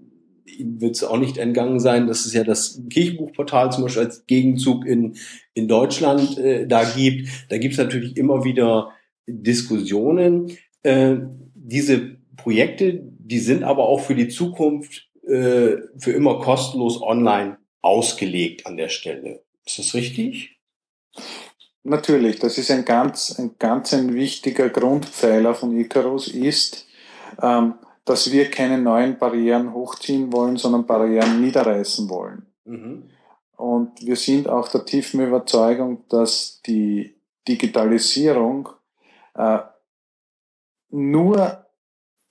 Ihnen 0.45 0.81
wird 0.81 0.95
es 0.95 1.03
auch 1.03 1.19
nicht 1.19 1.37
entgangen 1.37 1.79
sein, 1.79 2.07
dass 2.07 2.25
es 2.25 2.33
ja 2.33 2.43
das 2.43 2.81
Kirchenbuchportal 2.89 3.71
zum 3.71 3.83
Beispiel 3.83 4.03
als 4.03 4.25
Gegenzug 4.25 4.85
in, 4.85 5.15
in 5.53 5.67
Deutschland 5.67 6.39
äh, 6.39 6.65
da 6.65 6.83
gibt. 6.83 7.29
Da 7.49 7.59
gibt 7.59 7.73
es 7.73 7.77
natürlich 7.77 8.17
immer 8.17 8.43
wieder 8.43 8.89
Diskussionen. 9.27 10.57
Äh, 10.81 11.17
diese 11.53 12.17
Projekte, 12.35 13.03
die 13.31 13.39
sind 13.39 13.63
aber 13.63 13.87
auch 13.87 14.01
für 14.01 14.13
die 14.13 14.27
Zukunft 14.27 15.09
äh, 15.23 15.77
für 15.97 16.11
immer 16.11 16.39
kostenlos 16.41 17.01
online 17.01 17.57
ausgelegt 17.81 18.67
an 18.67 18.75
der 18.75 18.89
Stelle. 18.89 19.41
Ist 19.65 19.79
das 19.79 19.93
richtig? 19.93 20.59
Natürlich, 21.83 22.39
das 22.39 22.57
ist 22.57 22.69
ein 22.71 22.83
ganz, 22.83 23.39
ein 23.39 23.55
ganz 23.57 23.93
ein 23.93 24.13
wichtiger 24.13 24.69
Grundpfeiler 24.69 25.55
von 25.55 25.75
Icarus 25.77 26.27
ist, 26.27 26.85
ähm, 27.41 27.75
dass 28.03 28.33
wir 28.33 28.51
keine 28.51 28.77
neuen 28.77 29.17
Barrieren 29.17 29.73
hochziehen 29.73 30.33
wollen, 30.33 30.57
sondern 30.57 30.85
Barrieren 30.85 31.39
niederreißen 31.39 32.09
wollen. 32.09 32.45
Mhm. 32.65 33.09
Und 33.55 34.05
wir 34.05 34.17
sind 34.17 34.49
auch 34.49 34.67
der 34.67 34.83
tiefen 34.83 35.21
Überzeugung, 35.21 36.03
dass 36.09 36.61
die 36.65 37.15
Digitalisierung 37.47 38.67
äh, 39.35 39.59
nur 40.89 41.65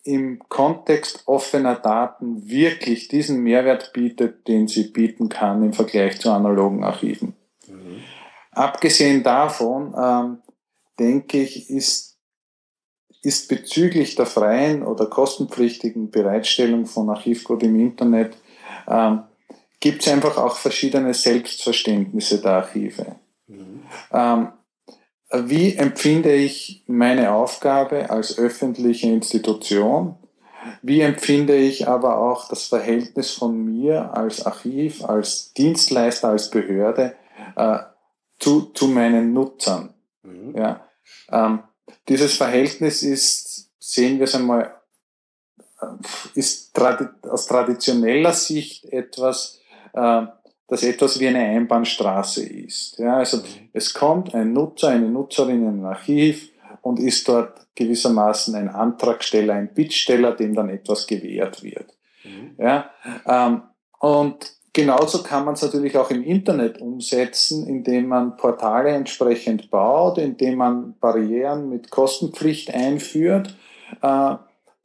im 0.02 0.38
Kontext 0.48 1.24
offener 1.26 1.76
Daten 1.76 2.48
wirklich 2.48 3.08
diesen 3.08 3.42
Mehrwert 3.42 3.92
bietet, 3.92 4.48
den 4.48 4.66
sie 4.66 4.84
bieten 4.84 5.28
kann 5.28 5.62
im 5.62 5.72
Vergleich 5.72 6.20
zu 6.20 6.30
analogen 6.30 6.84
Archiven. 6.84 7.34
Mhm. 7.68 8.02
Abgesehen 8.52 9.22
davon, 9.22 9.94
ähm, 9.96 10.38
denke 10.98 11.40
ich, 11.42 11.68
ist, 11.70 12.18
ist 13.22 13.48
bezüglich 13.48 14.14
der 14.14 14.26
freien 14.26 14.82
oder 14.82 15.06
kostenpflichtigen 15.06 16.10
Bereitstellung 16.10 16.86
von 16.86 17.10
Archivcode 17.10 17.64
im 17.64 17.78
Internet, 17.78 18.36
ähm, 18.88 19.22
gibt 19.80 20.02
es 20.02 20.08
einfach 20.08 20.36
auch 20.38 20.56
verschiedene 20.56 21.14
Selbstverständnisse 21.14 22.40
der 22.40 22.52
Archive. 22.52 23.16
Mhm. 23.46 23.82
Ähm, 24.12 24.48
wie 25.32 25.76
empfinde 25.76 26.34
ich 26.34 26.82
meine 26.86 27.32
Aufgabe 27.32 28.10
als 28.10 28.38
öffentliche 28.38 29.08
Institution? 29.08 30.16
Wie 30.82 31.00
empfinde 31.00 31.56
ich 31.56 31.88
aber 31.88 32.18
auch 32.18 32.48
das 32.48 32.66
Verhältnis 32.66 33.32
von 33.32 33.64
mir 33.64 34.14
als 34.14 34.44
Archiv, 34.44 35.04
als 35.04 35.52
Dienstleister, 35.54 36.28
als 36.28 36.50
Behörde 36.50 37.14
äh, 37.56 37.78
zu, 38.38 38.72
zu 38.72 38.88
meinen 38.88 39.32
Nutzern? 39.32 39.94
Mhm. 40.22 40.56
Ja, 40.56 40.86
ähm, 41.30 41.60
dieses 42.08 42.36
Verhältnis 42.36 43.02
ist, 43.02 43.70
sehen 43.78 44.18
wir 44.18 44.24
es 44.24 44.34
einmal, 44.34 44.74
äh, 45.80 45.86
ist 46.34 46.74
tradi 46.74 47.06
aus 47.28 47.46
traditioneller 47.46 48.32
Sicht 48.32 48.84
etwas, 48.86 49.60
äh, 49.94 50.22
das 50.70 50.84
etwas 50.84 51.18
wie 51.18 51.26
eine 51.26 51.40
Einbahnstraße 51.40 52.46
ist. 52.46 52.98
Ja, 52.98 53.16
also 53.16 53.38
mhm. 53.38 53.42
es 53.72 53.92
kommt 53.92 54.34
ein 54.34 54.52
Nutzer, 54.52 54.88
eine 54.88 55.08
Nutzerin 55.08 55.62
in 55.62 55.80
ein 55.80 55.84
Archiv 55.84 56.48
und 56.80 57.00
ist 57.00 57.28
dort 57.28 57.66
gewissermaßen 57.74 58.54
ein 58.54 58.68
Antragsteller, 58.68 59.54
ein 59.54 59.74
Bittsteller, 59.74 60.32
dem 60.32 60.54
dann 60.54 60.70
etwas 60.70 61.08
gewährt 61.08 61.64
wird. 61.64 61.96
Mhm. 62.22 62.54
Ja, 62.56 62.90
ähm, 63.26 63.62
und 63.98 64.52
genauso 64.72 65.24
kann 65.24 65.44
man 65.44 65.54
es 65.54 65.62
natürlich 65.62 65.98
auch 65.98 66.10
im 66.10 66.22
Internet 66.22 66.80
umsetzen, 66.80 67.66
indem 67.66 68.06
man 68.06 68.36
Portale 68.36 68.90
entsprechend 68.90 69.70
baut, 69.70 70.18
indem 70.18 70.58
man 70.58 70.94
Barrieren 71.00 71.68
mit 71.68 71.90
Kostenpflicht 71.90 72.72
einführt. 72.72 73.56
Äh, 74.02 74.34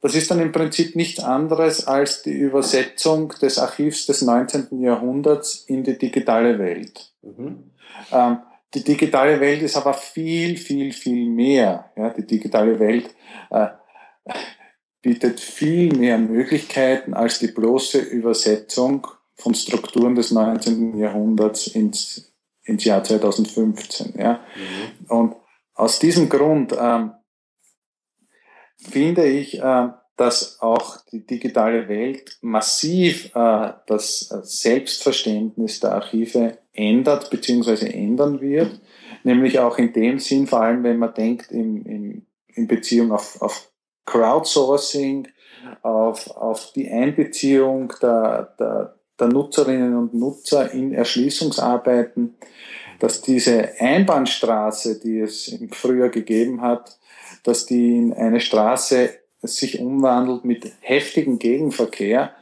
das 0.00 0.14
ist 0.14 0.30
dann 0.30 0.40
im 0.40 0.52
Prinzip 0.52 0.94
nichts 0.94 1.22
anderes 1.22 1.86
als 1.86 2.22
die 2.22 2.32
Übersetzung 2.32 3.30
des 3.40 3.58
Archivs 3.58 4.06
des 4.06 4.22
19. 4.22 4.80
Jahrhunderts 4.80 5.64
in 5.66 5.84
die 5.84 5.98
digitale 5.98 6.58
Welt. 6.58 7.12
Mhm. 7.22 7.70
Ähm, 8.12 8.38
die 8.74 8.84
digitale 8.84 9.40
Welt 9.40 9.62
ist 9.62 9.76
aber 9.76 9.94
viel, 9.94 10.56
viel, 10.58 10.92
viel 10.92 11.30
mehr. 11.30 11.90
Ja, 11.96 12.10
die 12.10 12.26
digitale 12.26 12.78
Welt 12.78 13.14
äh, 13.50 13.68
bietet 15.00 15.40
viel 15.40 15.96
mehr 15.96 16.18
Möglichkeiten 16.18 17.14
als 17.14 17.38
die 17.38 17.48
bloße 17.48 17.98
Übersetzung 17.98 19.06
von 19.34 19.54
Strukturen 19.54 20.14
des 20.14 20.30
19. 20.30 20.98
Jahrhunderts 20.98 21.68
ins, 21.68 22.32
ins 22.64 22.84
Jahr 22.84 23.02
2015. 23.02 24.14
Ja. 24.18 24.40
Mhm. 24.56 25.06
Und 25.08 25.36
aus 25.74 25.98
diesem 25.98 26.28
Grund 26.28 26.74
ähm, 26.78 27.12
finde 28.90 29.26
ich, 29.26 29.60
äh, 29.60 29.88
dass 30.16 30.60
auch 30.60 30.98
die 31.12 31.26
digitale 31.26 31.88
Welt 31.88 32.38
massiv 32.40 33.34
äh, 33.34 33.72
das 33.86 34.20
Selbstverständnis 34.42 35.80
der 35.80 35.92
Archive 35.92 36.58
ändert 36.72 37.30
bzw. 37.30 37.90
ändern 37.90 38.40
wird. 38.40 38.80
Nämlich 39.24 39.58
auch 39.58 39.78
in 39.78 39.92
dem 39.92 40.18
Sinn, 40.18 40.46
vor 40.46 40.62
allem 40.62 40.84
wenn 40.84 40.98
man 40.98 41.12
denkt 41.14 41.50
in, 41.50 41.84
in, 41.84 42.26
in 42.54 42.66
Beziehung 42.66 43.12
auf, 43.12 43.42
auf 43.42 43.70
Crowdsourcing, 44.06 45.28
auf, 45.82 46.30
auf 46.30 46.72
die 46.72 46.88
Einbeziehung 46.90 47.92
der, 48.00 48.54
der, 48.58 48.94
der 49.18 49.28
Nutzerinnen 49.28 49.96
und 49.96 50.14
Nutzer 50.14 50.70
in 50.70 50.92
Erschließungsarbeiten, 50.92 52.36
dass 53.00 53.20
diese 53.20 53.72
Einbahnstraße, 53.78 55.00
die 55.00 55.20
es 55.20 55.48
im 55.48 55.70
Frühjahr 55.70 56.08
gegeben 56.08 56.62
hat, 56.62 56.98
dass 57.46 57.66
die 57.66 57.96
in 57.96 58.12
eine 58.12 58.40
Straße 58.40 59.10
sich 59.42 59.78
umwandelt 59.80 60.44
mit 60.44 60.72
heftigem 60.80 61.38
Gegenverkehr 61.38 62.32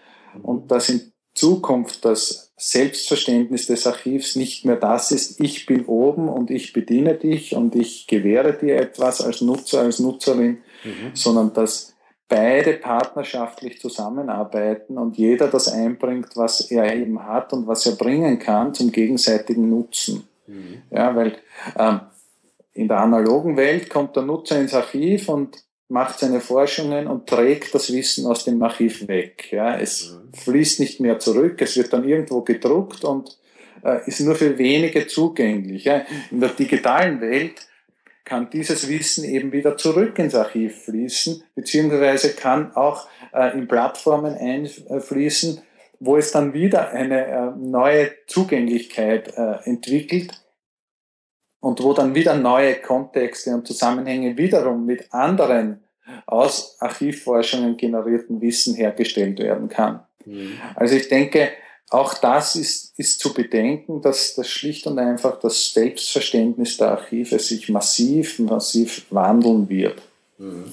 und 0.42 0.70
dass 0.70 0.88
in 0.88 1.12
Zukunft 1.34 2.04
das 2.04 2.52
Selbstverständnis 2.56 3.66
des 3.66 3.86
Archivs 3.86 4.36
nicht 4.36 4.64
mehr 4.64 4.76
das 4.76 5.10
ist, 5.10 5.40
ich 5.40 5.66
bin 5.66 5.84
oben 5.86 6.28
und 6.28 6.50
ich 6.50 6.72
bediene 6.72 7.14
dich 7.14 7.54
und 7.54 7.74
ich 7.74 8.06
gewähre 8.06 8.54
dir 8.54 8.76
etwas 8.76 9.20
als 9.20 9.40
Nutzer, 9.40 9.80
als 9.80 9.98
Nutzerin, 9.98 10.58
mhm. 10.84 11.10
sondern 11.14 11.52
dass 11.52 11.94
beide 12.28 12.74
partnerschaftlich 12.74 13.80
zusammenarbeiten 13.80 14.96
und 14.96 15.18
jeder 15.18 15.48
das 15.48 15.68
einbringt, 15.68 16.36
was 16.36 16.70
er 16.70 16.94
eben 16.94 17.24
hat 17.24 17.52
und 17.52 17.66
was 17.66 17.84
er 17.86 17.96
bringen 17.96 18.38
kann 18.38 18.72
zum 18.72 18.92
gegenseitigen 18.92 19.68
Nutzen. 19.68 20.26
Mhm. 20.46 20.82
Ja, 20.90 21.14
weil 21.14 21.36
ähm, 21.76 22.00
in 22.74 22.88
der 22.88 22.98
analogen 22.98 23.56
Welt 23.56 23.88
kommt 23.88 24.16
der 24.16 24.24
Nutzer 24.24 24.60
ins 24.60 24.74
Archiv 24.74 25.28
und 25.28 25.64
macht 25.88 26.18
seine 26.18 26.40
Forschungen 26.40 27.06
und 27.06 27.28
trägt 27.28 27.74
das 27.74 27.92
Wissen 27.92 28.26
aus 28.26 28.44
dem 28.44 28.62
Archiv 28.62 29.06
weg. 29.06 29.52
Ja, 29.52 29.78
es 29.78 30.12
mhm. 30.12 30.34
fließt 30.34 30.80
nicht 30.80 31.00
mehr 31.00 31.18
zurück, 31.18 31.62
es 31.62 31.76
wird 31.76 31.92
dann 31.92 32.06
irgendwo 32.06 32.42
gedruckt 32.42 33.04
und 33.04 33.38
äh, 33.84 34.00
ist 34.06 34.20
nur 34.20 34.34
für 34.34 34.58
wenige 34.58 35.06
zugänglich. 35.06 35.84
Ja. 35.84 36.04
In 36.30 36.40
der 36.40 36.50
digitalen 36.50 37.20
Welt 37.20 37.68
kann 38.24 38.50
dieses 38.50 38.88
Wissen 38.88 39.24
eben 39.24 39.52
wieder 39.52 39.76
zurück 39.76 40.18
ins 40.18 40.34
Archiv 40.34 40.84
fließen, 40.84 41.44
beziehungsweise 41.54 42.32
kann 42.32 42.74
auch 42.74 43.06
äh, 43.32 43.56
in 43.56 43.68
Plattformen 43.68 44.34
einfließen, 44.34 45.60
wo 46.00 46.16
es 46.16 46.32
dann 46.32 46.54
wieder 46.54 46.90
eine 46.90 47.26
äh, 47.26 47.50
neue 47.56 48.10
Zugänglichkeit 48.26 49.34
äh, 49.36 49.58
entwickelt 49.64 50.43
und 51.64 51.82
wo 51.82 51.94
dann 51.94 52.14
wieder 52.14 52.36
neue 52.36 52.74
Kontexte 52.74 53.54
und 53.54 53.66
Zusammenhänge 53.66 54.36
wiederum 54.36 54.84
mit 54.84 55.12
anderen 55.14 55.82
aus 56.26 56.76
Archivforschungen 56.78 57.78
generierten 57.78 58.42
Wissen 58.42 58.74
hergestellt 58.74 59.38
werden 59.38 59.70
kann. 59.70 60.00
Mhm. 60.26 60.58
Also 60.74 60.96
ich 60.96 61.08
denke, 61.08 61.48
auch 61.88 62.12
das 62.14 62.56
ist, 62.56 62.98
ist 62.98 63.18
zu 63.18 63.32
bedenken, 63.32 64.02
dass 64.02 64.34
das 64.34 64.48
schlicht 64.48 64.86
und 64.86 64.98
einfach 64.98 65.40
das 65.40 65.72
Selbstverständnis 65.72 66.76
der 66.76 66.88
Archive 66.88 67.38
sich 67.38 67.70
massiv, 67.70 68.38
massiv 68.40 69.06
wandeln 69.08 69.66
wird. 69.70 70.02
Mhm. 70.36 70.70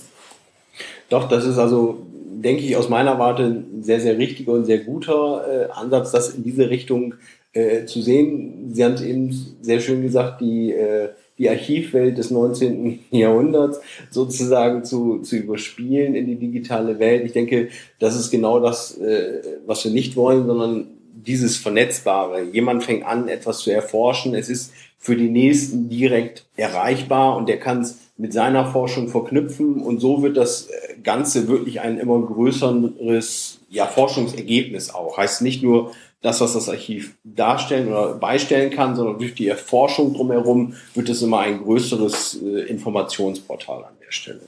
Doch, 1.07 1.29
das 1.29 1.45
ist 1.45 1.57
also, 1.57 2.05
denke 2.11 2.63
ich, 2.63 2.75
aus 2.75 2.89
meiner 2.89 3.17
Warte 3.17 3.43
ein 3.43 3.83
sehr, 3.83 4.01
sehr 4.01 4.17
richtiger 4.17 4.51
und 4.51 4.65
sehr 4.65 4.79
guter 4.79 5.69
äh, 5.69 5.71
Ansatz, 5.71 6.11
das 6.11 6.35
in 6.35 6.43
diese 6.43 6.69
Richtung 6.69 7.15
äh, 7.53 7.85
zu 7.85 8.01
sehen. 8.01 8.71
Sie 8.73 8.83
haben 8.83 8.93
es 8.93 9.01
eben 9.01 9.57
sehr 9.61 9.79
schön 9.79 10.01
gesagt, 10.01 10.41
die, 10.41 10.71
äh, 10.71 11.09
die 11.37 11.49
Archivwelt 11.49 12.17
des 12.17 12.31
19. 12.31 12.99
Jahrhunderts 13.11 13.81
sozusagen 14.09 14.83
zu, 14.83 15.19
zu 15.19 15.35
überspielen 15.35 16.15
in 16.15 16.27
die 16.27 16.35
digitale 16.35 16.99
Welt. 16.99 17.25
Ich 17.25 17.33
denke, 17.33 17.69
das 17.99 18.15
ist 18.15 18.31
genau 18.31 18.59
das, 18.59 18.97
äh, 18.97 19.41
was 19.65 19.83
wir 19.83 19.91
nicht 19.91 20.15
wollen, 20.15 20.45
sondern 20.45 20.87
dieses 21.13 21.57
Vernetzbare. 21.57 22.43
Jemand 22.43 22.83
fängt 22.83 23.05
an, 23.05 23.27
etwas 23.27 23.59
zu 23.59 23.71
erforschen. 23.71 24.33
Es 24.33 24.49
ist 24.49 24.71
für 24.97 25.15
die 25.15 25.29
Nächsten 25.29 25.89
direkt 25.89 26.45
erreichbar 26.55 27.35
und 27.35 27.49
der 27.49 27.59
kann 27.59 27.81
es 27.81 27.99
mit 28.17 28.33
seiner 28.33 28.65
Forschung 28.65 29.07
verknüpfen 29.07 29.81
und 29.81 29.99
so 29.99 30.21
wird 30.21 30.37
das 30.37 30.69
Ganze 31.03 31.47
wirklich 31.47 31.81
ein 31.81 31.97
immer 31.97 32.21
größeres 32.21 33.59
ja, 33.69 33.87
Forschungsergebnis 33.87 34.93
auch. 34.93 35.17
Heißt 35.17 35.41
nicht 35.41 35.63
nur 35.63 35.91
das, 36.21 36.39
was 36.39 36.53
das 36.53 36.69
Archiv 36.69 37.17
darstellen 37.23 37.87
oder 37.87 38.13
beistellen 38.13 38.71
kann, 38.71 38.95
sondern 38.95 39.17
durch 39.17 39.33
die 39.33 39.47
Erforschung 39.47 40.13
drumherum 40.13 40.75
wird 40.93 41.09
es 41.09 41.21
immer 41.21 41.39
ein 41.39 41.63
größeres 41.63 42.41
äh, 42.41 42.61
Informationsportal 42.67 43.83
an 43.83 43.97
der 44.03 44.11
Stelle. 44.11 44.41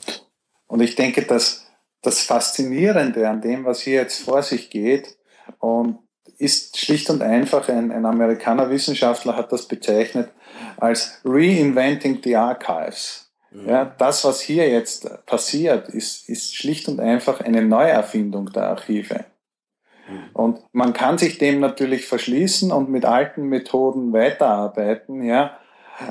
Und 0.68 0.82
ich 0.82 0.96
denke, 0.96 1.24
dass 1.24 1.66
das 2.02 2.22
Faszinierende 2.22 3.28
an 3.28 3.42
dem, 3.42 3.66
was 3.66 3.82
hier 3.82 3.96
jetzt 3.96 4.24
vor 4.24 4.44
sich 4.44 4.70
geht, 4.70 5.18
und 5.60 6.00
ist 6.38 6.78
schlicht 6.78 7.10
und 7.10 7.22
einfach, 7.22 7.70
ein, 7.70 7.92
ein 7.92 8.06
Amerikaner 8.06 8.70
Wissenschaftler 8.70 9.36
hat 9.36 9.52
das 9.52 9.68
bezeichnet 9.68 10.30
als 10.78 11.20
Reinventing 11.24 12.20
the 12.24 12.36
Archives. 12.36 13.32
Mhm. 13.52 13.70
Ja, 13.70 13.86
das, 13.86 14.24
was 14.26 14.42
hier 14.42 14.70
jetzt 14.70 15.08
passiert, 15.26 15.90
ist, 15.90 16.28
ist 16.30 16.56
schlicht 16.56 16.88
und 16.88 17.00
einfach 17.00 17.40
eine 17.40 17.62
Neuerfindung 17.62 18.52
der 18.52 18.64
Archive. 18.70 19.26
Mhm. 20.08 20.30
Und 20.34 20.60
man 20.72 20.94
kann 20.94 21.18
sich 21.18 21.38
dem 21.38 21.60
natürlich 21.60 22.06
verschließen 22.06 22.72
und 22.72 22.90
mit 22.90 23.06
alten 23.06 23.48
Methoden 23.48 24.14
weiterarbeiten, 24.14 25.24
ja. 25.24 25.58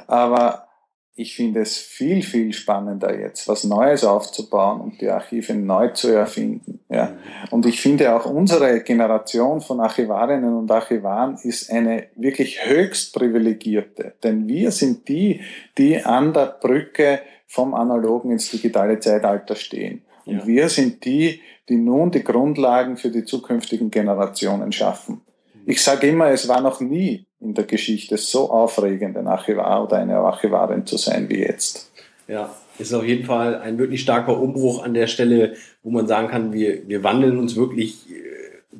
Aber 0.06 0.68
ich 1.14 1.36
finde 1.36 1.60
es 1.60 1.76
viel, 1.76 2.22
viel 2.22 2.52
spannender 2.54 3.18
jetzt, 3.18 3.46
was 3.46 3.64
Neues 3.64 4.02
aufzubauen 4.02 4.80
und 4.80 5.00
die 5.00 5.10
Archive 5.10 5.54
neu 5.54 5.88
zu 5.88 6.08
erfinden. 6.08 6.80
Ja. 6.88 7.12
Und 7.50 7.66
ich 7.66 7.82
finde 7.82 8.14
auch 8.14 8.24
unsere 8.24 8.80
Generation 8.80 9.60
von 9.60 9.80
Archivarinnen 9.80 10.56
und 10.56 10.70
Archivaren 10.70 11.36
ist 11.42 11.70
eine 11.70 12.06
wirklich 12.16 12.64
höchst 12.64 13.14
privilegierte. 13.14 14.14
Denn 14.22 14.48
wir 14.48 14.70
sind 14.70 15.06
die, 15.08 15.42
die 15.76 16.02
an 16.02 16.32
der 16.32 16.56
Brücke 16.60 17.20
vom 17.46 17.74
analogen 17.74 18.32
ins 18.32 18.50
digitale 18.50 18.98
Zeitalter 18.98 19.54
stehen. 19.54 20.02
Und 20.24 20.38
ja. 20.38 20.46
wir 20.46 20.68
sind 20.70 21.04
die, 21.04 21.42
die 21.72 21.78
nun 21.78 22.10
die 22.10 22.22
Grundlagen 22.22 22.98
für 22.98 23.08
die 23.08 23.24
zukünftigen 23.24 23.90
Generationen 23.90 24.72
schaffen. 24.72 25.22
Ich 25.64 25.82
sage 25.82 26.06
immer, 26.08 26.28
es 26.28 26.46
war 26.46 26.60
noch 26.60 26.80
nie 26.80 27.24
in 27.40 27.54
der 27.54 27.64
Geschichte 27.64 28.18
so 28.18 28.50
aufregend, 28.50 29.16
ein 29.16 29.26
Archivar 29.26 29.84
oder 29.84 29.96
eine 29.96 30.18
Archivarin 30.18 30.84
zu 30.84 30.98
sein 30.98 31.30
wie 31.30 31.38
jetzt. 31.38 31.90
Ja, 32.28 32.54
ist 32.78 32.92
auf 32.92 33.04
jeden 33.04 33.24
Fall 33.24 33.58
ein 33.58 33.78
wirklich 33.78 34.02
starker 34.02 34.38
Umbruch 34.38 34.84
an 34.84 34.92
der 34.92 35.06
Stelle, 35.06 35.54
wo 35.82 35.90
man 35.90 36.06
sagen 36.06 36.28
kann, 36.28 36.52
wir, 36.52 36.86
wir 36.86 37.02
wandeln 37.02 37.38
uns 37.38 37.56
wirklich 37.56 38.10
äh, 38.10 38.14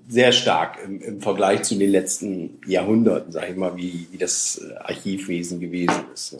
sehr 0.09 0.33
stark 0.33 0.79
im, 0.85 1.01
im 1.01 1.21
Vergleich 1.23 1.63
zu 1.63 1.77
den 1.77 1.91
letzten 1.91 2.61
Jahrhunderten, 2.67 3.33
sage 3.33 3.53
ich 3.53 3.57
mal, 3.57 3.75
wie, 3.77 4.07
wie 4.11 4.19
das 4.19 4.61
äh, 4.63 4.75
Archivwesen 4.77 5.61
gewesen 5.61 6.05
ist. 6.13 6.37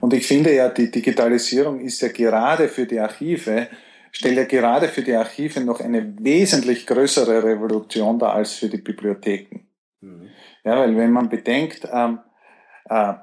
Und 0.00 0.12
ich 0.12 0.26
finde 0.26 0.54
ja, 0.54 0.68
die 0.68 0.90
Digitalisierung 0.90 1.80
ist 1.80 2.02
ja 2.02 2.08
gerade 2.08 2.68
für 2.68 2.84
die 2.84 2.98
Archive, 2.98 3.68
stellt 4.12 4.36
ja 4.36 4.44
gerade 4.44 4.88
für 4.88 5.02
die 5.02 5.14
Archive 5.14 5.60
noch 5.60 5.80
eine 5.80 6.14
wesentlich 6.20 6.86
größere 6.86 7.42
Revolution 7.42 8.18
dar 8.18 8.34
als 8.34 8.52
für 8.52 8.68
die 8.68 8.78
Bibliotheken. 8.78 9.66
Mhm. 10.00 10.28
Ja, 10.64 10.78
weil 10.78 10.96
wenn 10.96 11.12
man 11.12 11.28
bedenkt, 11.28 11.88
ähm, 11.92 12.20
äh, 12.88 13.14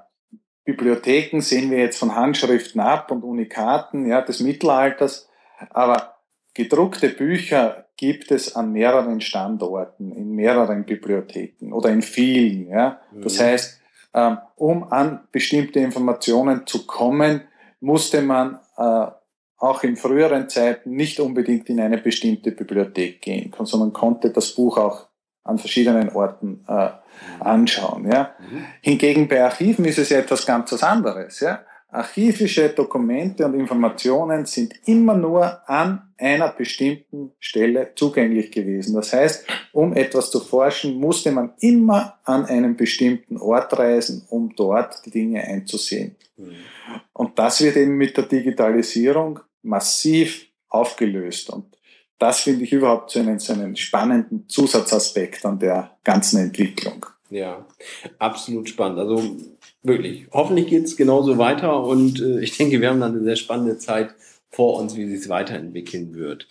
Bibliotheken 0.63 1.39
sehen 1.39 1.71
wir 1.71 1.79
jetzt 1.79 1.97
von 1.97 2.15
Handschriften 2.15 2.81
ab 2.81 3.11
und 3.11 3.23
Unikaten 3.23 4.05
ja, 4.05 4.21
des 4.21 4.41
Mittelalters, 4.41 5.29
aber 5.69 6.17
gedruckte 6.53 7.09
Bücher 7.09 7.85
gibt 7.95 8.31
es 8.31 8.55
an 8.55 8.73
mehreren 8.73 9.21
Standorten, 9.21 10.11
in 10.11 10.31
mehreren 10.31 10.85
Bibliotheken 10.85 11.73
oder 11.73 11.89
in 11.89 12.01
vielen. 12.01 12.67
Ja. 12.67 12.99
Das 13.13 13.39
mhm. 13.39 13.43
heißt, 13.43 13.81
ähm, 14.13 14.37
um 14.55 14.91
an 14.91 15.27
bestimmte 15.31 15.79
Informationen 15.79 16.67
zu 16.67 16.85
kommen, 16.85 17.41
musste 17.79 18.21
man 18.21 18.59
äh, 18.77 19.07
auch 19.57 19.83
in 19.83 19.95
früheren 19.95 20.49
Zeiten 20.49 20.91
nicht 20.91 21.19
unbedingt 21.19 21.69
in 21.69 21.79
eine 21.79 21.97
bestimmte 21.97 22.51
Bibliothek 22.51 23.21
gehen, 23.21 23.53
sondern 23.63 23.93
konnte 23.93 24.31
das 24.31 24.53
Buch 24.53 24.77
auch 24.77 25.07
an 25.43 25.57
verschiedenen 25.57 26.09
Orten 26.09 26.63
äh, 26.67 26.89
anschauen. 27.39 28.09
Ja. 28.11 28.35
Mhm. 28.39 28.65
Hingegen 28.81 29.27
bei 29.27 29.43
Archiven 29.43 29.85
ist 29.85 29.97
es 29.97 30.09
ja 30.09 30.19
etwas 30.19 30.45
ganz 30.45 30.71
anderes. 30.83 31.39
Ja. 31.39 31.61
Archivische 31.89 32.69
Dokumente 32.69 33.45
und 33.45 33.53
Informationen 33.53 34.45
sind 34.45 34.73
immer 34.85 35.15
nur 35.15 35.67
an 35.69 36.01
einer 36.17 36.49
bestimmten 36.49 37.31
Stelle 37.39 37.93
zugänglich 37.95 38.51
gewesen. 38.51 38.93
Das 38.95 39.13
heißt, 39.13 39.47
um 39.71 39.93
etwas 39.93 40.29
zu 40.29 40.41
forschen, 40.41 40.99
musste 40.99 41.31
man 41.31 41.53
immer 41.59 42.19
an 42.25 42.45
einen 42.45 42.75
bestimmten 42.75 43.37
Ort 43.37 43.79
reisen, 43.79 44.25
um 44.29 44.53
dort 44.55 45.05
die 45.05 45.11
Dinge 45.11 45.41
einzusehen. 45.43 46.17
Mhm. 46.35 46.55
Und 47.13 47.39
das 47.39 47.61
wird 47.61 47.77
eben 47.77 47.95
mit 47.95 48.17
der 48.17 48.25
Digitalisierung 48.25 49.39
massiv 49.67 50.47
aufgelöst. 50.69 51.49
Und 51.49 51.65
das 52.19 52.41
finde 52.41 52.63
ich 52.63 52.73
überhaupt 52.73 53.11
so 53.11 53.19
einen, 53.19 53.39
so 53.39 53.53
einen 53.53 53.75
spannenden 53.75 54.47
Zusatzaspekt 54.49 55.45
an 55.45 55.59
der 55.59 55.97
ganzen 56.03 56.39
Entwicklung. 56.39 57.05
Ja, 57.29 57.65
absolut 58.19 58.69
spannend. 58.69 58.99
Also 58.99 59.37
wirklich, 59.83 60.27
hoffentlich 60.31 60.67
geht 60.67 60.85
es 60.85 60.95
genauso 60.95 61.37
weiter 61.37 61.83
und 61.83 62.21
äh, 62.21 62.39
ich 62.39 62.57
denke, 62.57 62.79
wir 62.79 62.89
haben 62.89 63.01
dann 63.01 63.15
eine 63.15 63.23
sehr 63.23 63.35
spannende 63.35 63.77
Zeit 63.77 64.15
vor 64.49 64.79
uns, 64.79 64.95
wie 64.95 65.07
sich 65.07 65.21
es 65.21 65.29
weiterentwickeln 65.29 66.15
wird. 66.15 66.47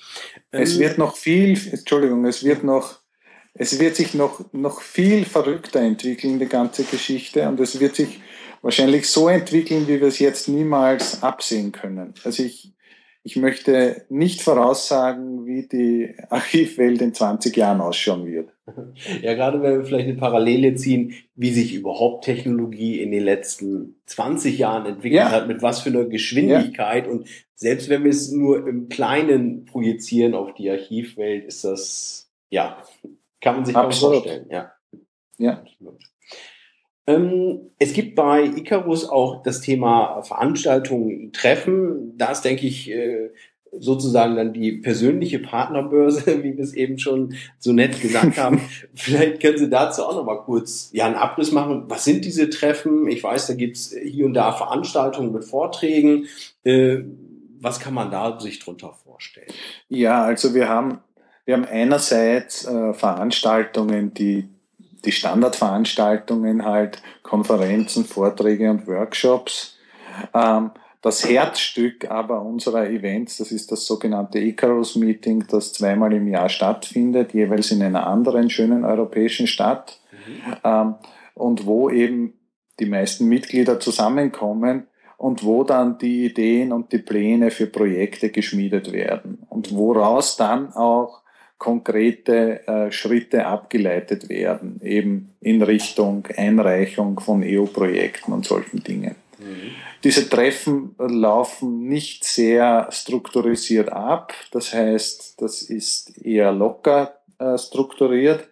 Es 0.50 0.74
ähm, 0.74 0.80
wird 0.80 0.98
noch 0.98 1.16
viel, 1.16 1.58
Entschuldigung, 1.72 2.26
es 2.26 2.44
wird 2.44 2.62
noch, 2.62 2.98
es 3.54 3.80
wird 3.80 3.96
sich 3.96 4.12
noch, 4.12 4.44
noch 4.52 4.82
viel 4.82 5.24
verrückter 5.24 5.80
entwickeln, 5.80 6.38
die 6.38 6.46
ganze 6.46 6.84
Geschichte, 6.84 7.48
und 7.48 7.58
es 7.58 7.80
wird 7.80 7.96
sich 7.96 8.20
wahrscheinlich 8.60 9.08
so 9.08 9.28
entwickeln, 9.28 9.88
wie 9.88 10.00
wir 10.00 10.08
es 10.08 10.18
jetzt 10.18 10.48
niemals 10.48 11.22
absehen 11.22 11.72
können. 11.72 12.12
Also 12.22 12.42
ich, 12.42 12.74
ich 13.26 13.34
möchte 13.34 14.06
nicht 14.08 14.40
voraussagen, 14.40 15.46
wie 15.46 15.66
die 15.66 16.14
Archivwelt 16.30 17.02
in 17.02 17.12
20 17.12 17.56
Jahren 17.56 17.80
ausschauen 17.80 18.24
wird. 18.24 18.52
Ja, 19.20 19.34
gerade 19.34 19.60
wenn 19.62 19.78
wir 19.78 19.84
vielleicht 19.84 20.08
eine 20.08 20.16
Parallele 20.16 20.76
ziehen, 20.76 21.12
wie 21.34 21.50
sich 21.50 21.74
überhaupt 21.74 22.24
Technologie 22.24 23.00
in 23.02 23.10
den 23.10 23.24
letzten 23.24 23.96
20 24.06 24.58
Jahren 24.58 24.86
entwickelt 24.86 25.22
ja. 25.22 25.32
hat, 25.32 25.48
mit 25.48 25.60
was 25.60 25.80
für 25.80 25.90
einer 25.90 26.04
Geschwindigkeit. 26.04 27.06
Ja. 27.06 27.10
Und 27.10 27.28
selbst 27.56 27.88
wenn 27.88 28.04
wir 28.04 28.12
es 28.12 28.30
nur 28.30 28.64
im 28.64 28.88
Kleinen 28.88 29.64
projizieren 29.64 30.34
auf 30.34 30.54
die 30.54 30.70
Archivwelt, 30.70 31.46
ist 31.46 31.64
das, 31.64 32.30
ja, 32.50 32.80
kann 33.40 33.56
man 33.56 33.64
sich 33.64 33.74
kaum 33.74 33.90
vorstellen. 33.90 34.46
Ja. 34.50 34.72
Ja. 35.38 35.64
Absolut. 35.64 36.00
Ähm, 37.06 37.70
es 37.78 37.92
gibt 37.92 38.16
bei 38.16 38.44
Icarus 38.44 39.08
auch 39.08 39.42
das 39.42 39.60
Thema 39.60 40.22
Veranstaltungen, 40.22 41.32
Treffen. 41.32 42.16
Da 42.18 42.32
ist, 42.32 42.42
denke 42.42 42.66
ich, 42.66 42.90
äh, 42.90 43.30
sozusagen 43.78 44.36
dann 44.36 44.52
die 44.52 44.72
persönliche 44.72 45.38
Partnerbörse, 45.38 46.24
wie 46.42 46.56
wir 46.56 46.64
es 46.64 46.74
eben 46.74 46.98
schon 46.98 47.34
so 47.58 47.72
nett 47.72 48.00
gesagt 48.00 48.38
haben. 48.38 48.60
Vielleicht 48.94 49.40
können 49.40 49.58
Sie 49.58 49.70
dazu 49.70 50.04
auch 50.04 50.16
noch 50.16 50.24
mal 50.24 50.42
kurz 50.42 50.90
ja, 50.92 51.06
einen 51.06 51.14
Abriss 51.14 51.52
machen. 51.52 51.84
Was 51.88 52.04
sind 52.04 52.24
diese 52.24 52.50
Treffen? 52.50 53.06
Ich 53.08 53.22
weiß, 53.22 53.46
da 53.46 53.54
gibt 53.54 53.76
es 53.76 53.94
hier 54.02 54.26
und 54.26 54.34
da 54.34 54.52
Veranstaltungen 54.52 55.32
mit 55.32 55.44
Vorträgen. 55.44 56.26
Äh, 56.64 56.98
was 57.60 57.80
kann 57.80 57.94
man 57.94 58.10
da 58.10 58.38
sich 58.38 58.58
drunter 58.58 58.92
vorstellen? 58.92 59.48
Ja, 59.88 60.24
also 60.24 60.54
wir 60.54 60.68
haben, 60.68 60.98
wir 61.44 61.54
haben 61.54 61.64
einerseits 61.64 62.66
äh, 62.66 62.92
Veranstaltungen, 62.92 64.12
die 64.12 64.48
die 65.06 65.12
Standardveranstaltungen 65.12 66.64
halt, 66.64 67.00
Konferenzen, 67.22 68.04
Vorträge 68.04 68.70
und 68.70 68.86
Workshops. 68.86 69.78
Ähm, 70.34 70.70
das 71.02 71.28
Herzstück 71.28 72.10
aber 72.10 72.42
unserer 72.42 72.88
Events, 72.88 73.36
das 73.36 73.52
ist 73.52 73.70
das 73.70 73.86
sogenannte 73.86 74.40
Icarus 74.40 74.96
Meeting, 74.96 75.44
das 75.48 75.72
zweimal 75.72 76.12
im 76.12 76.26
Jahr 76.26 76.48
stattfindet, 76.48 77.32
jeweils 77.32 77.70
in 77.70 77.82
einer 77.82 78.06
anderen 78.06 78.50
schönen 78.50 78.84
europäischen 78.84 79.46
Stadt 79.46 80.00
mhm. 80.10 80.56
ähm, 80.64 80.94
und 81.34 81.66
wo 81.66 81.90
eben 81.90 82.34
die 82.80 82.86
meisten 82.86 83.28
Mitglieder 83.28 83.78
zusammenkommen 83.78 84.88
und 85.16 85.44
wo 85.44 85.64
dann 85.64 85.98
die 85.98 86.26
Ideen 86.26 86.72
und 86.72 86.92
die 86.92 86.98
Pläne 86.98 87.50
für 87.50 87.66
Projekte 87.66 88.30
geschmiedet 88.30 88.92
werden 88.92 89.46
und 89.48 89.74
woraus 89.74 90.36
dann 90.36 90.72
auch 90.72 91.22
konkrete 91.58 92.66
äh, 92.66 92.92
Schritte 92.92 93.46
abgeleitet 93.46 94.28
werden, 94.28 94.80
eben 94.82 95.34
in 95.40 95.62
Richtung 95.62 96.26
Einreichung 96.36 97.18
von 97.20 97.42
EU-Projekten 97.42 98.32
und 98.32 98.44
solchen 98.44 98.82
Dingen. 98.82 99.16
Mhm. 99.38 99.72
Diese 100.04 100.28
Treffen 100.28 100.94
laufen 100.98 101.88
nicht 101.88 102.24
sehr 102.24 102.88
strukturisiert 102.90 103.90
ab, 103.90 104.34
das 104.50 104.72
heißt, 104.72 105.40
das 105.40 105.62
ist 105.62 106.18
eher 106.18 106.52
locker 106.52 107.16
äh, 107.38 107.56
strukturiert. 107.58 108.48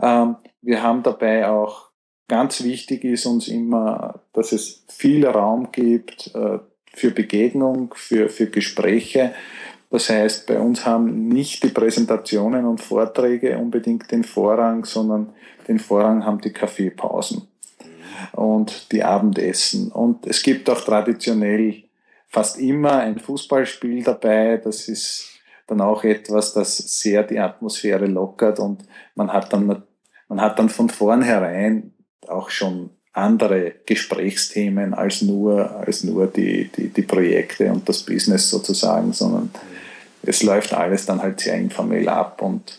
Ähm, 0.00 0.36
wir 0.60 0.82
haben 0.82 1.02
dabei 1.02 1.48
auch, 1.48 1.90
ganz 2.28 2.62
wichtig 2.62 3.04
ist 3.04 3.26
uns 3.26 3.48
immer, 3.48 4.20
dass 4.32 4.52
es 4.52 4.84
viel 4.88 5.26
Raum 5.26 5.70
gibt 5.70 6.34
äh, 6.34 6.58
für 6.94 7.10
Begegnung, 7.10 7.94
für, 7.96 8.28
für 8.28 8.46
Gespräche. 8.46 9.34
Das 9.92 10.08
heißt, 10.08 10.46
bei 10.46 10.58
uns 10.58 10.86
haben 10.86 11.28
nicht 11.28 11.62
die 11.62 11.68
Präsentationen 11.68 12.64
und 12.64 12.80
Vorträge 12.80 13.58
unbedingt 13.58 14.10
den 14.10 14.24
Vorrang, 14.24 14.86
sondern 14.86 15.34
den 15.68 15.78
Vorrang 15.78 16.24
haben 16.24 16.40
die 16.40 16.52
Kaffeepausen 16.52 17.46
und 18.32 18.90
die 18.90 19.04
Abendessen. 19.04 19.92
Und 19.92 20.26
es 20.26 20.42
gibt 20.42 20.70
auch 20.70 20.80
traditionell 20.80 21.84
fast 22.26 22.58
immer 22.58 23.00
ein 23.00 23.18
Fußballspiel 23.18 24.02
dabei. 24.02 24.56
Das 24.56 24.88
ist 24.88 25.28
dann 25.66 25.82
auch 25.82 26.04
etwas, 26.04 26.54
das 26.54 26.78
sehr 26.78 27.22
die 27.22 27.38
Atmosphäre 27.38 28.06
lockert 28.06 28.60
und 28.60 28.84
man 29.14 29.30
hat 29.30 29.52
dann, 29.52 29.82
man 30.26 30.40
hat 30.40 30.58
dann 30.58 30.70
von 30.70 30.88
vornherein 30.88 31.92
auch 32.28 32.48
schon 32.48 32.88
andere 33.12 33.74
Gesprächsthemen 33.84 34.94
als 34.94 35.20
nur, 35.20 35.70
als 35.70 36.02
nur 36.02 36.28
die, 36.28 36.70
die, 36.74 36.88
die 36.88 37.02
Projekte 37.02 37.70
und 37.70 37.86
das 37.86 38.02
Business 38.02 38.48
sozusagen, 38.48 39.12
sondern 39.12 39.50
es 40.22 40.42
läuft 40.42 40.72
alles 40.72 41.06
dann 41.06 41.22
halt 41.22 41.40
sehr 41.40 41.54
informell 41.54 42.08
ab 42.08 42.42
und 42.42 42.78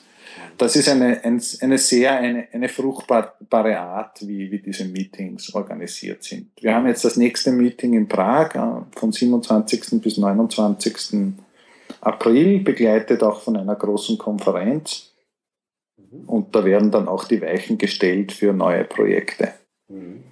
das 0.58 0.76
ist 0.76 0.88
eine, 0.88 1.22
eine 1.24 1.78
sehr, 1.78 2.18
eine, 2.18 2.48
eine 2.52 2.70
fruchtbare 2.70 3.80
Art, 3.80 4.28
wie, 4.28 4.52
wie 4.52 4.60
diese 4.60 4.86
Meetings 4.86 5.54
organisiert 5.54 6.24
sind. 6.24 6.52
Wir 6.62 6.76
haben 6.76 6.88
jetzt 6.88 7.04
das 7.04 7.18
nächste 7.18 7.52
Meeting 7.52 7.94
in 7.94 8.08
Prag 8.08 8.56
äh, 8.56 8.98
von 8.98 9.12
27. 9.12 10.02
bis 10.02 10.18
29. 10.18 11.34
April, 12.02 12.60
begleitet 12.60 13.24
auch 13.24 13.41
von 13.41 13.58
einer 13.58 13.76
großen 13.76 14.18
Konferenz. 14.18 15.14
Und 16.28 16.56
da 16.56 16.64
werden 16.64 16.91
dann 16.91 17.08
auch 17.08 17.26
die 17.26 17.41
Weichen 17.41 17.78
gestellt 17.78 18.32
für 18.32 18.54
neue 18.54 18.84
Projekte. 18.84 19.54
Mhm. 19.88 20.24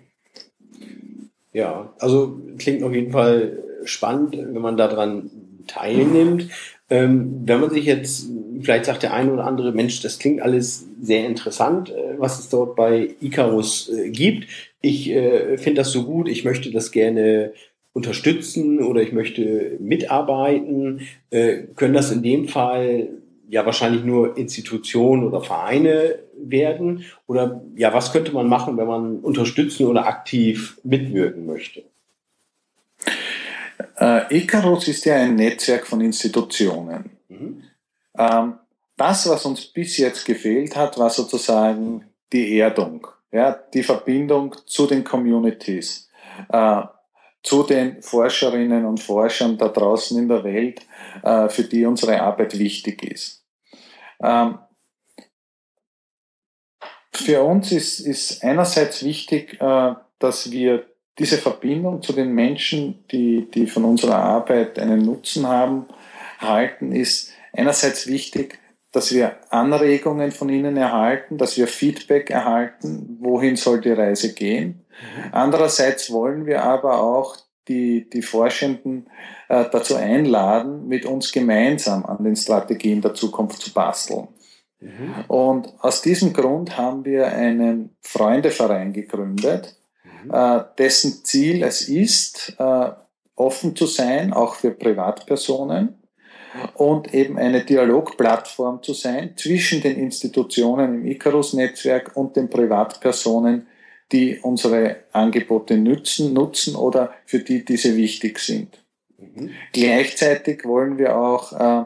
Ja, 1.54 1.94
also 2.00 2.40
klingt 2.58 2.84
auf 2.84 2.94
jeden 2.94 3.12
Fall 3.12 3.64
spannend, 3.84 4.38
wenn 4.38 4.62
man 4.62 4.78
daran 4.78 5.32
teilnimmt. 5.68 6.50
Ähm, 6.92 7.44
wenn 7.46 7.62
man 7.62 7.70
sich 7.70 7.86
jetzt, 7.86 8.30
vielleicht 8.60 8.84
sagt 8.86 9.02
der 9.02 9.14
eine 9.14 9.32
oder 9.32 9.48
andere, 9.48 9.72
Mensch, 9.72 10.02
das 10.02 10.20
klingt 10.20 10.42
alles 10.42 10.86
sehr 11.02 11.26
interessant, 11.26 11.90
äh, 11.90 12.20
was 12.20 12.38
es 12.38 12.50
dort 12.50 12.76
bei 12.76 13.16
Icarus 13.22 13.90
äh, 13.90 14.10
gibt. 14.10 14.48
Ich 14.82 15.10
äh, 15.10 15.58
finde 15.58 15.82
das 15.82 15.94
so 15.94 16.04
gut, 16.04 16.28
ich 16.28 16.44
möchte 16.44 16.70
das 16.70 16.92
gerne 16.92 17.54
unterstützen 17.94 18.84
oder 18.84 19.02
ich 19.02 19.14
möchte 19.14 19.78
mitarbeiten. 19.80 21.08
Äh, 21.30 21.64
können 21.76 21.94
das 21.94 22.12
in 22.12 22.24
dem 22.24 22.50
Fall 22.50 23.08
ja 23.48 23.66
wahrscheinlich 23.66 24.04
nur 24.04 24.38
Institutionen 24.38 25.24
oder 25.24 25.40
Vereine 25.40 26.20
werden? 26.38 27.06
Oder 27.26 27.64
ja, 27.78 27.94
was 27.94 28.12
könnte 28.12 28.34
man 28.34 28.48
machen, 28.48 28.76
wenn 28.76 28.88
man 28.88 29.20
unterstützen 29.20 29.88
oder 29.88 30.08
aktiv 30.08 30.78
mitwirken 30.84 31.46
möchte? 31.46 31.84
Äh, 34.02 34.36
Icarus 34.36 34.88
ist 34.88 35.06
ja 35.06 35.16
ein 35.16 35.36
Netzwerk 35.36 35.86
von 35.86 36.02
Institutionen. 36.02 37.18
Mhm. 37.30 37.64
Ähm, 38.18 38.56
das, 38.98 39.30
was 39.30 39.46
uns 39.46 39.68
bis 39.68 39.98
jetzt 39.98 40.26
gefehlt 40.26 40.76
hat, 40.76 40.98
war 40.98 41.12
sozusagen 41.12 42.06
die 42.34 42.58
Erdung, 42.58 43.08
ja, 43.32 43.52
die 43.52 43.84
Verbindung 43.84 44.56
zu 44.66 44.88
den 44.88 45.04
Communities, 45.04 46.10
äh, 46.50 46.82
zu 47.44 47.64
den 47.64 48.02
Forscherinnen 48.02 48.86
und 48.86 49.00
Forschern 49.00 49.58
da 49.58 49.68
draußen 49.68 50.18
in 50.18 50.28
der 50.28 50.44
Welt, 50.44 50.82
äh, 51.24 51.48
für 51.50 51.64
die 51.64 51.86
unsere 51.86 52.22
Arbeit 52.22 52.58
wichtig 52.58 53.04
ist. 53.04 53.46
Ähm, 54.20 54.58
für 57.14 57.44
uns 57.44 57.72
ist, 57.72 58.00
ist 58.00 58.44
einerseits 58.44 59.04
wichtig, 59.04 59.62
äh, 59.62 59.94
dass 60.18 60.50
wir 60.50 60.91
diese 61.20 61.38
Verbindung 61.38 62.02
zu 62.02 62.14
den 62.14 62.34
Menschen, 62.34 63.04
die, 63.12 63.50
die 63.52 63.68
von 63.68 63.86
unserer 63.86 64.18
Arbeit 64.18 64.80
einen 64.80 65.02
Nutzen 65.02 65.48
haben, 65.48 65.86
halten, 66.40 66.92
ist 66.92 67.32
einerseits 67.54 68.08
wichtig, 68.08 68.60
dass 68.92 69.14
wir 69.14 69.38
Anregungen 69.50 70.32
von 70.32 70.50
ihnen 70.50 70.76
erhalten, 70.76 71.38
dass 71.38 71.58
wir 71.58 71.68
Feedback 71.68 72.30
erhalten, 72.30 73.18
wohin 73.22 73.56
soll 73.56 73.80
die 73.80 73.92
Reise 73.92 74.34
gehen. 74.34 74.86
Mhm. 74.90 75.30
Andererseits 75.32 76.12
wollen 76.12 76.46
wir 76.46 76.64
aber 76.64 77.02
auch 77.02 77.38
die, 77.68 78.10
die 78.10 78.22
Forschenden 78.22 79.10
äh, 79.48 79.66
dazu 79.72 79.96
einladen, 79.96 80.88
mit 80.88 81.06
uns 81.06 81.32
gemeinsam 81.32 82.06
an 82.06 82.24
den 82.24 82.36
Strategien 82.36 83.02
der 83.02 83.14
Zukunft 83.14 83.62
zu 83.62 83.74
basteln. 83.74 84.28
Mhm. 84.82 85.14
Und 85.28 85.74
aus 85.80 86.02
diesem 86.02 86.34
Grund 86.34 86.78
haben 86.78 87.06
wir 87.06 87.28
einen 87.28 87.96
Freundeverein 88.02 88.92
gegründet, 88.92 89.78
Mhm. 90.24 90.64
dessen 90.78 91.26
Ziel 91.26 91.64
es 91.64 91.88
ist, 91.88 92.56
äh, 92.60 92.90
offen 93.36 93.76
zu 93.76 93.86
sein, 93.86 94.34
auch 94.34 94.56
für 94.56 94.72
Privatpersonen 94.72 96.02
und 96.76 97.14
eben 97.14 97.38
eine 97.38 97.64
Dialogplattform 97.64 98.84
zu 98.84 98.94
sein 98.94 99.36
zwischen 99.38 99.82
den 99.82 99.98
Institutionen 99.98 100.96
im 100.96 101.06
Icarus-Netzwerk 101.08 102.16
und 102.16 102.36
den 102.36 102.50
Privatpersonen, 102.50 103.68
die 104.12 104.40
unsere 104.40 105.04
Angebote 105.14 105.78
nützen, 105.78 106.34
nutzen 106.34 106.76
oder 106.76 107.14
für 107.26 107.40
die 107.40 107.64
diese 107.64 107.96
wichtig 107.96 108.40
sind. 108.40 108.84
Mhm. 109.18 109.52
Gleichzeitig 109.72 110.66
wollen 110.66 110.98
wir 110.98 111.18
auch 111.18 111.54
äh, 111.54 111.86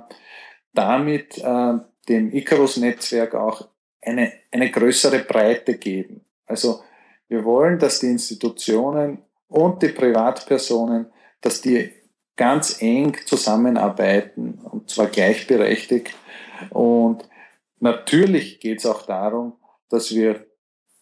damit 0.74 1.38
äh, 1.38 1.74
dem 2.10 2.34
Icarus-Netzwerk 2.34 3.36
auch 3.36 3.68
eine, 4.02 4.34
eine 4.52 4.72
größere 4.72 5.20
Breite 5.20 5.78
geben. 5.78 6.26
Also 6.48 6.82
wir 7.28 7.44
wollen, 7.44 7.80
dass 7.80 8.00
die 8.00 8.08
Institutionen 8.08 9.20
und 9.48 9.82
die 9.82 9.90
Privatpersonen, 9.90 11.08
dass 11.42 11.62
die 11.62 11.92
ganz 12.36 12.82
eng 12.82 13.16
zusammenarbeiten 13.26 14.60
und 14.64 14.90
zwar 14.90 15.08
gleichberechtigt. 15.08 16.14
Und 16.70 17.28
natürlich 17.80 18.60
geht 18.60 18.80
es 18.80 18.86
auch 18.86 19.06
darum, 19.06 19.54
dass 19.90 20.14
wir 20.14 20.46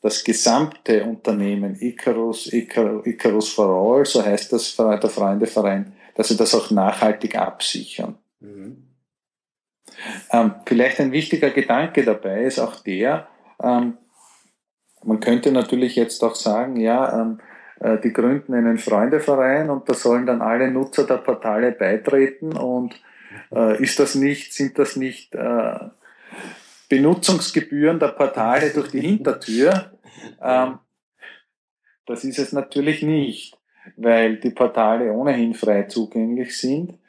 das 0.01 0.23
gesamte 0.23 1.05
Unternehmen 1.05 1.77
Icarus, 1.79 2.51
Icarus, 2.51 3.05
Icarus 3.05 3.49
for 3.49 3.67
All, 3.67 4.05
so 4.05 4.23
heißt 4.23 4.51
das 4.51 4.75
der 4.75 5.09
Freundeverein, 5.09 5.93
dass 6.15 6.29
wir 6.29 6.37
das 6.37 6.53
auch 6.53 6.69
nachhaltig 6.71 7.37
absichern. 7.37 8.17
Mhm. 8.41 8.89
Ähm, 10.31 10.55
vielleicht 10.65 10.99
ein 10.99 11.11
wichtiger 11.11 11.51
Gedanke 11.51 12.03
dabei 12.03 12.43
ist 12.43 12.59
auch 12.59 12.81
der, 12.81 13.27
ähm, 13.61 13.97
man 15.03 15.19
könnte 15.19 15.51
natürlich 15.51 15.95
jetzt 15.95 16.23
auch 16.23 16.35
sagen, 16.35 16.77
ja, 16.77 17.21
ähm, 17.21 17.39
äh, 17.79 17.99
die 17.99 18.13
gründen 18.13 18.53
einen 18.53 18.77
Freundeverein 18.77 19.69
und 19.69 19.89
da 19.89 19.93
sollen 19.93 20.25
dann 20.25 20.41
alle 20.41 20.71
Nutzer 20.71 21.05
der 21.05 21.17
Portale 21.17 21.71
beitreten 21.71 22.55
und 22.55 22.95
äh, 23.53 23.81
ist 23.81 23.99
das 23.99 24.15
nicht, 24.15 24.53
sind 24.53 24.79
das 24.79 24.95
nicht 24.95 25.35
äh, 25.35 25.79
Benutzungsgebühren 26.89 27.99
der 27.99 28.09
Portale 28.09 28.69
durch 28.69 28.91
die 28.91 29.01
Hintertür? 29.01 29.91
Ähm, 30.41 30.79
das 32.05 32.23
ist 32.23 32.39
es 32.39 32.51
natürlich 32.51 33.01
nicht, 33.01 33.57
weil 33.95 34.37
die 34.37 34.51
Portale 34.51 35.11
ohnehin 35.11 35.53
frei 35.53 35.83
zugänglich 35.83 36.57
sind. 36.57 36.99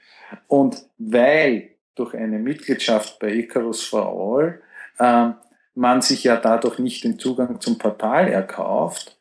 Und 0.49 0.87
weil 0.99 1.71
durch 1.95 2.15
eine 2.15 2.39
Mitgliedschaft 2.39 3.19
bei 3.19 3.33
Icarus 3.33 3.85
for 3.85 4.07
All 4.07 4.61
äh, 4.99 5.33
man 5.75 6.03
sich 6.03 6.25
ja 6.25 6.37
dadurch 6.37 6.79
nicht 6.79 7.05
den 7.05 7.19
Zugang 7.19 7.61
zum 7.61 7.79
Portal 7.79 8.29
erkauft, 8.29 9.19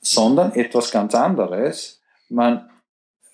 sondern 0.00 0.52
etwas 0.52 0.90
ganz 0.90 1.14
anderes. 1.14 2.02
Man, 2.28 2.68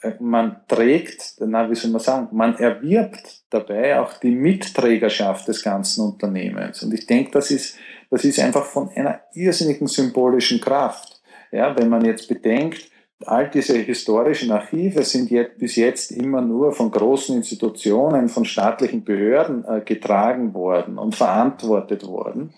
äh, 0.02 0.12
man 0.20 0.60
trägt, 0.68 1.36
na, 1.38 1.70
wie 1.70 1.74
soll 1.74 1.90
man 1.90 2.00
sagen, 2.00 2.28
man 2.32 2.56
erwirbt 2.56 3.44
dabei 3.50 4.00
auch 4.00 4.18
die 4.18 4.30
Mitträgerschaft 4.30 5.48
des 5.48 5.62
ganzen 5.62 6.04
Unternehmens. 6.04 6.82
Und 6.82 6.92
ich 6.94 7.06
denke, 7.06 7.30
das 7.32 7.50
ist, 7.50 7.76
das 8.10 8.24
ist 8.24 8.38
einfach 8.38 8.66
von 8.66 8.90
einer 8.90 9.20
irrsinnigen 9.32 9.86
symbolischen 9.86 10.60
Kraft. 10.60 11.20
Ja, 11.52 11.76
wenn 11.76 11.88
man 11.88 12.04
jetzt 12.04 12.28
bedenkt, 12.28 12.89
all 13.26 13.50
diese 13.50 13.76
historischen 13.76 14.50
Archive 14.50 15.02
sind 15.02 15.30
jetzt, 15.30 15.58
bis 15.58 15.76
jetzt 15.76 16.10
immer 16.10 16.40
nur 16.40 16.72
von 16.72 16.90
großen 16.90 17.36
Institutionen, 17.36 18.28
von 18.28 18.44
staatlichen 18.44 19.04
Behörden 19.04 19.64
äh, 19.64 19.82
getragen 19.82 20.54
worden 20.54 20.98
und 20.98 21.14
verantwortet 21.14 22.06
worden. 22.06 22.54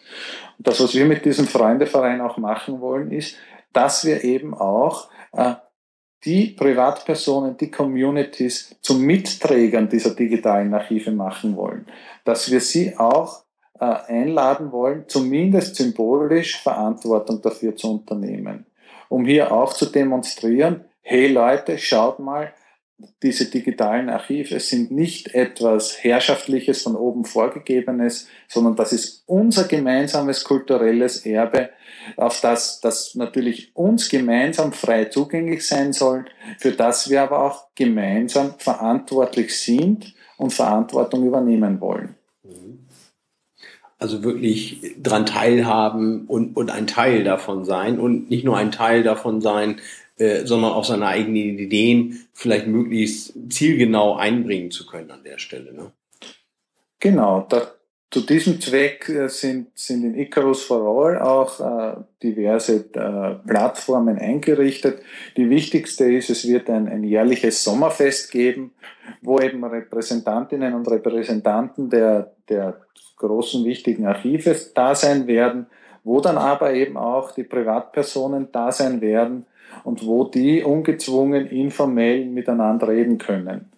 Und 0.58 0.66
das, 0.66 0.80
was 0.80 0.94
wir 0.94 1.04
mit 1.04 1.24
diesem 1.24 1.46
Freundeverein 1.46 2.20
auch 2.20 2.36
machen 2.36 2.80
wollen, 2.80 3.10
ist, 3.10 3.36
dass 3.72 4.04
wir 4.04 4.22
eben 4.22 4.54
auch 4.54 5.08
äh, 5.32 5.54
die 6.24 6.48
Privatpersonen, 6.50 7.56
die 7.56 7.70
Communities 7.70 8.76
zum 8.80 9.02
Mitträgern 9.02 9.88
dieser 9.88 10.14
digitalen 10.14 10.72
Archive 10.72 11.10
machen 11.10 11.56
wollen. 11.56 11.86
Dass 12.24 12.52
wir 12.52 12.60
sie 12.60 12.96
auch 12.96 13.42
äh, 13.80 13.84
einladen 13.84 14.70
wollen, 14.70 15.06
zumindest 15.08 15.74
symbolisch 15.74 16.62
Verantwortung 16.62 17.42
dafür 17.42 17.74
zu 17.74 17.90
unternehmen 17.90 18.66
um 19.12 19.26
hier 19.26 19.52
auch 19.52 19.74
zu 19.74 19.86
demonstrieren, 19.86 20.86
hey 21.02 21.28
Leute, 21.28 21.76
schaut 21.76 22.18
mal, 22.18 22.54
diese 23.22 23.50
digitalen 23.50 24.08
Archive 24.08 24.58
sind 24.58 24.90
nicht 24.90 25.34
etwas 25.34 26.02
Herrschaftliches 26.02 26.82
von 26.82 26.96
oben 26.96 27.26
vorgegebenes, 27.26 28.28
sondern 28.48 28.74
das 28.74 28.92
ist 28.94 29.24
unser 29.26 29.64
gemeinsames 29.64 30.44
kulturelles 30.44 31.26
Erbe, 31.26 31.70
auf 32.16 32.40
das 32.40 32.80
das 32.80 33.14
natürlich 33.14 33.76
uns 33.76 34.08
gemeinsam 34.08 34.72
frei 34.72 35.04
zugänglich 35.06 35.66
sein 35.66 35.92
soll, 35.92 36.24
für 36.58 36.72
das 36.72 37.10
wir 37.10 37.22
aber 37.22 37.42
auch 37.42 37.66
gemeinsam 37.74 38.54
verantwortlich 38.58 39.58
sind 39.58 40.14
und 40.38 40.54
Verantwortung 40.54 41.26
übernehmen 41.26 41.82
wollen. 41.82 42.14
Also 44.02 44.24
wirklich 44.24 44.96
dran 45.00 45.26
teilhaben 45.26 46.26
und, 46.26 46.56
und 46.56 46.70
ein 46.70 46.88
Teil 46.88 47.22
davon 47.22 47.64
sein 47.64 48.00
und 48.00 48.30
nicht 48.30 48.44
nur 48.44 48.56
ein 48.56 48.72
Teil 48.72 49.04
davon 49.04 49.40
sein, 49.40 49.80
äh, 50.16 50.44
sondern 50.44 50.72
auch 50.72 50.84
seine 50.84 51.06
eigenen 51.06 51.58
Ideen 51.58 52.26
vielleicht 52.32 52.66
möglichst 52.66 53.34
zielgenau 53.48 54.16
einbringen 54.16 54.72
zu 54.72 54.86
können 54.86 55.12
an 55.12 55.22
der 55.22 55.38
Stelle. 55.38 55.72
Ne? 55.72 55.92
Genau, 56.98 57.46
da, 57.48 57.70
zu 58.12 58.20
diesem 58.20 58.60
Zweck 58.60 59.08
äh, 59.08 59.28
sind, 59.28 59.68
sind 59.74 60.04
in 60.04 60.14
Icarus 60.18 60.62
for 60.62 60.82
All 60.82 61.18
auch 61.18 61.60
äh, 61.60 61.96
diverse 62.22 62.84
äh, 62.92 63.48
Plattformen 63.48 64.18
eingerichtet. 64.18 65.00
Die 65.36 65.48
wichtigste 65.48 66.04
ist, 66.04 66.28
es 66.28 66.46
wird 66.46 66.68
ein, 66.68 66.88
ein 66.88 67.04
jährliches 67.04 67.64
Sommerfest 67.64 68.30
geben, 68.30 68.72
wo 69.22 69.40
eben 69.40 69.64
Repräsentantinnen 69.64 70.74
und 70.74 70.88
Repräsentanten 70.90 71.88
der, 71.88 72.32
der 72.50 72.82
großen 73.16 73.64
wichtigen 73.64 74.06
Archive 74.06 74.54
da 74.74 74.94
sein 74.94 75.26
werden, 75.26 75.66
wo 76.04 76.20
dann 76.20 76.36
aber 76.36 76.74
eben 76.74 76.98
auch 76.98 77.32
die 77.32 77.44
Privatpersonen 77.44 78.48
da 78.52 78.72
sein 78.72 79.00
werden 79.00 79.46
und 79.84 80.04
wo 80.04 80.24
die 80.24 80.62
ungezwungen 80.62 81.46
informell 81.46 82.26
miteinander 82.26 82.88
reden 82.88 83.16
können. 83.16 83.70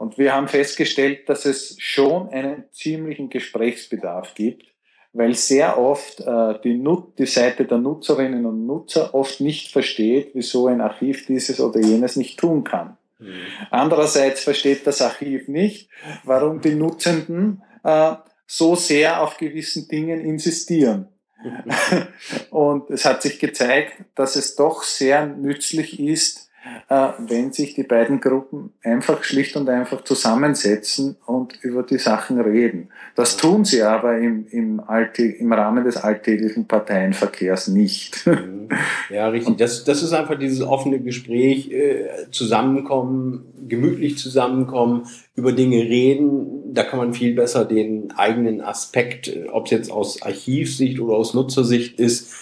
Mhm. 0.00 0.06
Und 0.06 0.18
wir 0.18 0.34
haben 0.34 0.48
festgestellt, 0.48 1.28
dass 1.28 1.44
es 1.44 1.76
schon 1.78 2.30
einen 2.30 2.64
ziemlichen 2.72 3.28
Gesprächsbedarf 3.28 4.34
gibt, 4.34 4.66
weil 5.12 5.34
sehr 5.34 5.78
oft 5.78 6.20
äh, 6.20 6.54
die, 6.62 6.76
Nut 6.76 7.18
die 7.18 7.26
Seite 7.26 7.64
der 7.64 7.78
Nutzerinnen 7.78 8.46
und 8.46 8.66
Nutzer 8.66 9.14
oft 9.14 9.40
nicht 9.40 9.72
versteht, 9.72 10.30
wieso 10.34 10.68
ein 10.68 10.80
Archiv 10.80 11.26
dieses 11.26 11.60
oder 11.60 11.80
jenes 11.80 12.16
nicht 12.16 12.38
tun 12.38 12.64
kann. 12.64 12.96
Mhm. 13.18 13.34
Andererseits 13.70 14.44
versteht 14.44 14.86
das 14.86 15.02
Archiv 15.02 15.48
nicht, 15.48 15.90
warum 16.24 16.60
die 16.60 16.74
Nutzenden 16.74 17.62
äh, 17.82 18.14
so 18.46 18.74
sehr 18.74 19.22
auf 19.22 19.36
gewissen 19.36 19.88
Dingen 19.88 20.20
insistieren. 20.20 21.08
und 22.50 22.90
es 22.90 23.04
hat 23.04 23.22
sich 23.22 23.38
gezeigt, 23.38 23.94
dass 24.14 24.36
es 24.36 24.56
doch 24.56 24.82
sehr 24.82 25.26
nützlich 25.26 25.98
ist, 25.98 26.49
wenn 26.88 27.52
sich 27.52 27.74
die 27.74 27.84
beiden 27.84 28.20
Gruppen 28.20 28.72
einfach 28.82 29.22
schlicht 29.24 29.56
und 29.56 29.68
einfach 29.68 30.02
zusammensetzen 30.04 31.16
und 31.24 31.62
über 31.62 31.82
die 31.82 31.98
Sachen 31.98 32.40
reden. 32.40 32.88
Das 33.14 33.36
tun 33.36 33.64
sie 33.64 33.82
aber 33.82 34.18
im, 34.18 34.46
im, 34.50 34.82
im 35.16 35.52
Rahmen 35.52 35.84
des 35.84 35.96
alltäglichen 35.96 36.66
Parteienverkehrs 36.66 37.68
nicht. 37.68 38.26
Mhm. 38.26 38.68
Ja, 39.10 39.28
richtig. 39.28 39.56
Das, 39.58 39.82
das 39.82 40.04
ist 40.04 40.12
einfach 40.12 40.38
dieses 40.38 40.62
offene 40.62 41.00
Gespräch, 41.00 41.72
äh, 41.72 42.30
zusammenkommen, 42.30 43.44
gemütlich 43.66 44.18
zusammenkommen, 44.18 45.08
über 45.34 45.50
Dinge 45.50 45.78
reden. 45.78 46.72
Da 46.72 46.84
kann 46.84 47.00
man 47.00 47.12
viel 47.12 47.34
besser 47.34 47.64
den 47.64 48.12
eigenen 48.12 48.60
Aspekt, 48.60 49.26
äh, 49.26 49.48
ob 49.50 49.64
es 49.64 49.72
jetzt 49.72 49.90
aus 49.90 50.22
Archivsicht 50.22 51.00
oder 51.00 51.14
aus 51.14 51.34
Nutzersicht 51.34 51.98
ist, 51.98 52.32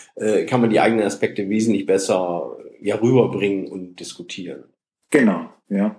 kann 0.49 0.61
man 0.61 0.69
die 0.69 0.81
eigenen 0.81 1.07
Aspekte 1.07 1.49
wesentlich 1.49 1.87
besser 1.87 2.57
ja 2.81 2.97
rüberbringen 2.97 3.69
und 3.69 3.97
diskutieren. 4.01 4.65
Genau, 5.11 5.51
ja. 5.69 5.97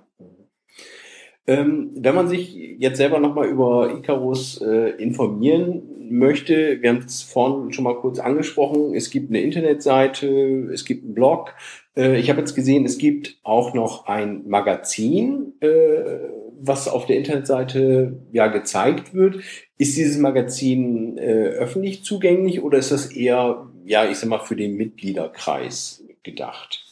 Ähm, 1.49 1.89
wenn 1.95 2.13
man 2.13 2.27
sich 2.27 2.53
jetzt 2.53 2.97
selber 2.97 3.19
nochmal 3.19 3.47
über 3.47 3.97
Icarus 3.97 4.61
äh, 4.61 4.91
informieren 5.01 5.81
möchte, 6.11 6.79
wir 6.81 6.89
haben 6.89 6.99
es 6.99 7.23
vorhin 7.23 7.73
schon 7.73 7.85
mal 7.85 7.95
kurz 7.95 8.19
angesprochen, 8.19 8.93
es 8.93 9.09
gibt 9.09 9.31
eine 9.31 9.41
Internetseite, 9.41 10.69
es 10.71 10.85
gibt 10.85 11.05
einen 11.05 11.15
Blog. 11.15 11.55
Äh, 11.97 12.19
ich 12.19 12.29
habe 12.29 12.39
jetzt 12.39 12.53
gesehen, 12.53 12.85
es 12.85 12.99
gibt 12.99 13.39
auch 13.41 13.73
noch 13.73 14.05
ein 14.05 14.47
Magazin, 14.47 15.53
äh, 15.61 16.29
was 16.61 16.87
auf 16.87 17.07
der 17.07 17.17
Internetseite 17.17 18.21
ja 18.31 18.45
gezeigt 18.45 19.15
wird. 19.15 19.37
Ist 19.79 19.97
dieses 19.97 20.19
Magazin 20.19 21.17
äh, 21.17 21.49
öffentlich 21.49 22.03
zugänglich 22.03 22.61
oder 22.61 22.77
ist 22.77 22.91
das 22.91 23.11
eher, 23.11 23.67
ja, 23.85 24.07
ich 24.07 24.17
sag 24.17 24.29
mal, 24.29 24.39
für 24.39 24.55
den 24.55 24.75
Mitgliederkreis 24.75 25.98
gedacht? 26.23 26.85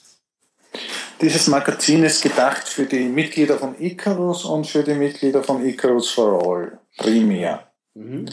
Dieses 1.22 1.48
Magazin 1.48 2.04
ist 2.04 2.22
gedacht 2.22 2.68
für 2.68 2.86
die 2.86 3.06
Mitglieder 3.06 3.58
von 3.58 3.80
Icarus 3.80 4.46
und 4.46 4.68
für 4.68 4.84
die 4.84 4.94
Mitglieder 4.94 5.44
von 5.44 5.66
Icarus 5.66 6.12
for 6.12 6.46
All, 6.46 6.80
primär. 6.98 7.72
Mhm. 7.96 8.28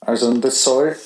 Also 0.00 0.32
das 0.38 0.64
soll 0.64 0.96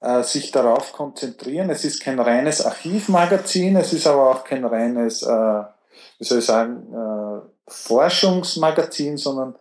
äh, 0.00 0.22
sich 0.22 0.50
darauf 0.50 0.92
konzentrieren. 0.92 1.70
Es 1.70 1.84
ist 1.84 2.02
kein 2.02 2.20
reines 2.20 2.64
Archivmagazin, 2.64 3.76
es 3.76 3.92
ist 3.92 4.06
aber 4.06 4.30
auch 4.30 4.44
kein 4.44 4.64
reines, 4.64 5.22
äh, 5.22 5.62
wie 6.18 6.24
soll 6.24 6.40
ich 6.40 6.44
sagen, 6.44 6.86
äh, 6.92 7.40
Forschungsmagazin, 7.70 9.16
sondern 9.16 9.54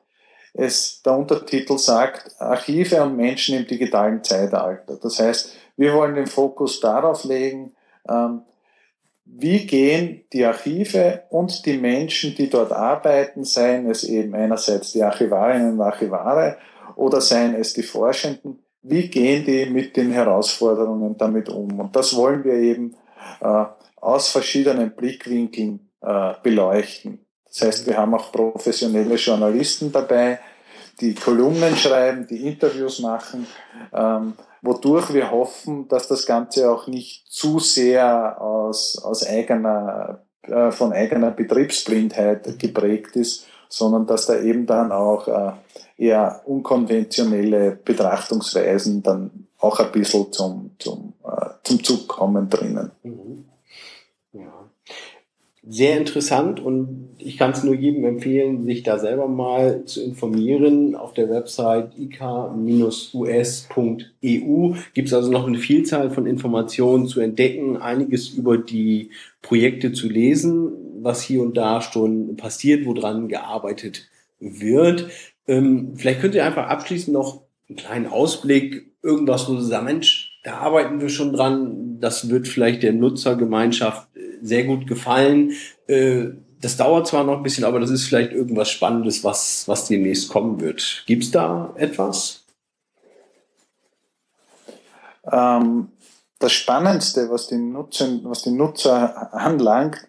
es, 0.54 1.02
der 1.04 1.14
Untertitel 1.14 1.78
sagt 1.78 2.32
Archive 2.40 3.02
und 3.04 3.16
Menschen 3.16 3.56
im 3.56 3.68
digitalen 3.68 4.24
Zeitalter. 4.24 4.98
Das 5.02 5.20
heißt, 5.20 5.54
wir 5.78 5.94
wollen 5.94 6.16
den 6.16 6.28
Fokus 6.28 6.80
darauf 6.80 7.24
legen, 7.24 7.76
ähm, 8.10 8.42
wie 9.30 9.66
gehen 9.68 10.24
die 10.34 10.46
Archive 10.46 11.24
und 11.30 11.66
die 11.66 11.78
Menschen, 11.78 12.34
die 12.36 12.50
dort 12.50 12.72
arbeiten, 12.72 13.44
seien 13.44 13.90
es 13.90 14.04
eben 14.04 14.34
einerseits 14.34 14.94
die 14.94 15.04
Archivarinnen 15.04 15.74
und 15.74 15.82
Archivare 15.82 16.58
oder 16.96 17.22
seien 17.22 17.54
es 17.56 17.74
die 17.74 17.84
Forschenden, 17.84 18.60
wie 18.82 19.10
gehen 19.10 19.46
die 19.46 19.66
mit 19.66 19.98
den 19.98 20.12
Herausforderungen 20.12 21.18
damit 21.18 21.50
um? 21.50 21.80
Und 21.80 21.96
das 21.96 22.16
wollen 22.16 22.44
wir 22.44 22.54
eben 22.54 22.96
äh, 23.42 23.66
aus 23.98 24.30
verschiedenen 24.30 24.96
Blickwinkeln 24.96 25.90
äh, 26.02 26.34
beleuchten. 26.42 27.20
Das 27.46 27.62
heißt, 27.62 27.88
wir 27.88 27.98
haben 27.98 28.14
auch 28.16 28.32
professionelle 28.32 29.16
Journalisten 29.16 29.92
dabei, 29.92 30.40
die 31.00 31.14
Kolumnen 31.16 31.76
schreiben, 31.76 32.28
die 32.28 32.48
Interviews 32.48 33.00
machen. 33.00 33.48
Ähm, 33.94 34.34
wodurch 34.62 35.14
wir 35.14 35.32
hoffen, 35.32 35.88
dass 35.88 36.08
das 36.08 36.26
Ganze 36.26 36.72
auch 36.72 36.88
nicht 36.88 37.28
zu 37.32 37.60
sehr 37.60 38.42
aus, 38.42 38.98
aus 39.04 39.26
eigener, 39.26 40.22
äh, 40.44 40.72
von 40.72 40.94
eigener 40.94 41.32
Betriebsblindheit 41.32 42.60
geprägt 42.60 43.16
ist, 43.16 43.46
sondern 43.70 44.08
dass 44.08 44.28
da 44.28 44.40
eben 44.40 44.66
dann 44.66 44.92
auch 44.92 45.28
äh, 45.28 45.52
eher 45.98 46.42
unkonventionelle 46.46 47.72
Betrachtungsweisen 47.84 49.04
dann 49.04 49.48
auch 49.60 49.80
ein 49.80 49.92
bisschen 49.92 50.32
zum, 50.32 50.72
zum, 50.80 51.14
äh, 51.24 51.50
zum 51.64 51.84
Zug 51.84 52.08
kommen 52.08 52.50
drinnen. 52.50 52.92
Mhm. 53.04 53.46
Sehr 55.70 55.98
interessant 55.98 56.62
und 56.62 57.10
ich 57.18 57.38
kann 57.38 57.52
es 57.52 57.64
nur 57.64 57.76
jedem 57.76 58.06
empfehlen, 58.06 58.64
sich 58.64 58.84
da 58.84 59.00
selber 59.00 59.28
mal 59.28 59.84
zu 59.84 60.02
informieren. 60.02 60.96
Auf 60.96 61.14
der 61.14 61.30
Website 61.30 61.92
ik-us.eu 61.98 63.16
gibt 64.94 65.08
es 65.08 65.14
also 65.14 65.30
noch 65.30 65.46
eine 65.46 65.58
Vielzahl 65.58 66.10
von 66.10 66.26
Informationen 66.26 67.08
zu 67.08 67.20
entdecken, 67.20 67.76
einiges 67.76 68.30
über 68.30 68.58
die 68.58 69.10
Projekte 69.42 69.92
zu 69.92 70.08
lesen, 70.08 70.72
was 71.02 71.22
hier 71.22 71.42
und 71.42 71.58
da 71.58 71.82
schon 71.82 72.38
passiert, 72.38 72.86
woran 72.86 73.28
gearbeitet 73.28 74.08
wird. 74.40 75.10
Ähm, 75.48 75.94
vielleicht 75.96 76.22
könnt 76.22 76.36
ihr 76.36 76.46
einfach 76.46 76.68
abschließend 76.68 77.14
noch 77.14 77.42
einen 77.68 77.78
kleinen 77.78 78.08
Ausblick, 78.08 78.92
irgendwas, 79.04 79.50
wo 79.50 79.54
du 79.54 79.62
sagst, 79.62 79.86
Mensch, 79.86 80.40
da 80.44 80.60
arbeiten 80.60 81.02
wir 81.02 81.10
schon 81.10 81.34
dran, 81.34 81.98
das 82.00 82.30
wird 82.30 82.48
vielleicht 82.48 82.84
der 82.84 82.94
Nutzergemeinschaft 82.94 84.07
sehr 84.42 84.66
gut 84.66 84.88
gefallen. 84.88 85.54
Äh, 85.88 86.30
das 86.62 86.78
dauert 86.78 87.08
zwar 87.08 87.24
noch 87.24 87.38
ein 87.38 87.44
bisschen, 87.44 87.64
aber 87.64 87.80
das 87.80 87.90
ist 87.90 88.06
vielleicht 88.06 88.32
irgendwas 88.32 88.70
Spannendes, 88.70 89.24
was, 89.24 89.68
was 89.68 89.88
demnächst 89.88 90.30
kommen 90.30 90.60
wird. 90.60 91.04
Gibt 91.06 91.24
es 91.24 91.32
da 91.32 91.74
etwas? 91.76 92.46
Ähm, 95.32 95.90
das 96.40 96.52
Spannendste, 96.52 97.30
was 97.30 97.48
die, 97.48 97.58
Nutzer, 97.58 98.08
was 98.24 98.44
die 98.44 98.52
Nutzer 98.52 99.34
anlangt, 99.34 100.08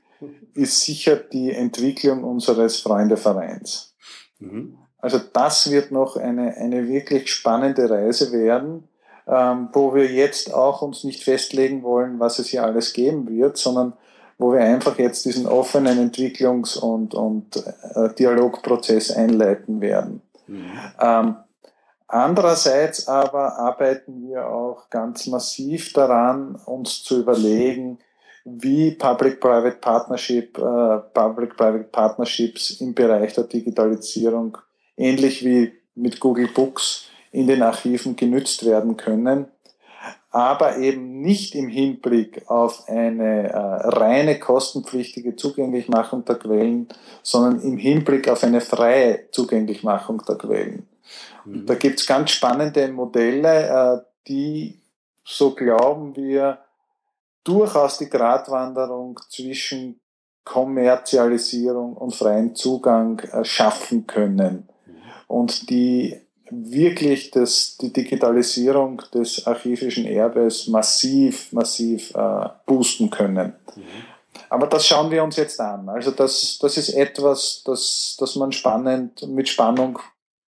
ist 0.54 0.80
sicher 0.80 1.16
die 1.16 1.52
Entwicklung 1.52 2.24
unseres 2.24 2.80
Freundevereins. 2.80 3.94
Mhm. 4.38 4.78
Also 4.98 5.20
das 5.32 5.70
wird 5.70 5.92
noch 5.92 6.16
eine, 6.16 6.56
eine 6.56 6.88
wirklich 6.88 7.32
spannende 7.32 7.88
Reise 7.88 8.32
werden, 8.32 8.88
ähm, 9.26 9.68
wo 9.72 9.94
wir 9.94 10.10
jetzt 10.10 10.52
auch 10.52 10.82
uns 10.82 11.04
nicht 11.04 11.22
festlegen 11.22 11.82
wollen, 11.82 12.18
was 12.18 12.38
es 12.38 12.48
hier 12.48 12.64
alles 12.64 12.92
geben 12.92 13.28
wird, 13.28 13.56
sondern 13.56 13.92
wo 14.38 14.52
wir 14.52 14.60
einfach 14.60 14.98
jetzt 14.98 15.24
diesen 15.24 15.46
offenen 15.46 16.10
Entwicklungs- 16.10 16.78
und, 16.78 17.14
und 17.14 17.56
äh, 17.56 18.14
Dialogprozess 18.14 19.10
einleiten 19.10 19.80
werden. 19.80 20.22
Mhm. 20.46 20.70
Ähm, 21.00 21.36
andererseits 22.06 23.08
aber 23.08 23.58
arbeiten 23.58 24.28
wir 24.28 24.48
auch 24.48 24.88
ganz 24.90 25.26
massiv 25.26 25.92
daran, 25.92 26.54
uns 26.64 27.02
zu 27.02 27.20
überlegen, 27.20 27.98
wie 28.44 28.92
Public-Private 28.92 29.76
Partnership, 29.80 30.56
äh, 30.56 30.98
Public-Private 31.12 31.88
Partnerships 31.90 32.80
im 32.80 32.94
Bereich 32.94 33.34
der 33.34 33.44
Digitalisierung 33.44 34.56
ähnlich 34.96 35.44
wie 35.44 35.72
mit 35.94 36.20
Google 36.20 36.48
Books 36.48 37.08
in 37.30 37.46
den 37.46 37.62
Archiven 37.62 38.16
genützt 38.16 38.64
werden 38.64 38.96
können, 38.96 39.48
aber 40.30 40.76
eben 40.76 41.20
nicht 41.20 41.54
im 41.54 41.68
Hinblick 41.68 42.48
auf 42.50 42.88
eine 42.88 43.48
äh, 43.48 43.56
reine 43.56 44.38
kostenpflichtige 44.38 45.36
Zugänglichmachung 45.36 46.24
der 46.24 46.36
Quellen, 46.36 46.88
sondern 47.22 47.60
im 47.62 47.78
Hinblick 47.78 48.28
auf 48.28 48.44
eine 48.44 48.60
freie 48.60 49.30
Zugänglichmachung 49.30 50.22
der 50.28 50.36
Quellen. 50.36 50.86
Mhm. 51.44 51.66
Da 51.66 51.74
gibt 51.74 52.00
es 52.00 52.06
ganz 52.06 52.30
spannende 52.30 52.88
Modelle, 52.88 53.68
äh, 53.68 54.00
die, 54.28 54.78
so 55.24 55.54
glauben 55.54 56.14
wir, 56.14 56.58
durchaus 57.44 57.96
die 57.96 58.10
Gratwanderung 58.10 59.18
zwischen 59.30 59.98
Kommerzialisierung 60.44 61.94
und 61.94 62.14
freien 62.14 62.54
Zugang 62.54 63.20
äh, 63.20 63.44
schaffen 63.44 64.06
können 64.06 64.68
und 65.26 65.70
die 65.70 66.20
wirklich 66.50 67.30
das, 67.30 67.76
die 67.78 67.92
Digitalisierung 67.92 69.02
des 69.14 69.46
archivischen 69.46 70.06
Erbes 70.06 70.68
massiv, 70.68 71.52
massiv 71.52 72.14
äh, 72.14 72.48
boosten 72.66 73.10
können. 73.10 73.54
Mhm. 73.76 73.82
Aber 74.50 74.66
das 74.66 74.86
schauen 74.86 75.10
wir 75.10 75.22
uns 75.22 75.36
jetzt 75.36 75.60
an. 75.60 75.88
Also 75.88 76.10
das, 76.10 76.58
das 76.60 76.76
ist 76.76 76.90
etwas, 76.90 77.62
das, 77.64 78.16
das 78.18 78.36
man 78.36 78.52
spannend, 78.52 79.26
mit 79.28 79.48
Spannung 79.48 79.98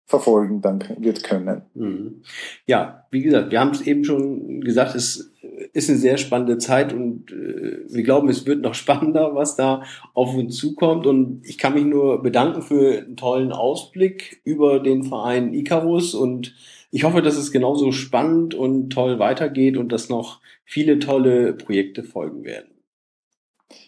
verfolgen 0.08 0.62
dann 0.62 0.84
wird 1.00 1.24
können. 1.24 1.64
Mhm. 1.74 2.24
Ja, 2.68 3.06
wie 3.12 3.22
gesagt, 3.22 3.52
wir 3.52 3.60
haben 3.60 3.72
es 3.72 3.82
eben 3.82 4.04
schon 4.04 4.62
gesagt, 4.62 4.96
es 4.96 5.32
ist 5.76 5.89
eine 5.89 5.99
sehr 5.99 6.17
spannende 6.17 6.57
Zeit 6.57 6.93
und 6.93 7.32
äh, 7.32 7.93
wir 7.93 8.03
glauben, 8.03 8.30
es 8.30 8.45
wird 8.45 8.61
noch 8.61 8.73
spannender, 8.76 9.36
was 9.36 9.55
da 9.55 9.84
auf 10.13 10.34
uns 10.34 10.55
zukommt. 10.55 11.05
Und 11.05 11.41
ich 11.43 11.57
kann 11.57 11.73
mich 11.73 11.84
nur 11.84 12.23
bedanken 12.23 12.61
für 12.61 12.99
einen 12.99 13.17
tollen 13.17 13.51
Ausblick 13.51 14.41
über 14.45 14.80
den 14.80 15.03
Verein 15.03 15.53
Icarus 15.53 16.15
und 16.15 16.55
ich 16.91 17.03
hoffe, 17.03 17.21
dass 17.21 17.36
es 17.36 17.51
genauso 17.51 17.91
spannend 17.91 18.53
und 18.53 18.89
toll 18.89 19.19
weitergeht 19.19 19.76
und 19.76 19.91
dass 19.91 20.07
noch 20.07 20.39
viele 20.63 20.99
tolle 20.99 21.51
Projekte 21.53 22.03
folgen 22.03 22.45
werden. 22.45 22.69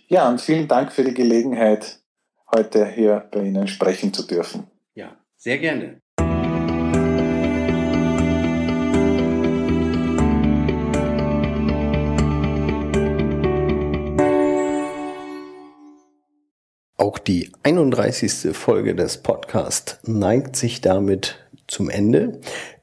Ja, 0.09 0.29
und 0.29 0.41
vielen 0.41 0.67
Dank 0.67 0.91
für 0.91 1.05
die 1.05 1.13
Gelegenheit, 1.13 2.01
heute 2.53 2.85
hier 2.85 3.29
bei 3.31 3.45
Ihnen 3.45 3.67
sprechen 3.67 4.13
zu 4.13 4.27
dürfen. 4.27 4.67
Ja, 4.93 5.17
sehr 5.37 5.57
gerne. 5.57 6.01
Auch 16.99 17.19
die 17.19 17.51
31. 17.61 18.55
Folge 18.57 18.95
des 18.95 19.19
Podcasts 19.19 19.99
neigt 20.07 20.55
sich 20.55 20.81
damit 20.81 21.37
zum 21.67 21.91
Ende. 21.91 22.39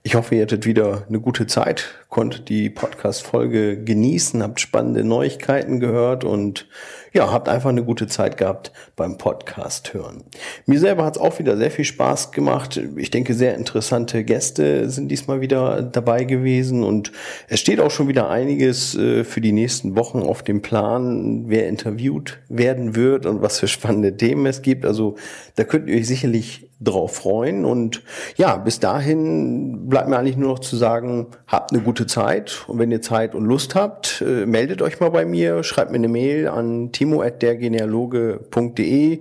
Ich 0.06 0.16
hoffe, 0.16 0.34
ihr 0.34 0.42
hattet 0.42 0.66
wieder 0.66 1.06
eine 1.08 1.18
gute 1.18 1.46
Zeit, 1.46 1.94
konntet 2.10 2.50
die 2.50 2.68
Podcast-Folge 2.68 3.82
genießen, 3.82 4.42
habt 4.42 4.60
spannende 4.60 5.02
Neuigkeiten 5.02 5.80
gehört 5.80 6.24
und 6.24 6.68
ja, 7.14 7.32
habt 7.32 7.48
einfach 7.48 7.70
eine 7.70 7.84
gute 7.84 8.06
Zeit 8.06 8.36
gehabt 8.36 8.70
beim 8.96 9.16
Podcast 9.16 9.94
hören. 9.94 10.22
Mir 10.66 10.78
selber 10.78 11.06
hat 11.06 11.16
es 11.16 11.22
auch 11.22 11.38
wieder 11.38 11.56
sehr 11.56 11.70
viel 11.70 11.86
Spaß 11.86 12.32
gemacht. 12.32 12.78
Ich 12.96 13.10
denke, 13.10 13.32
sehr 13.32 13.54
interessante 13.54 14.24
Gäste 14.24 14.90
sind 14.90 15.08
diesmal 15.08 15.40
wieder 15.40 15.80
dabei 15.80 16.24
gewesen 16.24 16.84
und 16.84 17.10
es 17.48 17.60
steht 17.60 17.80
auch 17.80 17.90
schon 17.90 18.06
wieder 18.06 18.28
einiges 18.28 18.94
äh, 18.96 19.24
für 19.24 19.40
die 19.40 19.52
nächsten 19.52 19.96
Wochen 19.96 20.18
auf 20.18 20.42
dem 20.42 20.60
Plan, 20.60 21.44
wer 21.46 21.66
interviewt 21.66 22.40
werden 22.50 22.94
wird 22.94 23.24
und 23.24 23.40
was 23.40 23.58
für 23.58 23.68
spannende 23.68 24.18
Themen 24.18 24.44
es 24.44 24.60
gibt. 24.60 24.84
Also 24.84 25.16
da 25.56 25.64
könnt 25.64 25.88
ihr 25.88 25.96
euch 25.96 26.06
sicherlich 26.06 26.68
drauf 26.84 27.16
freuen. 27.16 27.64
Und 27.64 28.02
ja, 28.36 28.56
bis 28.56 28.78
dahin 28.80 29.88
bleibt 29.88 30.08
mir 30.08 30.18
eigentlich 30.18 30.36
nur 30.36 30.50
noch 30.50 30.60
zu 30.60 30.76
sagen, 30.76 31.28
habt 31.46 31.72
eine 31.72 31.80
gute 31.82 32.06
Zeit. 32.06 32.64
Und 32.66 32.78
wenn 32.78 32.90
ihr 32.90 33.00
Zeit 33.02 33.34
und 33.34 33.46
Lust 33.46 33.74
habt, 33.74 34.22
äh, 34.26 34.46
meldet 34.46 34.80
euch 34.82 35.00
mal 35.00 35.10
bei 35.10 35.24
mir, 35.24 35.64
schreibt 35.64 35.90
mir 35.90 35.96
eine 35.96 36.08
Mail 36.08 36.48
an 36.48 36.92
timo@dergenealoge.de 36.92 39.20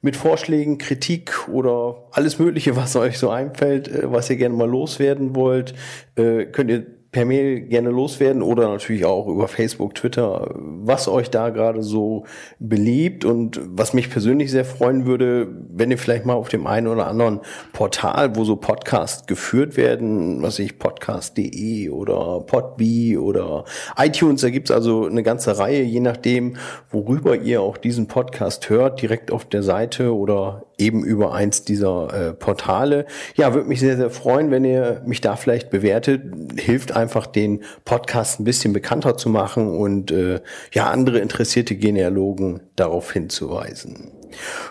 mit 0.00 0.16
Vorschlägen, 0.16 0.78
Kritik 0.78 1.48
oder 1.48 2.04
alles 2.12 2.38
Mögliche, 2.38 2.76
was 2.76 2.94
euch 2.96 3.18
so 3.18 3.30
einfällt, 3.30 3.88
äh, 3.88 4.12
was 4.12 4.30
ihr 4.30 4.36
gerne 4.36 4.54
mal 4.54 4.68
loswerden 4.68 5.34
wollt, 5.34 5.74
äh, 6.16 6.44
könnt 6.44 6.70
ihr 6.70 6.86
per 7.18 7.24
Mail 7.24 7.62
gerne 7.62 7.90
loswerden 7.90 8.42
oder 8.42 8.68
natürlich 8.68 9.04
auch 9.04 9.26
über 9.26 9.48
Facebook, 9.48 9.96
Twitter, 9.96 10.54
was 10.54 11.08
euch 11.08 11.30
da 11.30 11.48
gerade 11.48 11.82
so 11.82 12.26
beliebt 12.60 13.24
und 13.24 13.60
was 13.64 13.92
mich 13.92 14.08
persönlich 14.08 14.52
sehr 14.52 14.64
freuen 14.64 15.04
würde, 15.04 15.48
wenn 15.68 15.90
ihr 15.90 15.98
vielleicht 15.98 16.26
mal 16.26 16.34
auf 16.34 16.48
dem 16.48 16.68
einen 16.68 16.86
oder 16.86 17.08
anderen 17.08 17.40
Portal, 17.72 18.36
wo 18.36 18.44
so 18.44 18.54
Podcasts 18.54 19.26
geführt 19.26 19.76
werden, 19.76 20.42
was 20.42 20.60
ich 20.60 20.78
podcast.de 20.78 21.90
oder 21.90 22.38
Podbee 22.46 23.16
oder 23.16 23.64
iTunes, 23.96 24.42
da 24.42 24.50
gibt's 24.50 24.70
also 24.70 25.06
eine 25.06 25.24
ganze 25.24 25.58
Reihe, 25.58 25.82
je 25.82 25.98
nachdem, 25.98 26.54
worüber 26.88 27.34
ihr 27.34 27.62
auch 27.62 27.78
diesen 27.78 28.06
Podcast 28.06 28.70
hört, 28.70 29.02
direkt 29.02 29.32
auf 29.32 29.44
der 29.44 29.64
Seite 29.64 30.14
oder 30.14 30.67
eben 30.78 31.04
über 31.04 31.34
eins 31.34 31.64
dieser 31.64 32.28
äh, 32.28 32.32
Portale. 32.32 33.06
Ja, 33.36 33.54
würde 33.54 33.68
mich 33.68 33.80
sehr, 33.80 33.96
sehr 33.96 34.10
freuen, 34.10 34.50
wenn 34.50 34.64
ihr 34.64 35.02
mich 35.04 35.20
da 35.20 35.36
vielleicht 35.36 35.70
bewertet. 35.70 36.22
Hilft 36.56 36.92
einfach, 36.92 37.26
den 37.26 37.62
Podcast 37.84 38.40
ein 38.40 38.44
bisschen 38.44 38.72
bekannter 38.72 39.16
zu 39.16 39.28
machen 39.28 39.68
und 39.68 40.10
äh, 40.10 40.40
ja, 40.72 40.88
andere 40.90 41.18
interessierte 41.18 41.76
Genealogen 41.76 42.60
darauf 42.76 43.12
hinzuweisen. 43.12 44.12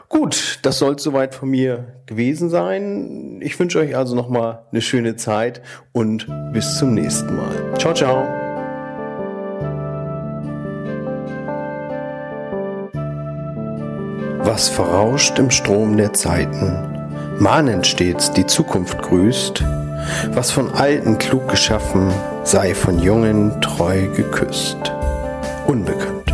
Gut, 0.09 0.59
das 0.61 0.79
soll 0.79 0.99
soweit 0.99 1.35
von 1.35 1.49
mir 1.49 1.95
gewesen 2.05 2.49
sein. 2.49 3.39
Ich 3.41 3.59
wünsche 3.59 3.79
euch 3.79 3.95
also 3.97 4.15
nochmal 4.15 4.65
eine 4.71 4.81
schöne 4.81 5.15
Zeit 5.15 5.61
und 5.91 6.27
bis 6.53 6.77
zum 6.77 6.93
nächsten 6.93 7.35
Mal. 7.35 7.73
Ciao, 7.77 7.93
ciao. 7.93 8.46
Was 14.47 14.69
verrauscht 14.69 15.39
im 15.39 15.51
Strom 15.51 15.97
der 15.97 16.13
Zeiten, 16.13 16.73
mahnend 17.37 17.85
stets 17.85 18.31
die 18.31 18.45
Zukunft 18.45 18.97
grüßt, 19.01 19.61
was 20.31 20.51
von 20.51 20.73
Alten 20.73 21.17
klug 21.17 21.49
geschaffen, 21.49 22.09
sei 22.45 22.73
von 22.73 22.97
Jungen 22.97 23.59
treu 23.59 24.07
geküsst. 24.15 24.77
Unbekannt. 25.67 26.26